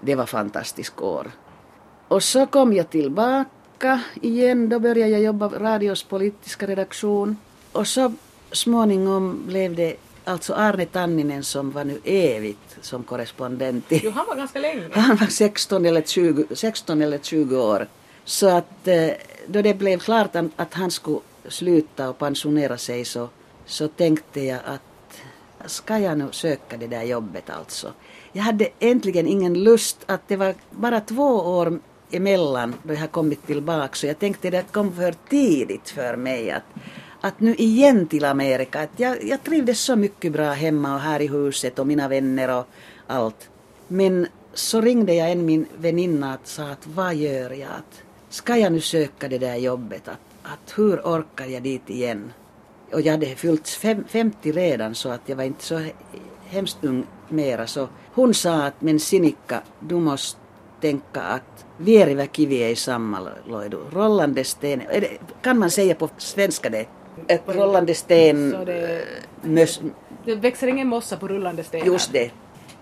Det 0.00 0.14
var 0.14 0.26
fantastiskt 0.26 1.00
år. 1.00 1.30
Och 2.08 2.22
så 2.22 2.46
kom 2.46 2.72
jag 2.72 2.90
tillbaka 2.90 4.00
igen. 4.22 4.68
Då 4.68 4.78
började 4.78 5.10
jag 5.10 5.20
jobba 5.20 5.48
på 5.48 5.58
radios 5.58 6.02
politiska 6.02 6.66
redaktion. 6.66 7.36
Och 7.72 7.86
så 7.86 8.12
småningom 8.52 9.42
blev 9.46 9.74
det 9.74 9.96
alltså 10.24 10.52
Arne 10.54 10.86
Tanninen 10.86 11.44
som 11.44 11.70
var 11.70 11.84
nu 11.84 12.00
evigt 12.04 12.76
som 12.80 13.02
korrespondent. 13.02 13.92
i- 13.92 14.00
Jo, 14.04 14.10
han 14.10 14.26
var 14.28 14.36
ganska 14.36 14.58
länge. 14.58 14.88
han 14.92 15.16
var 15.16 15.26
16 15.26 15.84
eller 15.86 16.02
20, 16.02 16.44
16 16.56 17.02
eller 17.02 17.18
20 17.18 17.56
år. 17.56 17.88
Så 18.24 18.48
att 18.48 18.88
eh, 18.88 19.10
då 19.46 19.62
det 19.62 19.74
blev 19.74 19.98
klart 19.98 20.36
att, 20.56 20.74
han 20.74 20.90
skulle 20.90 21.20
sluta 21.48 22.08
och 22.08 22.18
pensionera 22.18 22.78
sig 22.78 23.04
så, 23.04 23.28
så 23.66 23.88
tänkte 23.88 24.40
jag 24.40 24.60
att 24.64 24.80
ska 25.70 25.98
jag 25.98 26.18
nu 26.18 26.28
söka 26.30 26.76
det 26.76 26.86
där 26.86 27.02
jobbet 27.02 27.50
alltså. 27.50 27.92
Jag 28.32 28.42
hade 28.42 28.68
egentligen 28.78 29.26
ingen 29.26 29.54
lust 29.64 29.98
att 30.06 30.28
det 30.28 30.36
var 30.36 30.54
bara 30.70 31.00
två 31.00 31.24
år 31.34 31.80
emellan 32.10 32.74
då 32.82 32.94
jag 32.94 33.10
kommit 33.12 33.46
tillbaka 33.46 33.94
så 33.94 34.06
jag 34.06 34.18
tänkte 34.18 34.50
det 34.50 34.72
kom 34.72 34.92
för 34.96 35.14
tidigt 35.28 35.88
för 35.90 36.16
mig 36.16 36.50
att, 36.50 36.62
att 37.24 37.40
nu 37.40 37.54
igen 37.54 38.06
till 38.06 38.24
Amerika. 38.24 38.80
Att 38.80 39.00
jag, 39.00 39.24
jag 39.24 39.44
trivdes 39.44 39.80
så 39.80 39.96
mycket 39.96 40.32
bra 40.32 40.52
hemma 40.52 40.94
och 40.94 41.00
här 41.00 41.22
i 41.22 41.26
huset 41.26 41.78
och 41.78 41.86
mina 41.86 42.08
vänner 42.08 42.58
och 42.58 42.66
allt. 43.06 43.48
Men 43.88 44.26
så 44.54 44.80
ringde 44.80 45.14
jag 45.14 45.30
en 45.30 45.46
min 45.46 45.66
väninna 45.76 46.34
och 46.34 46.48
sa 46.48 46.62
att 46.62 46.86
vad 46.86 47.14
gör 47.14 47.50
jag? 47.50 47.70
Att, 47.70 48.02
ska 48.28 48.56
jag 48.56 48.72
nu 48.72 48.80
söka 48.80 49.28
det 49.28 49.38
där 49.38 49.56
jobbet? 49.56 50.08
Att, 50.08 50.20
att 50.42 50.78
hur 50.78 51.00
orkar 51.00 51.46
jag 51.46 51.62
dit 51.62 51.90
igen? 51.90 52.32
Och 52.92 53.00
jag 53.00 53.12
hade 53.12 53.26
fyllt 53.26 53.68
fem, 53.68 54.04
50 54.08 54.52
redan 54.52 54.94
så 54.94 55.08
att 55.08 55.28
jag 55.28 55.36
var 55.36 55.44
inte 55.44 55.64
så 55.64 55.80
hemskt 56.46 56.84
ung 56.84 57.06
mera. 57.28 57.66
Så 57.66 57.88
hon 58.14 58.34
sa 58.34 58.64
att 58.66 58.80
men 58.80 59.00
Sinikka, 59.00 59.62
du 59.80 59.94
måste 59.94 60.40
tänka 60.80 61.20
att 61.20 61.64
vierivä 61.76 62.26
kivi 62.26 62.62
ei 62.62 62.76
sammanloidu. 62.76 63.78
Rollande 63.92 64.44
sten, 64.44 64.82
kan 65.42 65.58
man 65.58 65.70
säga 65.70 65.94
på 65.94 66.08
svenska 66.18 66.70
det? 66.70 66.86
Ett 67.28 67.42
rollande 67.46 67.94
sten... 67.94 68.50
Det- 68.66 69.04
Mös, 69.42 69.80
Det 70.24 70.34
växer 70.34 70.66
ingen 70.66 70.88
mossa 70.88 71.16
på 71.16 71.28
rullande 71.28 71.64
stenar. 71.64 71.86
just 71.86 72.12
det. 72.12 72.30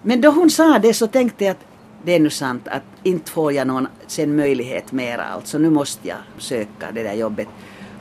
Men 0.02 0.20
då 0.20 0.30
hon 0.30 0.50
sa 0.50 0.78
det 0.78 0.94
så 0.94 1.06
tänkte 1.06 1.44
jag 1.44 1.50
att 1.50 1.64
det 2.04 2.12
är 2.14 2.20
nu 2.20 2.30
sant 2.30 2.68
att 2.68 2.82
inte 3.02 3.30
får 3.30 3.52
jag 3.52 3.66
någon 3.66 3.88
sen 4.06 4.36
möjlighet 4.36 4.92
mera 4.92 5.24
alltså. 5.24 5.58
Nu 5.58 5.70
måste 5.70 6.08
jag 6.08 6.16
söka 6.38 6.90
det 6.92 7.02
där 7.02 7.14
jobbet. 7.14 7.48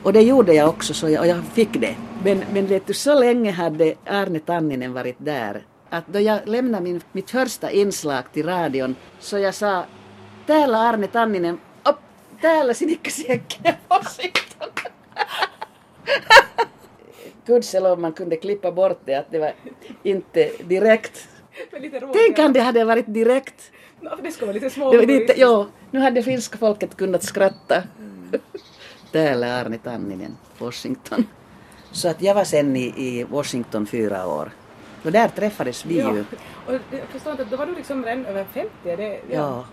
Och 0.02 0.12
det 0.12 0.20
gjorde 0.22 0.54
jag 0.54 0.68
också 0.68 0.94
så 0.94 1.08
jag, 1.08 1.20
och 1.20 1.26
jag 1.26 1.44
fick 1.54 1.80
det. 1.80 1.94
Men, 2.24 2.42
men 2.52 2.66
vet 2.66 2.86
du, 2.86 2.94
så 2.94 3.14
länge 3.18 3.50
hade 3.50 3.94
Arne 4.06 4.38
Tanninen 4.38 4.92
varit 4.92 5.16
där 5.18 5.62
att 5.90 6.06
då 6.06 6.20
jag 6.20 6.38
lämnade 6.44 6.84
min, 6.84 7.00
mitt 7.12 7.30
första 7.30 7.70
inslag 7.70 8.24
till 8.32 8.46
radion 8.46 8.96
så 9.20 9.38
jag 9.38 9.54
sa 9.54 9.84
täällä 10.46 10.78
Arne 10.78 11.06
Tanninen, 11.06 11.58
upp, 11.88 11.96
täällä 12.40 12.74
Sinikka 12.74 13.10
Siekkinen. 13.10 13.74
Gudskelov 17.46 17.98
man 17.98 18.12
kunde 18.12 18.36
klippa 18.36 18.72
bort 18.72 19.00
det 19.04 19.14
att 19.14 19.30
det 19.30 19.38
var 19.38 19.52
inte 20.02 20.50
direkt. 20.64 21.28
Tänk 22.12 22.38
om 22.38 22.52
det 22.52 22.60
hade 22.60 22.84
varit 22.84 23.14
direkt. 23.14 23.72
No, 24.00 24.10
det 24.22 24.32
ska 24.32 24.46
vara 24.46 24.54
lite 24.54 24.70
små. 24.70 24.92
Det 24.92 24.98
var 24.98 25.06
lite, 25.06 25.34
jo, 25.36 25.66
nu 25.90 26.00
hade 26.00 26.22
finska 26.22 26.58
folket 26.58 26.96
kunnat 26.96 27.22
skratta. 27.22 27.82
Täällä 29.12 29.60
Arne 29.60 29.78
Tanninen, 29.78 30.36
Washington. 30.58 31.26
Så 31.92 32.08
att 32.08 32.22
jag 32.22 32.34
var 32.34 32.44
sen 32.44 32.76
i, 32.76 32.94
i 32.96 33.24
Washington 33.24 33.86
fyra 33.86 34.26
år. 34.26 34.50
Och 35.04 35.12
där 35.12 35.28
träffades 35.28 35.86
vi 35.86 35.98
Ja. 35.98 36.14
ju. 36.14 36.20
Och 36.66 36.74
jag 36.90 37.00
förstår 37.12 37.32
inte, 37.32 37.44
då 37.44 37.56
var 37.56 37.66
du 37.66 37.74
liksom 37.74 38.04
redan 38.04 38.26
över 38.26 38.44
50. 38.54 38.70
Det, 38.84 39.20
Ja. 39.30 39.64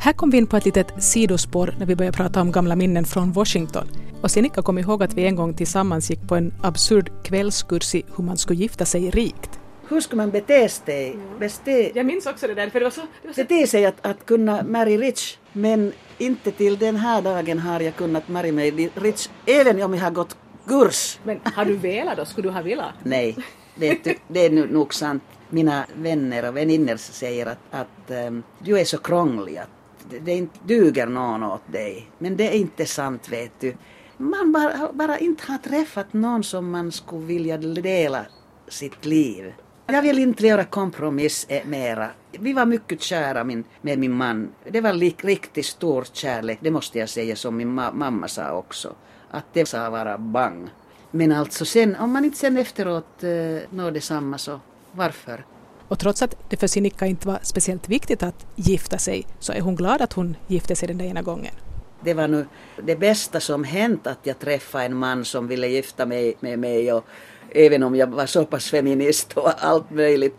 Här 0.00 0.12
kom 0.12 0.30
vi 0.30 0.38
in 0.38 0.46
på 0.46 0.56
ett 0.56 0.64
litet 0.64 1.02
sidospår 1.04 1.74
när 1.78 1.86
vi 1.86 1.96
började 1.96 2.16
prata 2.16 2.40
om 2.40 2.52
gamla 2.52 2.76
minnen 2.76 3.04
från 3.04 3.32
Washington. 3.32 3.88
Och 4.22 4.30
Sinikka 4.30 4.62
kom 4.62 4.78
ihåg 4.78 5.02
att 5.02 5.14
vi 5.14 5.26
en 5.26 5.36
gång 5.36 5.54
tillsammans 5.54 6.10
gick 6.10 6.28
på 6.28 6.34
en 6.36 6.54
absurd 6.62 7.10
kvällskurs 7.24 7.94
i 7.94 8.02
hur 8.16 8.24
man 8.24 8.36
skulle 8.36 8.58
gifta 8.58 8.84
sig 8.84 9.10
rikt. 9.10 9.60
Hur 9.88 10.00
ska 10.00 10.16
man 10.16 10.30
bete 10.30 10.68
sig? 10.68 11.16
Bete, 11.40 11.90
Jag 11.94 12.06
minns 12.06 12.26
också 12.26 12.46
det 12.46 12.54
där, 12.54 12.70
för 12.70 12.78
det 12.80 12.84
var 12.86 12.90
så... 12.90 13.00
Det 13.22 13.28
var 13.28 13.34
så 13.34 13.40
bete 13.40 13.66
sig 13.66 13.86
att, 13.86 14.06
att 14.06 14.26
kunna 14.26 14.62
marry 14.62 14.98
rich. 14.98 15.36
Men 15.52 15.92
inte 16.18 16.50
till 16.50 16.78
den 16.78 16.96
här 16.96 17.22
dagen 17.22 17.58
har 17.58 17.80
jag 17.80 17.96
kunnat 17.96 18.28
marry 18.28 18.52
mig 18.52 18.90
rich. 18.94 19.28
Även 19.46 19.82
om 19.82 19.94
jag 19.94 20.00
har 20.00 20.10
gått 20.10 20.36
kurs. 20.68 21.18
men 21.24 21.40
har 21.44 21.64
du 21.64 21.76
velat 21.76 22.16
då? 22.16 22.24
Skulle 22.24 22.48
du 22.48 22.52
ha 22.52 22.62
velat? 22.62 22.94
Nej, 23.02 23.36
vet 23.76 24.04
du, 24.04 24.14
det 24.28 24.40
är 24.40 24.50
nog 24.50 24.94
sant. 24.94 25.22
Mina 25.50 25.86
vänner 25.94 26.48
och 26.48 26.56
väninnor 26.56 26.96
säger 26.96 27.46
att, 27.46 27.58
att 27.70 28.10
um, 28.28 28.42
du 28.58 28.78
är 28.78 28.84
så 28.84 28.98
krånglig 28.98 29.56
att 29.56 29.68
det, 30.10 30.18
det 30.18 30.32
inte 30.32 30.58
duger 30.64 31.06
någon 31.06 31.42
åt 31.42 31.72
dig. 31.72 32.10
Men 32.18 32.36
det 32.36 32.48
är 32.48 32.52
inte 32.52 32.86
sant 32.86 33.28
vet 33.28 33.60
du. 33.60 33.74
Man 34.16 34.52
bara, 34.52 34.92
bara 34.92 35.18
inte 35.18 35.52
har 35.52 35.58
träffat 35.58 36.12
någon 36.12 36.44
som 36.44 36.70
man 36.70 36.92
skulle 36.92 37.26
vilja 37.26 37.58
dela 37.58 38.26
sitt 38.68 39.04
liv. 39.04 39.52
Jag 39.86 40.02
vill 40.02 40.18
inte 40.18 40.46
göra 40.46 40.64
kompromiss 40.64 41.46
eh, 41.48 41.66
mera. 41.66 42.10
Vi 42.32 42.52
var 42.52 42.66
mycket 42.66 43.00
kära 43.00 43.44
min, 43.44 43.64
med 43.80 43.98
min 43.98 44.12
man. 44.12 44.48
Det 44.70 44.80
var 44.80 44.92
lik, 44.92 45.24
riktigt 45.24 45.66
stor 45.66 46.06
kärlek, 46.12 46.58
det 46.60 46.70
måste 46.70 46.98
jag 46.98 47.08
säga 47.08 47.36
som 47.36 47.56
min 47.56 47.80
ma- 47.80 47.94
mamma 47.94 48.28
sa 48.28 48.52
också. 48.52 48.94
Att 49.30 49.44
det 49.52 49.66
sa 49.66 49.90
vara 49.90 50.18
bang. 50.18 50.68
Men 51.10 51.32
alltså 51.32 51.64
sen, 51.64 51.96
om 51.96 52.12
man 52.12 52.24
inte 52.24 52.38
sen 52.38 52.56
efteråt 52.56 53.24
eh, 53.24 53.30
når 53.70 53.90
detsamma 53.90 54.38
så 54.38 54.60
varför? 54.92 55.44
Och 55.88 55.98
trots 55.98 56.22
att 56.22 56.36
det 56.48 56.56
för 56.56 56.66
Sinikka 56.66 57.06
inte 57.06 57.28
var 57.28 57.38
speciellt 57.42 57.88
viktigt 57.88 58.22
att 58.22 58.46
gifta 58.56 58.98
sig 58.98 59.26
så 59.38 59.52
är 59.52 59.60
hon 59.60 59.76
glad 59.76 60.02
att 60.02 60.12
hon 60.12 60.36
gifte 60.46 60.76
sig 60.76 60.88
den 60.88 60.98
där 60.98 61.04
ena 61.04 61.22
gången. 61.22 61.54
Det 62.00 62.14
var 62.14 62.28
nu 62.28 62.46
det 62.82 62.96
bästa 62.96 63.40
som 63.40 63.64
hänt 63.64 64.06
att 64.06 64.18
jag 64.22 64.38
träffade 64.38 64.84
en 64.84 64.96
man 64.96 65.24
som 65.24 65.48
ville 65.48 65.66
gifta 65.68 66.06
mig 66.06 66.36
med 66.40 66.58
mig 66.58 66.92
och 66.92 67.04
även 67.50 67.82
om 67.82 67.96
jag 67.96 68.06
var 68.06 68.26
så 68.26 68.44
pass 68.44 68.70
feminist 68.70 69.32
och 69.32 69.64
allt 69.64 69.90
möjligt 69.90 70.38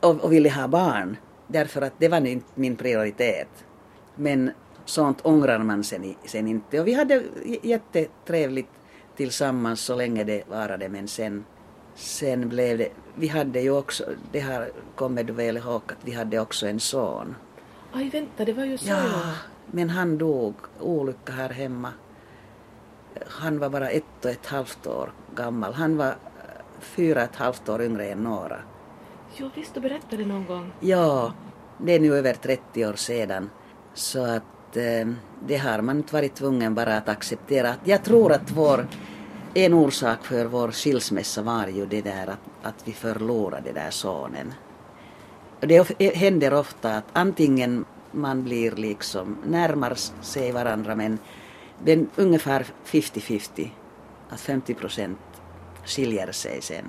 och, 0.00 0.24
och 0.24 0.32
ville 0.32 0.50
ha 0.50 0.68
barn. 0.68 1.16
Därför 1.46 1.82
att 1.82 1.92
det 1.98 2.08
var 2.08 2.26
inte 2.26 2.46
min 2.54 2.76
prioritet. 2.76 3.48
Men 4.14 4.50
sånt 4.84 5.18
ångrar 5.22 5.58
man 5.58 5.84
sen, 5.84 6.14
sen 6.26 6.48
inte. 6.48 6.80
Och 6.80 6.86
vi 6.86 6.92
hade 6.92 7.22
jättetrevligt 7.62 8.68
tillsammans 9.16 9.80
så 9.80 9.96
länge 9.96 10.24
det 10.24 10.48
varade 10.48 10.88
men 10.88 11.08
sen, 11.08 11.44
sen 11.94 12.48
blev 12.48 12.78
det, 12.78 12.88
vi 13.14 13.28
hade 13.28 13.60
ju 13.60 13.70
också, 13.70 14.04
det 14.32 14.40
har 14.40 14.70
kommer 14.94 15.24
du 15.24 15.32
väl 15.32 15.56
ihåg 15.56 15.82
att 15.86 16.04
vi 16.04 16.12
hade 16.12 16.38
också 16.38 16.66
en 16.66 16.80
son. 16.80 17.34
Aj, 17.92 18.10
vänta, 18.10 18.44
det 18.44 18.52
var 18.52 18.64
ju 18.64 18.78
så. 18.78 18.88
Ja, 18.88 19.34
men 19.70 19.90
han 19.90 20.18
dog 20.18 20.54
olycka 20.80 21.32
här 21.32 21.48
hemma. 21.50 21.92
Han 23.28 23.58
var 23.58 23.68
bara 23.70 23.90
ett 23.90 24.24
och 24.24 24.30
ett 24.30 24.46
halvt 24.46 24.86
år 24.86 25.12
gammal. 25.34 25.72
Han 25.74 25.96
var 25.96 26.08
eh, 26.08 26.14
fyra 26.80 27.22
och 27.22 27.30
ett 27.30 27.36
halvt 27.36 27.68
år 27.68 27.82
yngre 27.82 28.06
än 28.06 28.18
Nora. 28.18 28.58
Jo, 29.36 29.50
visst, 29.54 29.74
du 29.74 29.80
berättade 29.80 30.26
någon 30.26 30.46
gång. 30.46 30.72
Ja, 30.80 31.32
det 31.78 31.92
är 31.92 32.00
nu 32.00 32.16
över 32.16 32.34
30 32.34 32.86
år 32.86 32.92
sedan. 32.92 33.50
Så 33.94 34.24
att 34.24 34.42
eh, 34.76 35.08
det 35.46 35.56
har 35.56 35.80
man 35.80 35.96
inte 35.96 36.14
varit 36.14 36.34
tvungen 36.34 36.74
bara 36.74 36.96
att 36.96 37.08
acceptera. 37.08 37.74
Jag 37.84 38.04
tror 38.04 38.32
att 38.32 38.50
vår, 38.50 38.86
en 39.54 39.74
orsak 39.74 40.24
för 40.24 40.44
vår 40.44 40.70
skilsmässa 40.70 41.42
var 41.42 41.66
ju 41.66 41.86
det 41.86 42.00
där 42.00 42.26
att, 42.26 42.66
att 42.66 42.88
vi 42.88 42.92
förlorade 42.92 43.64
den 43.64 43.74
där 43.74 43.90
sonen. 43.90 44.54
Det 45.60 45.80
of- 45.80 45.92
eh, 45.98 46.14
händer 46.14 46.54
ofta 46.54 46.96
att 46.96 47.04
antingen 47.12 47.84
man 48.12 48.44
blir 48.44 48.70
liksom 48.70 49.36
närmar 49.46 49.94
sig 50.22 50.52
varandra 50.52 50.94
men 50.96 51.18
det 51.84 51.92
är 51.92 52.06
ungefär 52.16 52.66
50-50. 52.84 53.70
Att 54.28 54.40
50 54.40 54.74
procent 54.74 55.18
skiljer 55.84 56.32
sig 56.32 56.62
sen. 56.62 56.84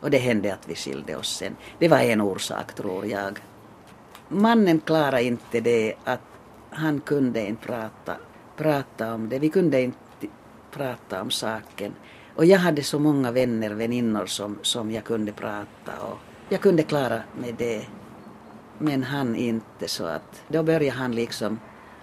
Och 0.00 0.10
det 0.10 0.18
hände 0.18 0.54
att 0.54 0.68
vi 0.68 0.74
skilde 0.74 1.16
oss 1.16 1.36
sen. 1.36 1.56
Det 1.78 1.88
var 1.88 1.98
en 1.98 2.20
orsak 2.20 2.74
tror 2.74 3.06
jag. 3.06 3.38
Mannen 4.28 4.80
klarade 4.80 5.22
inte 5.22 5.60
det 5.60 5.94
att 6.04 6.20
han 6.70 7.00
kunde 7.00 7.46
inte 7.46 7.66
prata, 7.66 8.16
prata 8.56 9.14
om 9.14 9.28
det. 9.28 9.38
Vi 9.38 9.48
kunde 9.48 9.82
inte 9.82 10.26
prata 10.70 11.22
om 11.22 11.30
saken. 11.30 11.94
Och 12.36 12.44
jag 12.44 12.58
hade 12.58 12.82
så 12.82 12.98
många 12.98 13.30
vänner, 13.32 13.70
väninnor 13.70 14.26
som, 14.26 14.58
som 14.62 14.90
jag 14.90 15.04
kunde 15.04 15.32
prata 15.32 15.92
och 16.02 16.18
jag 16.48 16.60
kunde 16.60 16.82
klara 16.82 17.22
med 17.40 17.54
det. 17.58 17.86
Men 18.78 19.02
han 19.02 19.36
inte 19.36 19.88
så 19.88 20.04
att 20.04 20.42
då 20.48 20.62
började 20.62 20.90
han 20.90 21.14
liksom 21.14 21.60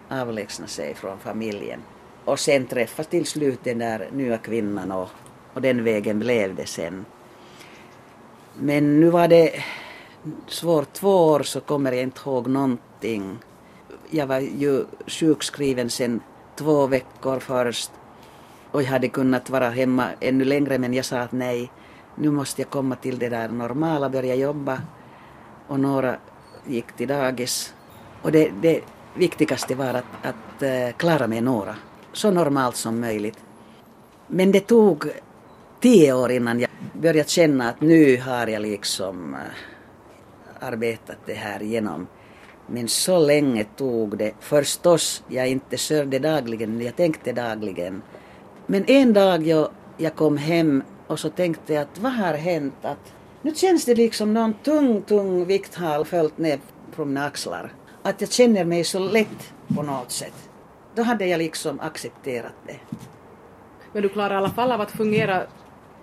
avlägsna 0.09 0.67
sig 0.67 0.95
från 0.95 1.19
familjen. 1.19 1.79
Och 2.25 2.39
sen 2.39 2.65
träffas 2.65 3.07
till 3.07 3.25
slut 3.25 3.59
den 3.63 3.79
där 3.79 4.09
nya 4.13 4.37
kvinnan 4.37 4.91
och, 4.91 5.09
och 5.53 5.61
den 5.61 5.83
vägen 5.83 6.19
blev 6.19 6.55
det 6.55 6.65
sen. 6.65 7.05
Men 8.59 8.99
nu 8.99 9.09
var 9.09 9.27
det 9.27 9.63
svårt, 10.47 10.93
två 10.93 11.27
år 11.27 11.43
så 11.43 11.61
kommer 11.61 11.91
jag 11.91 12.03
inte 12.03 12.21
ihåg 12.25 12.47
någonting. 12.47 13.39
Jag 14.09 14.27
var 14.27 14.39
ju 14.39 14.85
sjukskriven 15.07 15.89
sen 15.89 16.21
två 16.55 16.87
veckor 16.87 17.39
först 17.39 17.91
och 18.71 18.83
jag 18.83 18.87
hade 18.87 19.07
kunnat 19.07 19.49
vara 19.49 19.69
hemma 19.69 20.07
ännu 20.19 20.45
längre 20.45 20.77
men 20.77 20.93
jag 20.93 21.05
sa 21.05 21.19
att 21.19 21.31
nej, 21.31 21.71
nu 22.15 22.31
måste 22.31 22.61
jag 22.61 22.69
komma 22.69 22.95
till 22.95 23.19
det 23.19 23.29
där 23.29 23.49
normala, 23.49 24.09
börja 24.09 24.35
jobba 24.35 24.81
och 25.67 25.79
några 25.79 26.17
gick 26.65 26.91
till 26.91 27.07
dagis. 27.07 27.73
Och 28.21 28.31
det, 28.31 28.51
det 28.61 28.81
viktigaste 29.15 29.75
var 29.75 29.93
att, 29.93 30.05
att 30.23 30.61
eh, 30.61 30.95
klara 30.97 31.27
mig 31.27 31.41
några, 31.41 31.75
så 32.13 32.31
normalt 32.31 32.75
som 32.75 32.99
möjligt. 32.99 33.37
Men 34.27 34.51
det 34.51 34.59
tog 34.59 35.05
tio 35.79 36.13
år 36.13 36.31
innan 36.31 36.59
jag 36.59 36.69
började 36.93 37.29
känna 37.29 37.69
att 37.69 37.81
nu 37.81 38.21
har 38.21 38.47
jag 38.47 38.61
liksom 38.61 39.33
eh, 39.33 40.67
arbetat 40.67 41.17
det 41.25 41.33
här 41.33 41.61
igenom. 41.61 42.07
Men 42.67 42.87
så 42.87 43.19
länge 43.19 43.63
tog 43.63 44.17
det. 44.17 44.31
Förstås, 44.39 45.23
jag 45.27 45.47
inte 45.47 45.77
sörjde 45.77 46.19
dagligen, 46.19 46.81
jag 46.81 46.95
tänkte 46.95 47.31
dagligen. 47.31 48.01
Men 48.65 48.85
en 48.87 49.13
dag 49.13 49.47
jag, 49.47 49.69
jag 49.97 50.15
kom 50.15 50.37
hem 50.37 50.83
och 51.07 51.19
så 51.19 51.29
tänkte 51.29 51.73
jag 51.73 51.81
att 51.81 51.99
vad 51.99 52.11
har 52.11 52.33
hänt? 52.33 52.73
Att 52.81 53.13
nu 53.41 53.55
känns 53.55 53.85
det 53.85 53.95
liksom 53.95 54.33
någon 54.33 54.53
tung, 54.53 55.01
tung 55.01 55.45
vikt 55.45 55.75
har 55.75 56.03
följt 56.03 56.37
ner 56.37 56.59
från 56.91 57.07
mina 57.07 57.25
axlar. 57.25 57.73
Att 58.03 58.21
jag 58.21 58.31
känner 58.31 58.65
mig 58.65 58.83
så 58.83 58.99
lätt 58.99 59.53
på 59.75 59.83
något 59.83 60.11
sätt. 60.11 60.49
Då 60.95 61.01
hade 61.03 61.25
jag 61.25 61.37
liksom 61.37 61.79
accepterat 61.79 62.53
det. 62.67 62.79
Men 63.93 64.01
du 64.03 64.09
klarar 64.09 64.33
i 64.33 64.37
alla 64.37 64.49
fall 64.49 64.71
av 64.71 64.81
att 64.81 64.91
fungera 64.91 65.43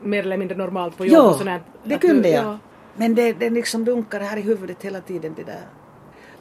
mer 0.02 0.22
eller 0.22 0.36
mindre 0.36 0.56
normalt 0.56 0.96
på 0.96 1.06
jobb 1.06 1.14
Ja, 1.14 1.22
och 1.30 1.34
sånt. 1.36 1.44
det 1.84 1.94
Att 1.94 2.00
du- 2.00 2.08
kunde 2.08 2.28
jag. 2.28 2.44
ja. 2.44 2.58
Men 2.96 3.14
det, 3.14 3.32
det 3.32 3.50
liksom 3.50 3.84
dunkar 3.84 4.20
här 4.20 4.36
i 4.36 4.40
huvudet 4.40 4.82
hela 4.82 5.00
tiden 5.00 5.32
det 5.36 5.42
där. 5.44 5.62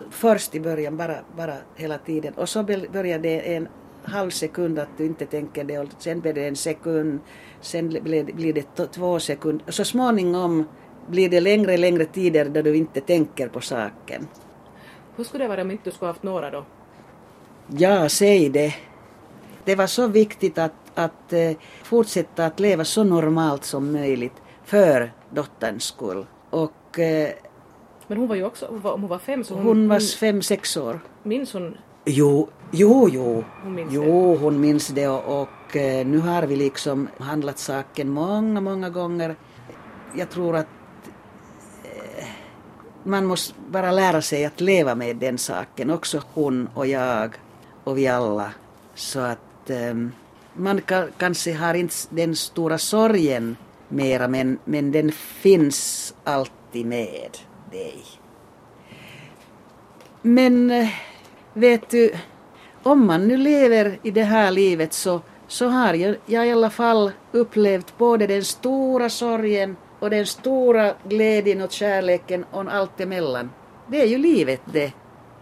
Först 0.10 0.56
i 0.56 0.60
början 0.60 0.98
bara, 0.98 1.16
bara 1.38 1.56
hela 1.76 1.98
tiden 1.98 2.34
och 2.34 2.50
så 2.50 2.64
började 2.64 3.18
det 3.18 3.56
en 3.56 3.68
halv 4.04 4.30
sekund 4.30 4.80
att 4.80 4.98
du 4.98 5.06
inte 5.06 5.26
tänker 5.26 5.64
det 5.64 5.80
och 5.80 5.88
sen 6.00 6.20
blir 6.20 6.34
det 6.34 6.48
en 6.48 6.56
sekund, 6.56 7.20
sen 7.62 7.89
blir 7.89 8.54
det, 8.54 8.91
två 8.91 9.20
sekunder. 9.20 9.72
Så 9.72 9.86
småningom 9.86 10.68
blir 11.08 11.30
det 11.30 11.39
längre 11.39 11.78
längre 11.78 12.06
tider 12.06 12.50
då 12.50 12.62
du 12.62 12.76
inte 12.76 13.02
tänker 13.02 13.48
på 13.48 13.62
saken. 13.62 14.28
Hur 15.16 15.24
skulle 15.24 15.44
det 15.44 15.48
vara 15.48 15.62
om 15.62 15.72
inte 15.72 15.84
du 15.84 15.91
skulle 15.91 16.10
haft 16.10 16.24
några 16.24 16.52
då? 16.52 16.66
Ja, 17.68 18.10
säg 18.10 18.50
det. 18.50 18.76
Det 19.66 19.76
var 19.76 19.88
så 19.88 20.08
viktigt 20.08 20.58
att, 20.58 20.72
att 20.96 21.34
eh, 21.34 21.52
fortsätta 21.84 22.46
att 22.46 22.60
leva 22.60 22.86
så 22.86 23.04
normalt 23.04 23.64
som 23.64 23.91
möjligt 23.91 24.41
för 24.64 25.12
dotterns 25.30 25.84
skull. 25.84 26.26
Och 26.50 27.00
eh, 27.00 27.30
Men 28.08 28.18
hon 28.18 28.28
var 28.28 28.36
ju 28.36 28.45
också, 28.45 28.66
hon 28.70 28.82
var, 28.82 28.91
om 28.91 29.01
hon 29.01 29.10
var 29.10 29.20
fem 29.20 29.43
så 29.43 29.56
hon, 29.56 29.66
hon 29.66 29.88
var 29.88 30.18
fem, 30.18 30.41
sex 30.41 30.78
år. 30.78 30.99
minns 31.24 31.54
hon 31.54 31.78
Jo, 32.06 32.49
jo, 32.72 33.10
jo. 33.10 33.43
Hon 33.64 33.76
minns 33.76 33.89
det. 33.89 33.95
jo, 33.95 34.36
hon 34.36 34.60
minns 34.60 34.88
det 34.88 35.08
och, 35.08 35.41
och 35.41 35.76
eh, 35.76 36.06
nu 36.06 36.20
har 36.20 36.43
vi 36.43 36.56
liksom 36.56 37.08
handlat 37.18 37.60
saken 37.60 38.10
många, 38.10 38.62
många 38.62 38.89
gånger. 38.89 39.36
Jag 40.16 40.30
tror 40.30 40.56
att 40.56 40.68
eh, 41.84 42.26
man 43.04 43.26
måste 43.26 43.54
bara 43.70 43.91
lära 43.91 44.22
sig 44.22 44.45
att 44.45 44.62
leva 44.62 44.95
med 44.95 45.16
den 45.16 45.38
saken, 45.38 45.89
också 45.89 46.22
hon 46.34 46.70
och 46.74 46.88
jag 46.88 47.36
och 47.84 47.97
vi 47.97 48.08
alla. 48.08 48.54
Så 48.95 49.20
att 49.20 49.70
eh, 49.70 49.93
man 50.54 50.82
ka, 50.82 51.08
kanske 51.18 51.54
har 51.54 51.74
inte 51.74 51.95
den 52.10 52.36
stora 52.36 52.78
sorgen 52.78 53.56
mera, 53.88 54.28
men, 54.28 54.60
men 54.66 54.91
den 54.91 55.12
finns 55.12 56.14
alltid 56.24 56.86
med 56.86 57.38
dig. 57.74 58.04
Men 60.22 60.72
eh, 60.72 60.88
vet 61.54 61.90
du, 61.90 62.12
om 62.84 63.06
man 63.06 63.28
nu 63.28 63.38
lever 63.38 64.00
i 64.04 64.12
det 64.12 64.24
här 64.24 64.52
livet 64.52 64.94
så, 64.94 65.22
så 65.48 65.68
har 65.68 65.94
jag, 65.94 66.16
jag 66.26 66.48
i 66.48 66.52
alla 66.52 66.70
fall 66.70 67.12
upplevt 67.32 67.98
både 67.98 68.28
den 68.28 68.44
stora 68.44 69.10
sorgen 69.10 69.76
och 70.00 70.10
den 70.10 70.26
stora 70.26 70.94
glädjen 71.10 71.62
och 71.62 71.72
kärleken 71.72 72.46
och 72.52 72.74
allt 72.74 73.00
emellan. 73.00 73.50
Det 73.88 74.02
är 74.02 74.06
ju 74.06 74.18
livet 74.18 74.62
det. 74.66 74.92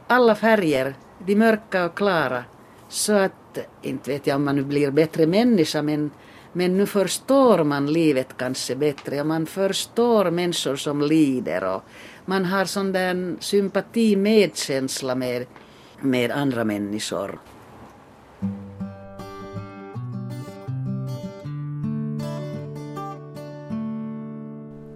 Alla 0.08 0.36
färger, 0.36 0.96
de 1.26 1.36
mörka 1.36 1.86
och 1.86 1.96
klara. 1.96 2.44
Så 2.90 3.14
att, 3.14 3.58
inte 3.82 4.12
vet 4.12 4.28
jag 4.28 4.36
om 4.36 4.46
man 4.46 4.56
nu 4.56 4.64
blir 4.64 4.92
bättre 4.92 5.26
människa 5.26 5.82
men, 5.82 6.12
men 6.54 6.78
nu 6.78 6.86
förstår 6.86 7.64
man 7.64 7.94
livet 7.94 8.38
kanske 8.38 8.76
bättre 8.76 9.22
och 9.22 9.28
man 9.28 9.46
förstår 9.46 10.32
människor 10.32 10.76
som 10.76 11.02
lider 11.02 11.64
och 11.64 11.84
man 12.32 12.46
har 12.46 12.66
sån 12.66 12.92
där 12.92 13.36
sympati, 13.40 14.16
medkänsla 14.16 15.16
med, 15.16 15.46
med 16.00 16.32
andra 16.32 16.64
människor. 16.64 17.40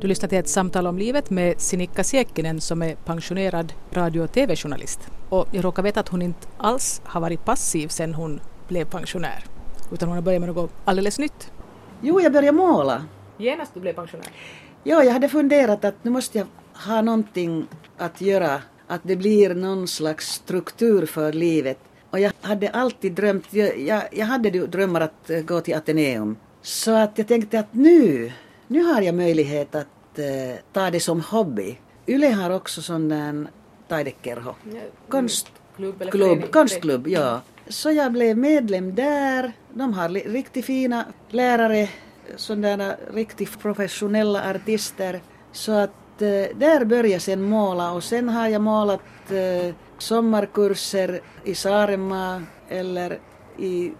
Du 0.01 0.07
lyssnar 0.07 0.29
till 0.29 0.37
ett 0.37 0.49
samtal 0.49 0.87
om 0.87 0.97
livet 0.97 1.29
med 1.29 1.61
Sinikka 1.61 2.03
Siekkinen 2.03 2.61
som 2.61 2.81
är 2.81 2.95
pensionerad 2.95 3.73
radio 3.91 4.21
och 4.21 4.31
tv-journalist. 4.31 4.99
Och 5.29 5.47
jag 5.51 5.65
råkar 5.65 5.83
veta 5.83 5.99
att 5.99 6.09
hon 6.09 6.21
inte 6.21 6.47
alls 6.57 7.01
har 7.05 7.21
varit 7.21 7.45
passiv 7.45 7.87
sedan 7.87 8.13
hon 8.13 8.39
blev 8.67 8.85
pensionär. 8.85 9.43
Utan 9.91 10.09
hon 10.09 10.17
har 10.17 10.21
börjat 10.21 10.41
med 10.41 10.55
något 10.55 10.71
alldeles 10.85 11.19
nytt. 11.19 11.51
Jo, 12.01 12.21
jag 12.21 12.33
började 12.33 12.57
måla. 12.57 13.05
Genast 13.37 13.73
du 13.73 13.79
blev 13.79 13.93
pensionär? 13.93 14.27
Ja, 14.83 15.03
jag 15.03 15.13
hade 15.13 15.29
funderat 15.29 15.85
att 15.85 15.95
nu 16.03 16.11
måste 16.11 16.37
jag 16.37 16.47
ha 16.75 17.01
någonting 17.01 17.67
att 17.97 18.21
göra, 18.21 18.61
att 18.87 19.01
det 19.03 19.15
blir 19.15 19.55
någon 19.55 19.87
slags 19.87 20.33
struktur 20.33 21.05
för 21.05 21.33
livet. 21.33 21.77
Och 22.09 22.19
jag 22.19 22.31
hade 22.41 22.69
alltid 22.69 23.13
drömt, 23.13 23.53
jag, 23.53 23.79
jag, 23.79 24.03
jag 24.11 24.25
hade 24.25 24.49
drömmar 24.49 25.01
att 25.01 25.29
eh, 25.29 25.41
gå 25.41 25.61
till 25.61 25.75
Ateneum. 25.75 26.37
Så 26.61 26.91
att 26.91 27.17
jag 27.17 27.27
tänkte 27.27 27.59
att 27.59 27.73
nu, 27.73 28.31
nu 28.67 28.83
har 28.83 29.01
jag 29.01 29.15
möjlighet 29.15 29.75
att 29.75 30.19
eh, 30.19 30.59
ta 30.73 30.89
det 30.89 30.99
som 30.99 31.21
hobby. 31.21 31.77
Yle 32.07 32.27
har 32.27 32.49
också 32.49 32.81
sån 32.81 33.09
där 33.09 33.47
taidekerho, 33.87 34.53
Konstklubb 35.09 36.01
eller 36.01 36.11
klubb, 36.11 36.51
konstklubb, 36.51 37.07
ja. 37.07 37.41
Så 37.67 37.91
jag 37.91 38.11
blev 38.11 38.37
medlem 38.37 38.95
där. 38.95 39.51
De 39.73 39.93
har 39.93 40.09
riktigt 40.09 40.65
fina 40.65 41.05
lärare, 41.29 41.89
sådana 42.35 42.95
riktigt 43.13 43.59
professionella 43.59 44.49
artister. 44.49 45.21
Så 45.51 45.71
att 45.71 45.91
där 46.17 46.85
började 46.85 47.07
jag 47.07 47.21
sen 47.21 47.41
måla 47.41 47.91
och 47.91 48.03
sen 48.03 48.29
har 48.29 48.47
jag 48.47 48.61
målat 48.61 49.01
eh, 49.29 49.73
sommarkurser 49.97 51.21
i 51.43 51.55
Saaremaa 51.55 52.43
eller 52.69 53.19
i 53.57 53.91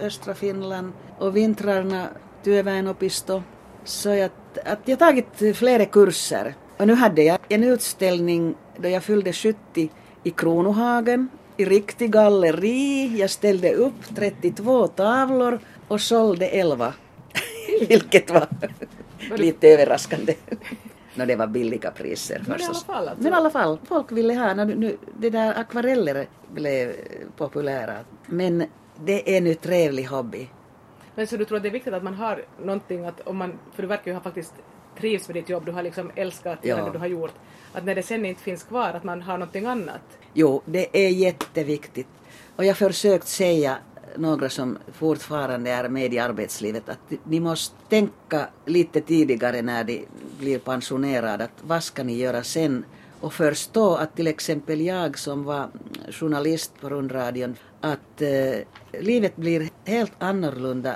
östra 0.00 0.34
Finland 0.34 0.92
och 1.18 1.36
vintrarna 1.36 2.08
Työväenopisto. 2.42 3.42
Så 3.84 4.08
jag, 4.08 4.30
att 4.64 4.78
jag 4.84 4.98
tagit 4.98 5.56
flera 5.56 5.84
kurser. 5.84 6.54
Och 6.78 6.86
nu 6.86 6.94
hade 6.94 7.22
jag 7.22 7.38
en 7.48 7.64
utställning 7.64 8.54
då 8.76 8.88
jag 8.88 9.02
fyllde 9.02 9.32
70 9.32 9.90
i 10.22 10.30
Kronohagen 10.30 11.28
i 11.56 11.64
riktig 11.64 12.12
galleri. 12.12 13.18
Jag 13.18 13.30
ställde 13.30 13.72
upp 13.74 14.14
32 14.16 14.86
tavlor 14.86 15.60
och 15.88 16.00
sålde 16.00 16.46
11. 16.48 16.94
Vilket 17.88 18.30
var 18.30 18.48
lite 19.36 19.68
överraskande. 19.68 20.34
No, 21.14 21.24
det 21.26 21.36
var 21.36 21.46
billiga 21.46 21.90
priser 21.90 22.34
Men 22.38 22.46
i 22.46 22.48
alla 22.50 22.58
förstås. 22.58 22.84
fall 22.84 23.08
alltså. 23.08 23.22
Men 23.24 23.32
i 23.32 23.36
alla 23.36 23.50
fall, 23.50 23.78
folk 23.84 24.12
ville 24.12 24.34
ha, 24.34 24.54
nu, 24.54 24.74
nu, 24.74 24.96
det 25.18 25.30
där 25.30 25.58
akvareller 25.60 26.26
blev 26.52 26.92
populära. 27.36 27.94
Men 28.26 28.64
det 29.04 29.36
är 29.36 29.40
nu 29.40 29.54
trevlig 29.54 30.04
hobby. 30.04 30.48
Men 31.14 31.26
så 31.26 31.36
du 31.36 31.44
tror 31.44 31.56
att 31.56 31.62
det 31.62 31.68
är 31.68 31.72
viktigt 31.72 31.94
att 31.94 32.02
man 32.02 32.14
har 32.14 32.44
någonting 32.62 33.04
att 33.04 33.20
om 33.20 33.36
man, 33.36 33.58
för 33.74 33.82
du 33.82 33.88
verkar 33.88 34.10
ju 34.10 34.14
ha 34.14 34.20
faktiskt 34.20 34.54
trivs 34.98 35.28
med 35.28 35.36
ditt 35.36 35.48
jobb, 35.48 35.66
du 35.66 35.72
har 35.72 35.82
liksom 35.82 36.10
älskat 36.14 36.58
Ja. 36.62 36.84
det 36.84 36.90
du 36.92 36.98
har 36.98 37.06
gjort, 37.06 37.34
att 37.72 37.84
när 37.84 37.94
det 37.94 38.02
sen 38.02 38.24
inte 38.26 38.42
finns 38.42 38.62
kvar 38.62 38.88
att 38.92 39.04
man 39.04 39.22
har 39.22 39.38
någonting 39.38 39.66
annat. 39.66 40.00
Jo, 40.34 40.62
det 40.64 41.04
är 41.06 41.08
jätteviktigt. 41.08 42.08
Och 42.56 42.64
jag 42.64 42.68
har 42.68 42.74
försökt 42.74 43.28
säga 43.28 43.76
några 44.20 44.48
som 44.48 44.78
fortfarande 44.92 45.70
är 45.70 45.88
med 45.88 46.14
i 46.14 46.18
arbetslivet 46.18 46.88
att 46.88 47.12
ni 47.24 47.40
måste 47.40 47.76
tänka 47.88 48.48
lite 48.66 49.00
tidigare 49.00 49.62
när 49.62 49.84
de 49.84 50.06
blir 50.38 50.58
pensionerade 50.58 51.44
att 51.44 51.58
vad 51.62 51.84
ska 51.84 52.02
ni 52.02 52.16
göra 52.16 52.42
sen 52.42 52.84
och 53.20 53.32
förstå 53.32 53.94
att 53.94 54.16
till 54.16 54.26
exempel 54.26 54.80
jag 54.80 55.18
som 55.18 55.44
var 55.44 55.68
journalist 56.10 56.72
på 56.80 56.88
rundradion 56.88 57.56
att 57.80 58.22
eh, 58.22 59.00
livet 59.00 59.36
blir 59.36 59.68
helt 59.84 60.22
annorlunda 60.22 60.94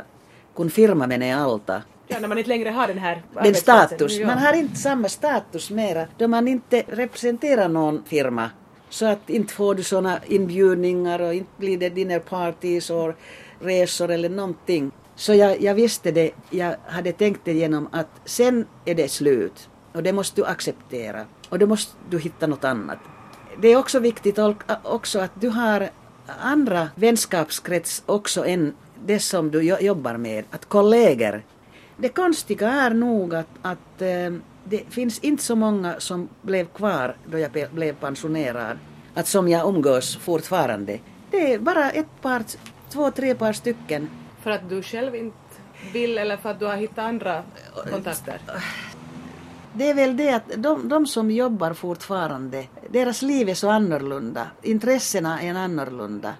kun 0.56 0.70
firman 0.70 1.12
är 1.12 1.36
alta. 1.36 1.82
Ja, 2.06 2.18
när 2.20 2.28
man 2.28 2.38
inte 2.38 2.48
längre 2.48 2.70
har 2.70 2.88
den 2.88 2.98
här 2.98 3.22
Den 3.42 3.54
status. 3.54 4.18
Ja. 4.18 4.26
Man 4.26 4.38
har 4.38 4.52
inte 4.52 4.76
samma 4.76 5.08
status 5.08 5.70
mera 5.70 6.06
då 6.18 6.28
man 6.28 6.48
inte 6.48 6.82
representerar 6.88 7.68
någon 7.68 8.04
firma. 8.06 8.50
Så 8.90 9.06
att 9.06 9.30
inte 9.30 9.54
får 9.54 9.74
du 9.74 9.82
såna 9.82 10.20
inbjudningar 10.26 11.20
och 11.20 11.34
inte 11.34 11.50
blir 11.56 11.78
det 11.78 11.88
dinnerparties 11.88 12.90
och 12.90 13.12
resor 13.60 14.10
eller 14.10 14.28
någonting. 14.28 14.90
Så 15.16 15.34
jag, 15.34 15.60
jag 15.60 15.74
visste 15.74 16.10
det, 16.10 16.30
jag 16.50 16.76
hade 16.86 17.12
tänkt 17.12 17.40
det 17.44 17.52
genom 17.52 17.88
att 17.92 18.08
sen 18.24 18.66
är 18.84 18.94
det 18.94 19.10
slut 19.10 19.68
och 19.92 20.02
det 20.02 20.12
måste 20.12 20.40
du 20.40 20.46
acceptera 20.46 21.24
och 21.48 21.58
då 21.58 21.66
måste 21.66 21.92
du 22.10 22.18
hitta 22.18 22.46
något 22.46 22.64
annat. 22.64 22.98
Det 23.60 23.68
är 23.68 23.76
också 23.76 23.98
viktigt 23.98 24.38
också 24.82 25.18
att 25.18 25.40
du 25.40 25.48
har 25.48 25.88
andra 26.40 26.88
vänskapskrets 26.94 28.02
också 28.06 28.46
än 28.46 28.74
det 29.06 29.18
som 29.18 29.50
du 29.50 29.62
jobbar 29.62 30.16
med, 30.16 30.44
att 30.50 30.64
kollegor 30.64 31.42
det 31.96 32.08
konstiga 32.08 32.70
är 32.70 32.90
nog 32.90 33.34
att, 33.34 33.48
att 33.62 34.02
eh, 34.02 34.32
det 34.64 34.82
finns 34.90 35.18
inte 35.18 35.42
så 35.42 35.56
många 35.56 36.00
som 36.00 36.28
blev 36.42 36.66
kvar 36.66 37.16
då 37.26 37.38
jag 37.38 37.50
blev 37.72 37.94
pensionerad, 37.94 38.78
att 39.14 39.26
som 39.26 39.48
jag 39.48 39.68
umgås 39.68 40.16
fortfarande. 40.16 40.98
Det 41.30 41.52
är 41.52 41.58
bara 41.58 41.90
ett 41.90 42.22
par, 42.22 42.42
två, 42.90 43.10
tre 43.10 43.34
par 43.34 43.52
stycken. 43.52 44.10
För 44.42 44.50
att 44.50 44.68
du 44.68 44.82
själv 44.82 45.14
inte 45.14 45.36
vill 45.92 46.18
eller 46.18 46.36
för 46.36 46.50
att 46.50 46.58
du 46.58 46.66
har 46.66 46.76
hittat 46.76 46.98
andra 46.98 47.42
kontakter? 47.90 48.40
Det 49.72 49.90
är 49.90 49.94
väl 49.94 50.16
det 50.16 50.30
att 50.30 50.50
de, 50.56 50.88
de 50.88 51.06
som 51.06 51.30
jobbar 51.30 51.72
fortfarande, 51.72 52.64
deras 52.90 53.22
liv 53.22 53.48
är 53.48 53.54
så 53.54 53.70
annorlunda, 53.70 54.46
intressena 54.62 55.42
är 55.42 55.54
annorlunda. 55.54 56.34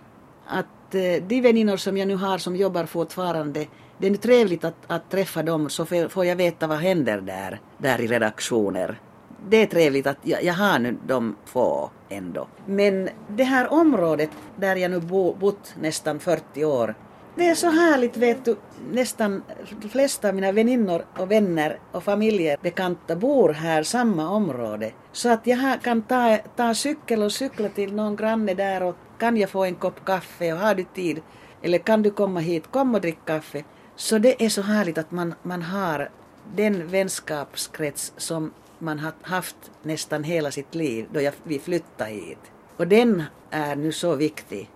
Att 0.46 0.94
eh, 0.94 1.22
de 1.26 1.40
väninnor 1.40 1.76
som 1.76 1.96
jag 1.96 2.08
nu 2.08 2.16
har 2.16 2.38
som 2.38 2.56
jobbar 2.56 2.86
fortfarande, 2.86 3.66
det 3.98 4.06
är 4.06 4.14
trevligt 4.14 4.64
att, 4.64 4.74
att 4.86 5.10
träffa 5.10 5.42
dem 5.42 5.70
så 5.70 5.86
får 6.08 6.24
jag 6.24 6.36
veta 6.36 6.66
vad 6.66 6.78
händer 6.78 7.20
där, 7.20 7.60
där 7.78 8.00
i 8.00 8.06
redaktioner. 8.06 9.00
Det 9.48 9.56
är 9.56 9.66
trevligt 9.66 10.06
att 10.06 10.18
jag, 10.22 10.44
jag 10.44 10.54
har 10.54 10.78
nu 10.78 10.96
de 11.06 11.36
få 11.44 11.90
ändå. 12.08 12.46
Men 12.66 13.08
det 13.28 13.44
här 13.44 13.72
området 13.72 14.30
där 14.56 14.76
jag 14.76 14.90
nu 14.90 15.00
bo, 15.00 15.34
bott 15.34 15.74
nästan 15.80 16.20
40 16.20 16.64
år, 16.64 16.94
det 17.36 17.48
är 17.48 17.54
så 17.54 17.70
härligt 17.70 18.16
vet 18.16 18.44
du, 18.44 18.56
nästan 18.90 19.42
de 19.82 19.88
flesta 19.88 20.28
av 20.28 20.34
mina 20.34 20.52
väninnor 20.52 21.04
och 21.18 21.30
vänner 21.30 21.78
och 21.92 22.04
familjebekanta 22.04 23.16
bor 23.16 23.48
här 23.52 23.82
samma 23.82 24.30
område. 24.30 24.92
Så 25.12 25.28
att 25.28 25.46
jag 25.46 25.82
kan 25.82 26.02
ta, 26.02 26.38
ta 26.56 26.74
cykel 26.74 27.22
och 27.22 27.32
cykla 27.32 27.68
till 27.68 27.94
någon 27.94 28.16
granne 28.16 28.54
där 28.54 28.82
och 28.82 28.96
kan 29.18 29.36
jag 29.36 29.50
få 29.50 29.64
en 29.64 29.74
kopp 29.74 30.04
kaffe 30.04 30.52
och 30.52 30.58
har 30.58 30.74
du 30.74 30.84
tid 30.84 31.22
eller 31.62 31.78
kan 31.78 32.02
du 32.02 32.10
komma 32.10 32.40
hit, 32.40 32.64
kom 32.70 32.94
och 32.94 33.00
drick 33.00 33.24
kaffe. 33.24 33.64
Så 33.96 34.18
det 34.18 34.44
är 34.44 34.48
så 34.48 34.62
härligt 34.62 34.98
att 34.98 35.10
man, 35.10 35.34
man 35.42 35.62
har 35.62 36.08
den 36.54 36.88
vänskapskrets 36.88 38.12
som 38.16 38.52
man 38.78 38.98
har 38.98 39.12
haft 39.22 39.56
nästan 39.82 40.24
hela 40.24 40.50
sitt 40.50 40.74
liv 40.74 41.06
då 41.12 41.20
jag, 41.20 41.32
vi 41.42 41.58
flyttade 41.58 42.10
hit. 42.10 42.38
Och 42.76 42.88
den 42.88 43.22
är 43.50 43.76
nu 43.76 43.92
så 43.92 44.14
viktig. 44.14 44.70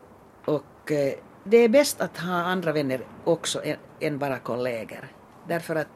Och 0.44 0.92
eh, 0.92 1.12
det 1.44 1.56
är 1.56 1.68
bäst 1.68 2.00
att 2.00 2.18
ha 2.18 2.34
andra 2.34 2.72
vänner 2.72 3.00
också 3.24 3.62
än 4.00 4.18
bara 4.18 4.38
kollegor. 4.38 5.08
Därför 5.48 5.76
att 5.76 5.88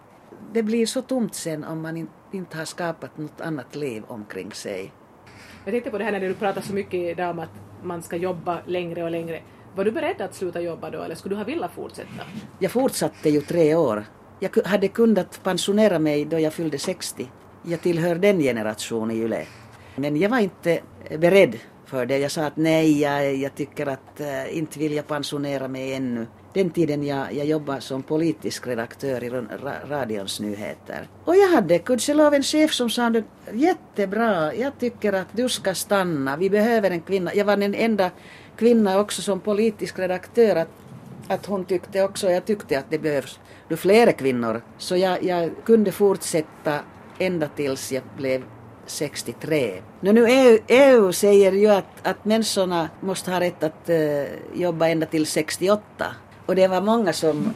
det 0.52 0.62
blir 0.62 0.86
så 0.86 1.02
tomt 1.02 1.34
sen 1.34 1.64
om 1.64 1.82
man 1.82 2.08
inte 2.32 2.56
har 2.56 2.64
skapat 2.64 3.18
något 3.18 3.40
annat 3.40 3.76
liv 3.76 4.04
omkring 4.06 4.52
sig. 4.52 4.92
Jag 5.64 5.72
tänkte 5.72 5.90
på 5.90 5.98
det 5.98 6.04
här 6.04 6.12
när 6.12 6.20
du 6.20 6.34
pratar 6.34 6.60
så 6.60 6.74
mycket 6.74 6.94
idag 6.94 7.30
om 7.30 7.38
att 7.38 7.50
man 7.82 8.02
ska 8.02 8.16
jobba 8.16 8.58
längre 8.66 9.04
och 9.04 9.10
längre. 9.10 9.40
Var 9.74 9.84
du 9.84 9.90
beredd 9.90 10.20
att 10.20 10.34
sluta 10.34 10.60
jobba 10.60 10.90
då 10.90 11.02
eller 11.02 11.14
skulle 11.14 11.34
du 11.34 11.38
ha 11.38 11.44
velat 11.44 11.72
fortsätta? 11.72 12.22
Jag 12.58 12.72
fortsatte 12.72 13.30
ju 13.30 13.40
tre 13.40 13.74
år. 13.74 14.04
Jag 14.40 14.50
hade 14.64 14.88
kunnat 14.88 15.40
pensionera 15.42 15.98
mig 15.98 16.24
då 16.24 16.38
jag 16.38 16.52
fyllde 16.52 16.78
60. 16.78 17.30
Jag 17.62 17.80
tillhör 17.80 18.14
den 18.14 18.40
generationen 18.40 19.16
i 19.16 19.20
Yle. 19.20 19.46
Men 19.96 20.16
jag 20.16 20.30
var 20.30 20.38
inte 20.38 20.80
eh, 21.04 21.20
beredd 21.20 21.58
för 21.86 22.06
det. 22.06 22.18
Jag 22.18 22.30
sa 22.30 22.44
att 22.44 22.56
nej, 22.56 23.00
jag, 23.00 23.36
jag 23.36 23.54
tycker 23.54 23.86
att 23.86 24.20
äh, 24.20 24.58
inte 24.58 24.78
vill 24.78 24.92
jag 24.92 25.06
pensionera 25.06 25.68
mig 25.68 25.94
ännu. 25.94 26.26
Den 26.52 26.70
tiden 26.70 27.02
jag, 27.02 27.34
jag 27.34 27.46
jobbade 27.46 27.80
som 27.80 28.02
politisk 28.02 28.66
redaktör 28.66 29.24
i 29.24 29.30
ra, 29.30 29.74
radions 29.88 30.40
nyheter. 30.40 31.08
Och 31.24 31.36
jag 31.36 31.48
hade 31.48 31.78
gudskelov 31.78 32.34
en 32.34 32.42
chef 32.42 32.72
som 32.72 32.90
sa 32.90 33.12
jättebra, 33.52 34.54
jag 34.54 34.78
tycker 34.78 35.12
att 35.12 35.28
du 35.32 35.48
ska 35.48 35.74
stanna, 35.74 36.36
vi 36.36 36.50
behöver 36.50 36.90
en 36.90 37.00
kvinna. 37.00 37.34
Jag 37.34 37.44
var 37.44 37.56
den 37.56 37.74
enda 37.74 38.10
kvinna 38.62 39.00
också 39.00 39.22
som 39.22 39.40
politisk 39.40 39.98
redaktör 39.98 40.56
att, 40.56 40.68
att 41.28 41.46
hon 41.46 41.64
tyckte 41.64 42.02
också, 42.02 42.30
jag 42.30 42.44
tyckte 42.44 42.78
att 42.78 42.90
det 42.90 42.98
behövs 42.98 43.40
nu 43.68 43.76
flera 43.76 44.12
kvinnor. 44.12 44.62
Så 44.78 44.96
jag, 44.96 45.24
jag 45.24 45.50
kunde 45.64 45.92
fortsätta 45.92 46.78
ända 47.18 47.48
tills 47.48 47.92
jag 47.92 48.02
blev 48.16 48.42
63. 48.86 49.82
Nu, 50.00 50.12
nu 50.12 50.26
EU, 50.28 50.58
EU 50.68 51.12
säger 51.12 51.52
ju 51.52 51.68
att, 51.68 52.06
att 52.06 52.24
människorna 52.24 52.88
måste 53.00 53.30
ha 53.30 53.40
rätt 53.40 53.62
att 53.62 53.90
uh, 53.90 54.60
jobba 54.60 54.88
ända 54.88 55.06
till 55.06 55.26
68. 55.26 55.82
Och 56.46 56.56
det 56.56 56.68
var 56.68 56.80
många 56.80 57.12
som, 57.12 57.54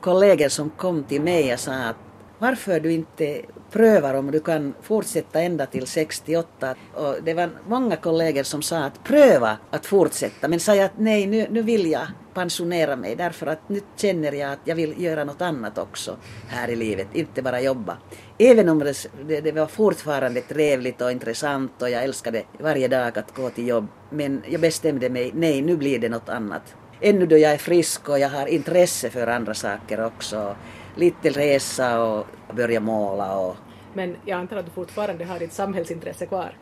kollegor 0.00 0.48
som 0.48 0.70
kom 0.70 1.04
till 1.04 1.22
mig 1.22 1.52
och 1.54 1.60
sa 1.60 1.72
att 1.72 2.05
varför 2.38 2.80
du 2.80 2.92
inte 2.92 3.42
prövar 3.70 4.14
om 4.14 4.30
du 4.30 4.40
kan 4.40 4.74
fortsätta 4.82 5.40
ända 5.40 5.66
till 5.66 5.86
68. 5.86 6.74
Och 6.94 7.14
det 7.24 7.34
var 7.34 7.50
många 7.68 7.96
kollegor 7.96 8.42
som 8.42 8.62
sa 8.62 8.78
att 8.78 9.04
pröva 9.04 9.58
att 9.70 9.86
fortsätta 9.86 10.48
men 10.48 10.60
sa 10.60 10.74
jag 10.74 10.84
att 10.84 10.98
nej 10.98 11.26
nu, 11.26 11.46
nu 11.50 11.62
vill 11.62 11.90
jag 11.90 12.06
pensionera 12.34 12.96
mig 12.96 13.16
därför 13.16 13.46
att 13.46 13.68
nu 13.68 13.80
känner 13.96 14.32
jag 14.32 14.52
att 14.52 14.58
jag 14.64 14.76
vill 14.76 15.02
göra 15.02 15.24
något 15.24 15.42
annat 15.42 15.78
också 15.78 16.16
här 16.48 16.68
i 16.68 16.76
livet, 16.76 17.08
inte 17.12 17.42
bara 17.42 17.60
jobba. 17.60 17.96
Även 18.38 18.68
om 18.68 18.78
det, 18.78 19.06
det, 19.28 19.40
det 19.40 19.52
var 19.52 19.66
fortfarande 19.66 20.40
trevligt 20.40 21.00
och 21.00 21.12
intressant 21.12 21.82
och 21.82 21.90
jag 21.90 22.04
älskade 22.04 22.42
varje 22.58 22.88
dag 22.88 23.18
att 23.18 23.34
gå 23.34 23.50
till 23.50 23.68
jobb 23.68 23.86
men 24.10 24.42
jag 24.48 24.60
bestämde 24.60 25.10
mig, 25.10 25.30
nej 25.34 25.62
nu 25.62 25.76
blir 25.76 25.98
det 25.98 26.08
något 26.08 26.28
annat. 26.28 26.74
Ännu 27.00 27.26
då 27.26 27.38
jag 27.38 27.52
är 27.52 27.58
frisk 27.58 28.08
och 28.08 28.18
jag 28.18 28.28
har 28.28 28.46
intresse 28.46 29.10
för 29.10 29.26
andra 29.26 29.54
saker 29.54 30.04
också 30.04 30.56
lite 30.94 31.30
resa 31.30 32.02
och 32.02 32.26
börja 32.56 32.80
måla 32.80 33.38
och... 33.38 33.56
Men 33.94 34.16
jag 34.24 34.38
antar 34.38 34.56
att 34.56 34.64
du 34.64 34.70
fortfarande 34.70 35.24
har 35.24 35.38
ditt 35.38 35.52
samhällsintresse 35.52 36.26
kvar? 36.26 36.52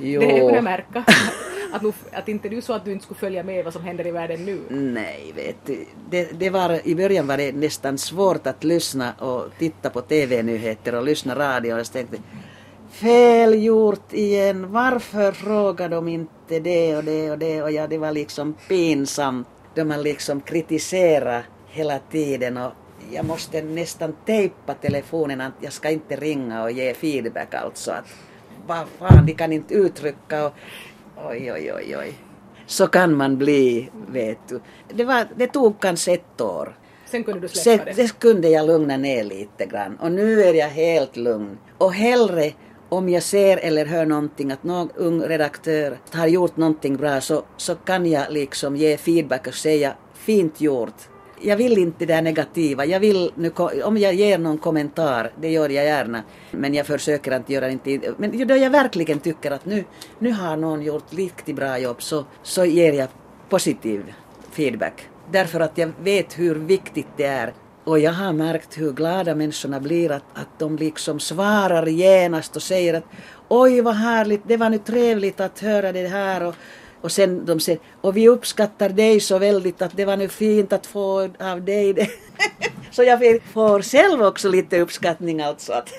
Jo. 0.00 0.20
Det 0.20 0.26
kunde 0.26 0.54
jag 0.54 0.64
märka. 0.64 1.04
att, 1.72 1.82
nu, 1.82 1.92
att 2.12 2.28
inte 2.28 2.48
du 2.48 2.62
så 2.62 2.72
att 2.72 2.84
du 2.84 2.92
inte 2.92 3.04
skulle 3.04 3.20
följa 3.20 3.42
med 3.42 3.64
vad 3.64 3.72
som 3.72 3.82
händer 3.84 4.06
i 4.06 4.10
världen 4.10 4.44
nu? 4.44 4.60
Nej, 4.70 5.32
vet 5.36 5.56
du. 5.66 5.84
Det, 6.10 6.38
det 6.38 6.50
var, 6.50 6.86
I 6.86 6.94
början 6.94 7.26
var 7.26 7.36
det 7.36 7.52
nästan 7.52 7.98
svårt 7.98 8.46
att 8.46 8.64
lyssna 8.64 9.12
och 9.18 9.44
titta 9.58 9.90
på 9.90 10.00
TV-nyheter 10.00 10.94
och 10.94 11.04
lyssna 11.04 11.34
radio. 11.34 11.72
Och 11.72 11.78
jag 11.78 11.92
tänkte, 11.92 12.16
fel 12.90 13.62
gjort 13.62 14.12
igen. 14.12 14.72
Varför 14.72 15.32
frågar 15.32 15.88
de 15.88 16.08
inte 16.08 16.60
det 16.60 16.96
och 16.96 17.04
det 17.04 17.30
och 17.30 17.38
det? 17.38 17.62
Och 17.62 17.72
ja, 17.72 17.86
det 17.86 17.98
var 17.98 18.12
liksom 18.12 18.54
pinsamt 18.68 19.48
då 19.74 19.84
man 19.84 20.02
liksom 20.02 20.40
kritiserade 20.40 21.44
hela 21.68 21.98
tiden 21.98 22.56
och 22.56 22.72
jag 23.10 23.24
måste 23.24 23.62
nästan 23.62 24.16
tejpa 24.26 24.74
telefonen 24.74 25.40
att 25.40 25.52
jag 25.60 25.72
ska 25.72 25.90
inte 25.90 26.16
ringa 26.16 26.62
och 26.62 26.70
ge 26.70 26.94
feedback 26.94 27.54
alltså. 27.54 27.90
Att, 27.90 28.04
vad 28.66 28.86
fan, 28.98 29.26
de 29.26 29.34
kan 29.34 29.52
inte 29.52 29.74
uttrycka 29.74 30.46
och 30.46 30.52
oj, 31.16 31.52
oj, 31.52 31.72
oj, 31.72 31.96
oj. 31.96 32.14
Så 32.66 32.86
kan 32.86 33.16
man 33.16 33.38
bli, 33.38 33.90
vet 34.08 34.38
du. 34.48 34.60
Det, 34.88 35.04
var, 35.04 35.26
det 35.36 35.46
tog 35.46 35.80
kanske 35.80 36.12
ett 36.12 36.40
år. 36.40 36.76
Sen 37.06 37.24
kunde 37.24 37.40
du 37.40 37.48
släppa 37.48 37.84
Sen, 37.84 37.94
det? 37.96 38.02
Det 38.02 38.18
kunde 38.18 38.48
jag 38.48 38.66
lugna 38.66 38.96
ner 38.96 39.24
lite 39.24 39.66
grann. 39.66 39.96
Och 39.96 40.12
nu 40.12 40.42
är 40.42 40.54
jag 40.54 40.68
helt 40.68 41.16
lugn. 41.16 41.58
Och 41.78 41.94
hellre 41.94 42.52
om 42.92 43.08
jag 43.08 43.22
ser 43.22 43.56
eller 43.56 43.86
hör 43.86 44.06
någonting 44.06 44.52
att 44.52 44.64
någon 44.64 44.90
ung 44.96 45.22
redaktör 45.22 45.98
har 46.12 46.26
gjort 46.26 46.56
någonting 46.56 46.96
bra 46.96 47.20
så, 47.20 47.42
så 47.56 47.74
kan 47.74 48.06
jag 48.06 48.32
liksom 48.32 48.76
ge 48.76 48.96
feedback 48.96 49.46
och 49.46 49.54
säga 49.54 49.92
fint 50.14 50.60
gjort 50.60 51.08
jag 51.44 51.56
vill 51.56 51.78
inte 51.78 52.06
det 52.06 52.20
negativa. 52.20 52.84
Jag 52.84 53.00
vill 53.00 53.32
nu, 53.34 53.50
om 53.84 53.98
jag 53.98 54.14
ger 54.14 54.38
någon 54.38 54.58
kommentar, 54.58 55.32
det 55.40 55.50
gör 55.50 55.68
jag 55.68 55.84
gärna, 55.84 56.22
men 56.50 56.74
jag 56.74 56.86
försöker 56.86 57.32
att 57.32 57.50
göra 57.50 57.70
inte... 57.70 58.00
Men 58.16 58.46
då 58.46 58.56
jag 58.56 58.70
verkligen 58.70 59.20
tycker 59.20 59.50
att 59.50 59.66
nu, 59.66 59.84
nu 60.18 60.32
har 60.32 60.56
någon 60.56 60.82
gjort 60.82 61.12
riktigt 61.14 61.56
bra 61.56 61.78
jobb 61.78 62.02
så, 62.02 62.24
så 62.42 62.64
ger 62.64 62.92
jag 62.92 63.08
positiv 63.48 64.14
feedback. 64.50 65.08
Därför 65.30 65.60
att 65.60 65.78
jag 65.78 65.92
vet 66.02 66.38
hur 66.38 66.54
viktigt 66.54 67.08
det 67.16 67.24
är. 67.24 67.52
Och 67.84 67.98
jag 67.98 68.12
har 68.12 68.32
märkt 68.32 68.78
hur 68.78 68.92
glada 68.92 69.34
människorna 69.34 69.80
blir 69.80 70.12
att, 70.12 70.24
att 70.34 70.58
de 70.58 70.76
liksom 70.76 71.20
svarar 71.20 71.86
genast 71.86 72.56
och 72.56 72.62
säger 72.62 72.94
att 72.94 73.04
oj 73.48 73.80
vad 73.80 73.94
härligt, 73.94 74.40
det 74.46 74.56
var 74.56 74.70
nu 74.70 74.78
trevligt 74.78 75.40
att 75.40 75.60
höra 75.60 75.92
det 75.92 76.08
här 76.08 76.42
och 76.42 76.54
och 77.02 77.12
sen 77.12 77.44
de 77.46 77.60
säger, 77.60 77.80
och 78.00 78.16
vi 78.16 78.28
uppskattar 78.28 78.88
dig 78.88 79.20
så 79.20 79.38
väldigt 79.38 79.82
att 79.82 79.96
det 79.96 80.04
var 80.04 80.16
nu 80.16 80.28
fint 80.28 80.72
att 80.72 80.86
få 80.86 81.28
av 81.38 81.64
dig 81.64 81.92
det. 81.92 82.08
så 82.90 83.02
jag 83.02 83.40
får 83.52 83.82
själv 83.82 84.22
också 84.22 84.48
lite 84.48 84.80
uppskattning 84.80 85.40
alltså. 85.40 85.72
Att 85.72 85.88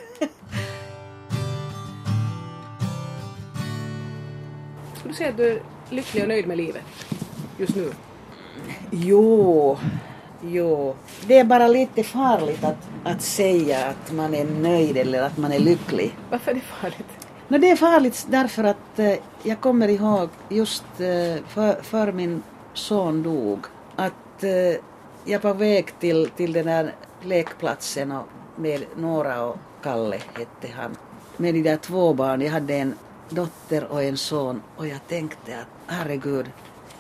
Skulle 4.98 5.14
du 5.14 5.14
säga 5.14 5.30
att 5.30 5.38
du 5.38 5.48
är 5.48 5.62
lycklig 5.90 6.24
och 6.24 6.30
nöjd 6.30 6.48
med 6.48 6.58
livet 6.58 6.84
just 7.58 7.76
nu? 7.76 7.92
Jo, 8.92 9.78
jo. 10.44 10.96
Det 11.28 11.40
är 11.40 11.44
bara 11.44 11.68
lite 11.68 12.04
farligt 12.04 12.64
att, 12.64 12.90
att 13.04 13.22
säga 13.22 13.86
att 13.86 14.12
man 14.12 14.36
är 14.36 14.46
nöjd 14.46 14.98
eller 14.98 15.22
att 15.22 15.38
man 15.38 15.52
är 15.52 15.60
lycklig. 15.60 16.18
Varför 16.30 16.52
är 16.52 16.56
det 16.56 16.62
farligt? 16.62 17.28
No, 17.48 17.58
det 17.58 17.70
är 17.70 17.76
farligt 17.76 18.26
därför 18.30 18.64
att 18.64 19.00
eh, 19.00 19.14
jag 19.44 19.62
kommer 19.62 19.88
ihåg 19.88 20.30
just 20.50 20.84
eh, 20.98 21.44
för, 21.48 21.82
för, 21.82 22.12
min 22.12 22.44
son 22.74 23.24
dog 23.24 23.66
att 23.96 24.44
eh, 24.44 24.82
jag 25.26 25.40
var 25.40 25.54
väg 25.54 26.00
till, 26.00 26.30
till 26.36 26.54
den 26.54 26.66
där 26.66 26.96
lekplatsen 27.22 28.12
och 28.12 28.28
med 28.56 28.84
Nora 28.96 29.46
och 29.46 29.58
Kalle 29.84 30.20
hette 30.34 30.68
han. 30.76 30.98
Med 31.38 31.54
de 31.54 31.62
där 31.62 31.78
två 31.78 32.14
barn, 32.14 32.42
jag 32.42 32.52
hade 32.52 32.76
en 32.76 32.96
dotter 33.30 33.84
och 33.92 34.04
en 34.04 34.18
son 34.18 34.62
och 34.78 34.88
jag 34.88 35.08
tänkte 35.08 35.60
att 35.60 35.68
herregud, 35.88 36.46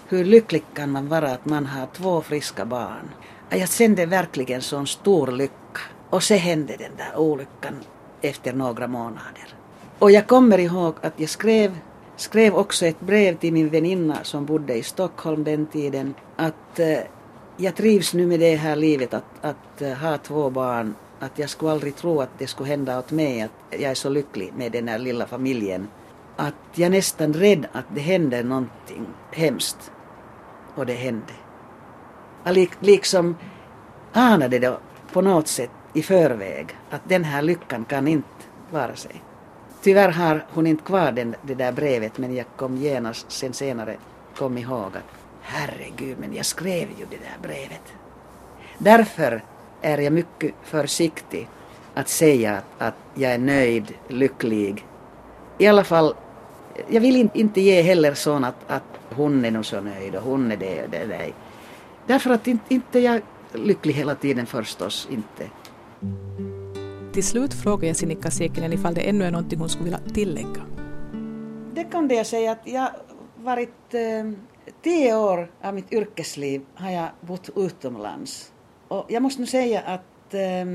hur 0.07 0.25
lycklig 0.25 0.63
kan 0.73 0.91
man 0.91 1.07
vara 1.07 1.31
att 1.31 1.45
man 1.45 1.65
har 1.65 1.87
två 1.93 2.21
friska 2.21 2.65
barn? 2.65 3.09
Jag 3.49 3.69
kände 3.69 4.05
verkligen 4.05 4.61
sån 4.61 4.87
stor 4.87 5.27
lycka. 5.27 5.53
Och 6.09 6.23
så 6.23 6.33
hände 6.33 6.75
den 6.77 6.91
där 6.97 7.19
olyckan 7.19 7.75
efter 8.21 8.53
några 8.53 8.87
månader. 8.87 9.55
Och 9.99 10.11
jag 10.11 10.27
kommer 10.27 10.57
ihåg 10.57 10.95
att 11.01 11.13
jag 11.19 11.29
skrev, 11.29 11.77
skrev 12.15 12.55
också 12.55 12.85
ett 12.85 12.99
brev 12.99 13.37
till 13.37 13.53
min 13.53 13.69
väninna 13.69 14.23
som 14.23 14.45
bodde 14.45 14.73
i 14.73 14.83
Stockholm 14.83 15.43
den 15.43 15.65
tiden 15.65 16.13
att 16.35 16.79
eh, 16.79 16.99
jag 17.57 17.75
trivs 17.75 18.13
nu 18.13 18.27
med 18.27 18.39
det 18.39 18.55
här 18.55 18.75
livet 18.75 19.13
att, 19.13 19.23
att 19.41 19.81
uh, 19.81 19.93
ha 19.93 20.17
två 20.17 20.49
barn. 20.49 20.95
Att 21.19 21.39
jag 21.39 21.49
skulle 21.49 21.71
aldrig 21.71 21.95
tro 21.95 22.21
att 22.21 22.39
det 22.39 22.47
skulle 22.47 22.69
hända 22.69 22.99
åt 22.99 23.11
mig 23.11 23.41
att 23.41 23.51
jag 23.69 23.91
är 23.91 23.93
så 23.93 24.09
lycklig 24.09 24.53
med 24.57 24.71
den 24.71 24.87
här 24.87 24.99
lilla 24.99 25.27
familjen. 25.27 25.87
Att 26.35 26.53
jag 26.73 26.85
är 26.85 26.89
nästan 26.89 27.33
rädd 27.33 27.67
att 27.71 27.85
det 27.95 28.01
händer 28.01 28.43
någonting 28.43 29.05
hemskt. 29.31 29.91
Och 30.75 30.85
det 30.85 30.93
hände. 30.93 31.33
Jag 32.43 32.69
liksom 32.79 33.35
anade 34.13 34.59
det 34.59 34.77
på 35.11 35.21
något 35.21 35.47
sätt 35.47 35.69
i 35.93 36.01
förväg 36.01 36.67
att 36.89 37.01
den 37.09 37.23
här 37.23 37.41
lyckan 37.41 37.85
kan 37.85 38.07
inte 38.07 38.27
vara 38.71 38.95
sig. 38.95 39.21
Tyvärr 39.81 40.09
har 40.09 40.45
hon 40.53 40.67
inte 40.67 40.83
kvar 40.83 41.11
den, 41.11 41.35
det 41.41 41.55
där 41.55 41.71
brevet 41.71 42.17
men 42.17 42.35
jag 42.35 42.45
kom 42.55 42.77
genast 42.77 43.31
sen 43.31 43.53
senare 43.53 43.97
kom 44.37 44.57
ihåg 44.57 44.87
att 44.87 45.23
herregud 45.41 46.17
men 46.19 46.35
jag 46.35 46.45
skrev 46.45 46.89
ju 46.99 47.05
det 47.09 47.17
där 47.17 47.37
brevet. 47.41 47.93
Därför 48.77 49.43
är 49.81 49.97
jag 49.97 50.13
mycket 50.13 50.53
försiktig 50.63 51.49
att 51.93 52.09
säga 52.09 52.57
att, 52.57 52.65
att 52.77 52.95
jag 53.15 53.31
är 53.31 53.37
nöjd, 53.37 53.93
lycklig. 54.07 54.85
I 55.57 55.67
alla 55.67 55.83
fall, 55.83 56.15
jag 56.87 57.01
vill 57.01 57.29
inte 57.33 57.61
ge 57.61 57.81
heller 57.81 58.13
sån 58.13 58.43
att, 58.43 58.55
att 58.67 58.83
hon 59.15 59.45
är 59.45 59.51
nog 59.51 59.65
så 59.65 59.81
nöjd 59.81 60.15
och 60.15 60.23
hon 60.23 60.51
är 60.51 60.57
det 60.57 60.83
och 60.83 60.89
det. 60.89 61.05
Nej. 61.07 61.33
Därför 62.07 62.29
att 62.29 62.47
inte, 62.47 62.73
inte 62.73 62.99
jag 62.99 63.21
lycklig 63.53 63.93
hela 63.93 64.15
tiden 64.15 64.45
förstås, 64.45 65.07
inte. 65.11 65.49
Till 67.13 67.23
slut 67.23 67.53
frågar 67.53 67.87
jag 67.87 67.97
Sinikka 67.97 68.31
Sekinen 68.31 68.73
ifall 68.73 68.93
det 68.93 69.01
ännu 69.01 69.25
är 69.25 69.31
någonting 69.31 69.59
hon 69.59 69.69
skulle 69.69 69.83
vilja 69.83 70.13
tillägga. 70.13 70.61
Det 71.73 71.83
kan 71.83 72.09
jag 72.09 72.27
säga 72.27 72.51
att 72.51 72.61
jag 72.63 72.89
varit 73.35 73.93
eh, 73.93 74.31
tio 74.81 75.15
år 75.15 75.51
av 75.61 75.73
mitt 75.73 75.93
yrkesliv 75.93 76.61
har 76.75 76.91
jag 76.91 77.09
bott 77.21 77.49
utomlands. 77.55 78.51
Och 78.87 79.05
jag 79.09 79.21
måste 79.21 79.41
nu 79.41 79.47
säga 79.47 79.81
att 79.81 80.33
eh, 80.33 80.65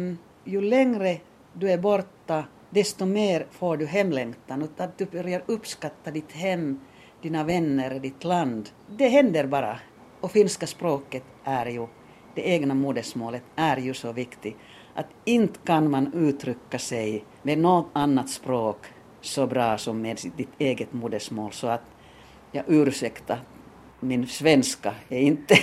ju 0.45 0.61
längre 0.61 1.19
du 1.53 1.71
är 1.71 1.79
borta 1.79 2.45
desto 2.71 3.07
mer 3.07 3.47
får 3.51 3.77
du 3.77 3.87
hemlängtan 3.87 4.63
och 4.63 4.69
att 4.77 4.99
du 4.99 5.07
börjar 5.07 5.43
uppskatta 5.47 6.11
ditt 6.11 6.33
hem, 6.33 6.81
dina 7.23 7.45
vänner, 7.45 8.01
ditt 8.01 8.25
land. 8.25 8.69
Det 8.87 9.09
händer 9.09 9.47
bara. 9.47 9.79
Och 10.21 10.31
finska 10.31 10.67
språket 10.67 11.23
är 11.45 11.67
ju, 11.67 11.87
det 12.35 12.49
egna 12.49 12.75
modersmålet 12.75 13.43
är 13.57 13.77
ju 13.77 13.95
så 13.95 14.13
viktigt 14.13 14.57
att 14.95 15.07
inte 15.25 15.59
kan 15.65 15.91
man 15.91 16.15
uttrycka 16.15 16.79
sig 16.79 17.25
med 17.43 17.59
något 17.59 17.87
annat 17.93 18.31
språk 18.31 18.87
så 19.21 19.47
bra 19.47 19.79
som 19.79 20.03
med 20.03 20.19
ditt 20.37 20.49
eget 20.59 20.93
modersmål 20.93 21.53
så 21.53 21.67
att 21.67 21.85
jag 22.53 22.65
ursäkta, 22.69 23.39
min 24.01 24.27
svenska 24.27 24.95
är 25.09 25.21
inte 25.21 25.55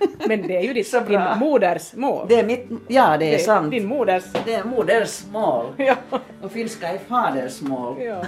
Men 0.28 0.46
det 0.46 0.56
är 0.56 0.62
ju 0.62 0.72
ditt, 0.72 0.92
din 1.08 1.38
modersmål. 1.38 2.26
Det 2.28 2.34
är 2.34 2.46
mitt, 2.46 2.66
ja 2.88 3.16
det 3.16 3.24
är 3.24 3.32
det, 3.32 3.38
sant. 3.38 3.70
Din 3.70 3.86
moders... 3.86 4.24
Det 4.44 4.54
är 4.54 4.64
modersmål. 4.64 5.66
Ja. 5.78 5.96
Och 6.42 6.52
finska 6.52 6.88
är 6.88 6.98
fadersmål. 6.98 8.02
Ja. 8.02 8.24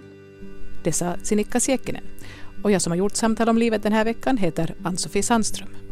Det 0.84 0.92
sa 0.92 1.14
Sinikka 1.22 1.60
Siekkinen. 1.60 2.04
Och 2.66 2.72
jag 2.72 2.82
som 2.82 2.90
har 2.90 2.96
gjort 2.96 3.16
Samtal 3.16 3.48
om 3.48 3.58
livet 3.58 3.82
den 3.82 3.92
här 3.92 4.04
veckan 4.04 4.36
heter 4.36 4.74
Ann-Sofie 4.82 5.22
Sandström. 5.22 5.85